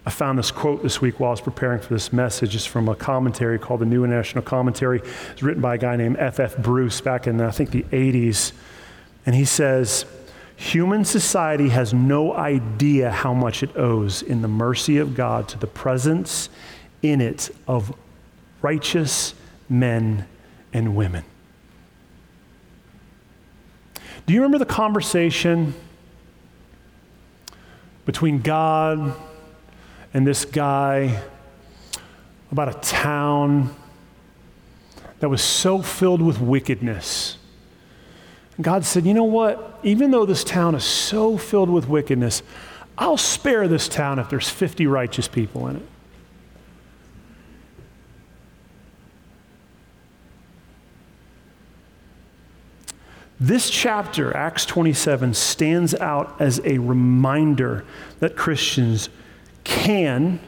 I 0.06 0.10
found 0.10 0.38
this 0.38 0.50
quote 0.50 0.82
this 0.82 1.00
week 1.00 1.20
while 1.20 1.28
I 1.28 1.32
was 1.32 1.40
preparing 1.40 1.80
for 1.80 1.92
this 1.92 2.12
message. 2.12 2.54
It's 2.54 2.64
from 2.64 2.88
a 2.88 2.94
commentary 2.94 3.58
called 3.58 3.80
the 3.80 3.86
New 3.86 4.04
International 4.04 4.42
Commentary. 4.42 5.02
It's 5.32 5.42
written 5.42 5.60
by 5.60 5.74
a 5.74 5.78
guy 5.78 5.96
named 5.96 6.16
F.F. 6.18 6.56
Bruce 6.58 7.00
back 7.00 7.26
in, 7.26 7.40
I 7.40 7.50
think, 7.50 7.70
the 7.70 7.82
80s. 7.84 8.52
And 9.26 9.34
he 9.34 9.44
says, 9.44 10.06
Human 10.56 11.04
society 11.04 11.68
has 11.68 11.94
no 11.94 12.34
idea 12.34 13.12
how 13.12 13.32
much 13.32 13.62
it 13.62 13.76
owes 13.76 14.22
in 14.22 14.42
the 14.42 14.48
mercy 14.48 14.98
of 14.98 15.14
God 15.14 15.46
to 15.50 15.58
the 15.58 15.68
presence 15.68 16.48
in 17.02 17.20
it 17.20 17.50
of 17.68 17.94
righteous 18.60 19.34
men 19.68 20.26
and 20.72 20.96
women. 20.96 21.24
Do 24.26 24.34
you 24.34 24.40
remember 24.40 24.58
the 24.58 24.66
conversation 24.66 25.74
between 28.04 28.40
God 28.40 29.14
and 30.14 30.26
this 30.26 30.44
guy 30.44 31.22
about 32.50 32.68
a 32.68 32.78
town 32.80 33.74
that 35.20 35.28
was 35.28 35.42
so 35.42 35.82
filled 35.82 36.22
with 36.22 36.40
wickedness. 36.40 37.36
And 38.56 38.64
God 38.64 38.84
said, 38.84 39.04
You 39.04 39.14
know 39.14 39.24
what? 39.24 39.78
Even 39.82 40.10
though 40.10 40.24
this 40.24 40.44
town 40.44 40.74
is 40.74 40.84
so 40.84 41.36
filled 41.36 41.70
with 41.70 41.88
wickedness, 41.88 42.42
I'll 42.96 43.16
spare 43.16 43.68
this 43.68 43.88
town 43.88 44.18
if 44.18 44.28
there's 44.28 44.48
50 44.48 44.86
righteous 44.86 45.28
people 45.28 45.68
in 45.68 45.76
it. 45.76 45.82
This 53.40 53.70
chapter, 53.70 54.36
Acts 54.36 54.66
27, 54.66 55.32
stands 55.32 55.94
out 55.94 56.34
as 56.40 56.60
a 56.64 56.78
reminder 56.78 57.84
that 58.18 58.34
Christians 58.34 59.08
can 59.68 60.40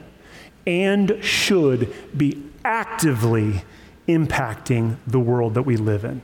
and 0.66 1.22
should 1.22 1.92
be 2.16 2.42
actively 2.64 3.62
impacting 4.08 4.96
the 5.06 5.20
world 5.20 5.54
that 5.54 5.62
we 5.62 5.76
live 5.76 6.04
in. 6.04 6.22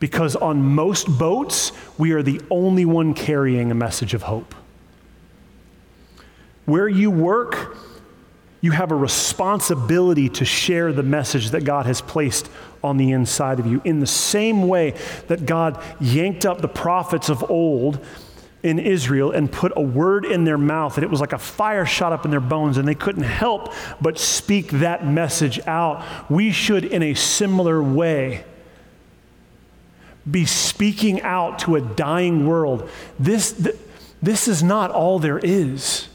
Because 0.00 0.36
on 0.36 0.62
most 0.62 1.06
boats, 1.18 1.72
we 1.96 2.12
are 2.12 2.22
the 2.22 2.40
only 2.50 2.84
one 2.84 3.14
carrying 3.14 3.70
a 3.70 3.74
message 3.74 4.12
of 4.12 4.22
hope. 4.22 4.54
Where 6.66 6.88
you 6.88 7.10
work, 7.10 7.76
you 8.60 8.72
have 8.72 8.90
a 8.90 8.96
responsibility 8.96 10.28
to 10.30 10.44
share 10.44 10.92
the 10.92 11.02
message 11.02 11.50
that 11.50 11.64
God 11.64 11.86
has 11.86 12.00
placed 12.00 12.50
on 12.82 12.96
the 12.96 13.12
inside 13.12 13.58
of 13.58 13.66
you. 13.66 13.80
In 13.84 14.00
the 14.00 14.06
same 14.06 14.68
way 14.68 14.94
that 15.28 15.46
God 15.46 15.82
yanked 16.00 16.44
up 16.44 16.60
the 16.60 16.68
prophets 16.68 17.28
of 17.28 17.50
old 17.50 18.04
in 18.62 18.78
Israel 18.78 19.30
and 19.30 19.50
put 19.50 19.72
a 19.76 19.80
word 19.80 20.24
in 20.24 20.44
their 20.44 20.58
mouth, 20.58 20.96
and 20.96 21.04
it 21.04 21.10
was 21.10 21.20
like 21.20 21.32
a 21.32 21.38
fire 21.38 21.86
shot 21.86 22.12
up 22.12 22.24
in 22.24 22.30
their 22.30 22.40
bones, 22.40 22.76
and 22.76 22.88
they 22.88 22.94
couldn't 22.94 23.22
help 23.22 23.72
but 24.00 24.18
speak 24.18 24.70
that 24.70 25.06
message 25.06 25.60
out. 25.66 26.04
We 26.30 26.50
should, 26.50 26.84
in 26.84 27.02
a 27.02 27.14
similar 27.14 27.82
way, 27.82 28.44
be 30.28 30.44
speaking 30.44 31.22
out 31.22 31.60
to 31.60 31.76
a 31.76 31.80
dying 31.80 32.46
world. 32.46 32.90
This, 33.18 33.70
this 34.20 34.48
is 34.48 34.62
not 34.62 34.90
all 34.90 35.18
there 35.18 35.38
is. 35.38 36.07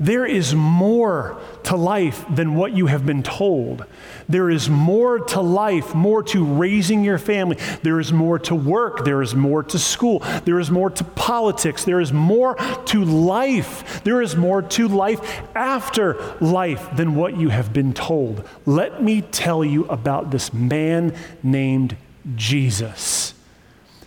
There 0.00 0.26
is 0.26 0.54
more 0.54 1.40
to 1.64 1.76
life 1.76 2.24
than 2.34 2.54
what 2.54 2.72
you 2.72 2.86
have 2.86 3.06
been 3.06 3.22
told. 3.22 3.84
There 4.28 4.50
is 4.50 4.68
more 4.68 5.18
to 5.18 5.40
life, 5.40 5.94
more 5.94 6.22
to 6.24 6.44
raising 6.44 7.04
your 7.04 7.18
family. 7.18 7.56
There 7.82 8.00
is 8.00 8.12
more 8.12 8.38
to 8.40 8.54
work. 8.54 9.04
There 9.04 9.22
is 9.22 9.34
more 9.34 9.62
to 9.62 9.78
school. 9.78 10.20
There 10.44 10.58
is 10.58 10.70
more 10.70 10.90
to 10.90 11.04
politics. 11.04 11.84
There 11.84 12.00
is 12.00 12.12
more 12.12 12.56
to 12.86 13.04
life. 13.04 14.02
There 14.02 14.22
is 14.22 14.34
more 14.34 14.62
to 14.62 14.88
life 14.88 15.20
after 15.54 16.36
life 16.40 16.88
than 16.96 17.14
what 17.14 17.36
you 17.36 17.50
have 17.50 17.72
been 17.72 17.92
told. 17.92 18.48
Let 18.66 19.02
me 19.02 19.22
tell 19.22 19.64
you 19.64 19.84
about 19.86 20.30
this 20.30 20.52
man 20.52 21.14
named 21.42 21.96
Jesus. 22.34 23.34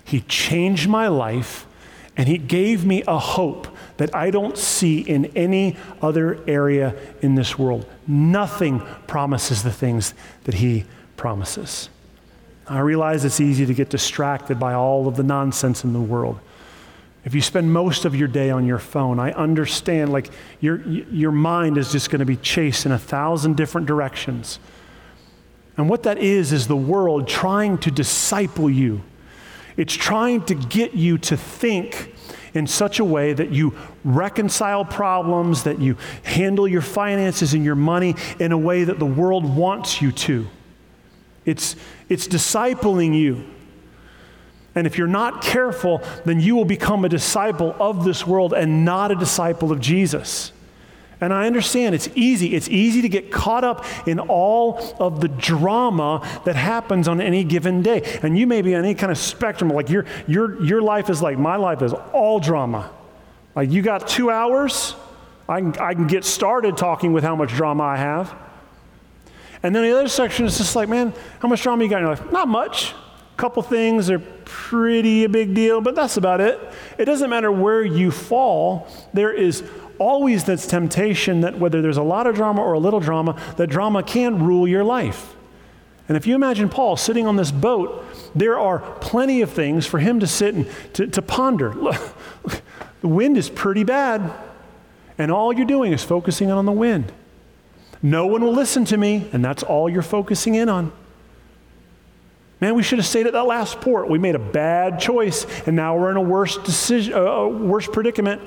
He 0.03 0.21
changed 0.21 0.87
my 0.87 1.07
life 1.07 1.65
and 2.17 2.27
he 2.27 2.37
gave 2.37 2.85
me 2.85 3.03
a 3.07 3.19
hope 3.19 3.67
that 3.97 4.13
I 4.13 4.29
don't 4.29 4.57
see 4.57 4.99
in 4.99 5.25
any 5.37 5.77
other 6.01 6.39
area 6.47 6.95
in 7.21 7.35
this 7.35 7.57
world. 7.57 7.85
Nothing 8.07 8.81
promises 9.07 9.63
the 9.63 9.71
things 9.71 10.13
that 10.43 10.55
He 10.55 10.85
promises. 11.17 11.89
I 12.67 12.79
realize 12.79 13.23
it's 13.25 13.39
easy 13.39 13.65
to 13.65 13.73
get 13.73 13.89
distracted 13.89 14.59
by 14.59 14.73
all 14.73 15.07
of 15.07 15.15
the 15.15 15.23
nonsense 15.23 15.83
in 15.83 15.93
the 15.93 16.01
world. 16.01 16.39
If 17.23 17.33
you 17.33 17.41
spend 17.41 17.73
most 17.73 18.05
of 18.05 18.15
your 18.15 18.27
day 18.27 18.51
on 18.51 18.65
your 18.65 18.77
phone, 18.77 19.19
I 19.19 19.31
understand 19.31 20.11
like 20.11 20.29
your, 20.59 20.81
your 20.87 21.31
mind 21.31 21.77
is 21.77 21.91
just 21.91 22.09
going 22.09 22.19
to 22.19 22.25
be 22.25 22.35
chased 22.37 22.85
in 22.85 22.91
a 22.91 22.99
thousand 22.99 23.57
different 23.57 23.87
directions. 23.87 24.59
And 25.77 25.89
what 25.89 26.03
that 26.03 26.19
is, 26.19 26.51
is 26.53 26.67
the 26.67 26.75
world 26.75 27.27
trying 27.27 27.77
to 27.79 27.91
disciple 27.91 28.69
you. 28.69 29.01
It's 29.75 29.93
trying 29.93 30.45
to 30.45 30.55
get 30.55 30.93
you 30.93 31.17
to 31.19 31.35
think 31.35 32.14
in 32.55 32.65
such 32.65 32.99
a 32.99 33.05
way 33.05 33.33
that 33.33 33.51
you 33.51 33.75
reconcile 34.03 34.85
problems, 34.85 35.63
that 35.63 35.79
you 35.79 35.97
handle 36.23 36.67
your 36.67 36.81
finances 36.81 37.53
and 37.53 37.63
your 37.63 37.75
money 37.75 38.15
in 38.39 38.51
a 38.51 38.57
way 38.57 38.85
that 38.85 38.97
the 38.97 39.05
world 39.05 39.55
wants 39.55 40.01
you 40.01 40.11
to. 40.11 40.47
It's, 41.45 41.75
it's 42.09 42.27
discipling 42.27 43.13
you. 43.13 43.45
And 44.73 44.87
if 44.87 44.97
you're 44.97 45.07
not 45.07 45.41
careful, 45.41 46.01
then 46.25 46.39
you 46.39 46.55
will 46.55 46.65
become 46.65 47.05
a 47.05 47.09
disciple 47.09 47.75
of 47.79 48.03
this 48.03 48.25
world 48.25 48.53
and 48.53 48.83
not 48.83 49.11
a 49.11 49.15
disciple 49.15 49.71
of 49.71 49.79
Jesus. 49.79 50.51
And 51.21 51.33
I 51.33 51.47
understand 51.47 51.95
it's 51.95 52.09
easy. 52.15 52.55
It's 52.55 52.67
easy 52.67 53.01
to 53.01 53.09
get 53.09 53.31
caught 53.31 53.63
up 53.63 53.85
in 54.07 54.19
all 54.19 54.95
of 54.99 55.21
the 55.21 55.27
drama 55.27 56.27
that 56.43 56.55
happens 56.55 57.07
on 57.07 57.21
any 57.21 57.43
given 57.43 57.81
day. 57.81 58.19
And 58.21 58.37
you 58.37 58.47
may 58.47 58.61
be 58.61 58.75
on 58.75 58.83
any 58.83 58.95
kind 58.95 59.11
of 59.11 59.17
spectrum, 59.17 59.69
like 59.69 59.89
your, 59.89 60.05
your, 60.27 60.61
your 60.63 60.81
life 60.81 61.09
is 61.09 61.21
like 61.21 61.37
my 61.37 61.55
life 61.55 61.81
is 61.81 61.93
all 61.93 62.39
drama. 62.39 62.91
Like 63.55 63.71
you 63.71 63.81
got 63.81 64.07
two 64.07 64.29
hours, 64.29 64.95
I 65.47 65.61
can, 65.61 65.77
I 65.77 65.93
can 65.93 66.07
get 66.07 66.25
started 66.25 66.75
talking 66.75 67.13
with 67.13 67.23
how 67.23 67.35
much 67.35 67.51
drama 67.51 67.83
I 67.83 67.97
have. 67.97 68.35
And 69.63 69.73
then 69.73 69.83
the 69.83 69.97
other 69.97 70.07
section 70.09 70.45
is 70.45 70.57
just 70.57 70.75
like, 70.75 70.89
man, 70.89 71.13
how 71.39 71.47
much 71.47 71.63
drama 71.63 71.83
you 71.83 71.89
got 71.89 71.97
in 71.97 72.03
your 72.03 72.15
life? 72.15 72.31
Not 72.31 72.47
much. 72.47 72.91
A 72.91 73.37
couple 73.37 73.63
things 73.63 74.09
are 74.09 74.19
pretty 74.19 75.23
a 75.23 75.29
big 75.29 75.53
deal, 75.53 75.81
but 75.81 75.95
that's 75.95 76.17
about 76.17 76.39
it. 76.39 76.59
It 76.97 77.05
doesn't 77.05 77.29
matter 77.29 77.51
where 77.51 77.83
you 77.83 78.11
fall, 78.11 78.87
there 79.13 79.33
is 79.33 79.63
always 79.99 80.43
this 80.43 80.67
temptation 80.67 81.41
that 81.41 81.59
whether 81.59 81.81
there's 81.81 81.97
a 81.97 82.03
lot 82.03 82.27
of 82.27 82.35
drama 82.35 82.61
or 82.61 82.73
a 82.73 82.79
little 82.79 82.99
drama, 82.99 83.39
that 83.57 83.67
drama 83.67 84.03
can 84.03 84.43
rule 84.43 84.67
your 84.67 84.83
life. 84.83 85.35
And 86.07 86.15
if 86.15 86.27
you 86.27 86.35
imagine 86.35 86.69
Paul 86.69 86.97
sitting 86.97 87.25
on 87.25 87.35
this 87.35 87.51
boat, 87.51 88.05
there 88.35 88.59
are 88.59 88.79
plenty 89.01 89.41
of 89.41 89.49
things 89.49 89.85
for 89.85 89.97
him 89.97 90.19
to 90.19 90.27
sit 90.27 90.53
and 90.53 90.67
to, 90.93 91.07
to 91.07 91.21
ponder. 91.21 91.69
the 93.01 93.07
wind 93.07 93.37
is 93.37 93.49
pretty 93.49 93.83
bad, 93.83 94.31
and 95.17 95.31
all 95.31 95.51
you're 95.51 95.65
doing 95.65 95.93
is 95.93 96.03
focusing 96.03 96.51
on 96.51 96.65
the 96.65 96.71
wind. 96.71 97.11
No 98.03 98.27
one 98.27 98.43
will 98.43 98.53
listen 98.53 98.85
to 98.85 98.97
me, 98.97 99.27
and 99.33 99.43
that's 99.43 99.63
all 99.63 99.89
you're 99.89 100.03
focusing 100.03 100.53
in 100.53 100.69
on. 100.69 100.91
Man, 102.61 102.75
we 102.75 102.83
should 102.83 102.99
have 102.99 103.05
stayed 103.05 103.27
at 103.27 103.33
that 103.33 103.45
last 103.45 103.81
port. 103.81 104.09
We 104.09 104.19
made 104.19 104.35
a 104.35 104.39
bad 104.39 104.99
choice, 104.99 105.45
and 105.65 105.75
now 105.75 105.97
we're 105.97 106.11
in 106.11 106.17
a 106.17 106.21
worse 106.21 106.57
decision, 106.57 107.13
uh, 107.13 107.17
a 107.17 107.49
worse 107.49 107.87
predicament. 107.87 108.41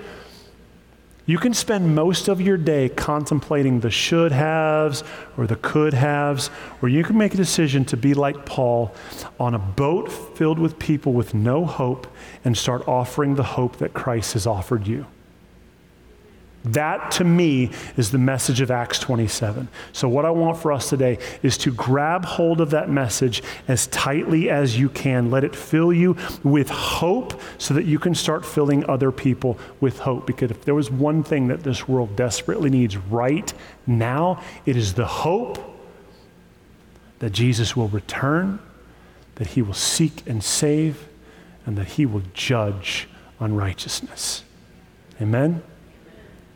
You 1.28 1.36
can 1.36 1.52
spend 1.52 1.94
most 1.94 2.28
of 2.28 2.40
your 2.40 2.56
day 2.56 2.88
contemplating 2.88 3.80
the 3.80 3.90
should 3.90 4.32
haves 4.32 5.04
or 5.36 5.46
the 5.46 5.56
could 5.56 5.92
haves, 5.92 6.48
or 6.80 6.88
you 6.88 7.04
can 7.04 7.18
make 7.18 7.34
a 7.34 7.36
decision 7.36 7.84
to 7.84 7.98
be 7.98 8.14
like 8.14 8.46
Paul 8.46 8.94
on 9.38 9.54
a 9.54 9.58
boat 9.58 10.10
filled 10.10 10.58
with 10.58 10.78
people 10.78 11.12
with 11.12 11.34
no 11.34 11.66
hope 11.66 12.06
and 12.46 12.56
start 12.56 12.88
offering 12.88 13.34
the 13.34 13.42
hope 13.42 13.76
that 13.76 13.92
Christ 13.92 14.32
has 14.32 14.46
offered 14.46 14.86
you. 14.86 15.04
That 16.64 17.12
to 17.12 17.24
me 17.24 17.70
is 17.96 18.10
the 18.10 18.18
message 18.18 18.60
of 18.60 18.70
Acts 18.70 18.98
27. 18.98 19.68
So, 19.92 20.08
what 20.08 20.24
I 20.24 20.30
want 20.30 20.58
for 20.58 20.72
us 20.72 20.88
today 20.88 21.18
is 21.42 21.56
to 21.58 21.72
grab 21.72 22.24
hold 22.24 22.60
of 22.60 22.70
that 22.70 22.90
message 22.90 23.42
as 23.68 23.86
tightly 23.86 24.50
as 24.50 24.78
you 24.78 24.88
can. 24.88 25.30
Let 25.30 25.44
it 25.44 25.54
fill 25.54 25.92
you 25.92 26.16
with 26.42 26.68
hope 26.68 27.40
so 27.58 27.74
that 27.74 27.84
you 27.84 28.00
can 28.00 28.14
start 28.14 28.44
filling 28.44 28.88
other 28.90 29.12
people 29.12 29.56
with 29.80 30.00
hope. 30.00 30.26
Because 30.26 30.50
if 30.50 30.64
there 30.64 30.74
was 30.74 30.90
one 30.90 31.22
thing 31.22 31.46
that 31.48 31.62
this 31.62 31.86
world 31.86 32.16
desperately 32.16 32.70
needs 32.70 32.96
right 32.96 33.52
now, 33.86 34.42
it 34.66 34.76
is 34.76 34.94
the 34.94 35.06
hope 35.06 35.58
that 37.20 37.30
Jesus 37.30 37.76
will 37.76 37.88
return, 37.88 38.58
that 39.36 39.48
he 39.48 39.62
will 39.62 39.74
seek 39.74 40.26
and 40.26 40.42
save, 40.42 41.06
and 41.64 41.78
that 41.78 41.86
he 41.86 42.04
will 42.04 42.22
judge 42.34 43.08
unrighteousness. 43.38 44.42
Amen? 45.20 45.62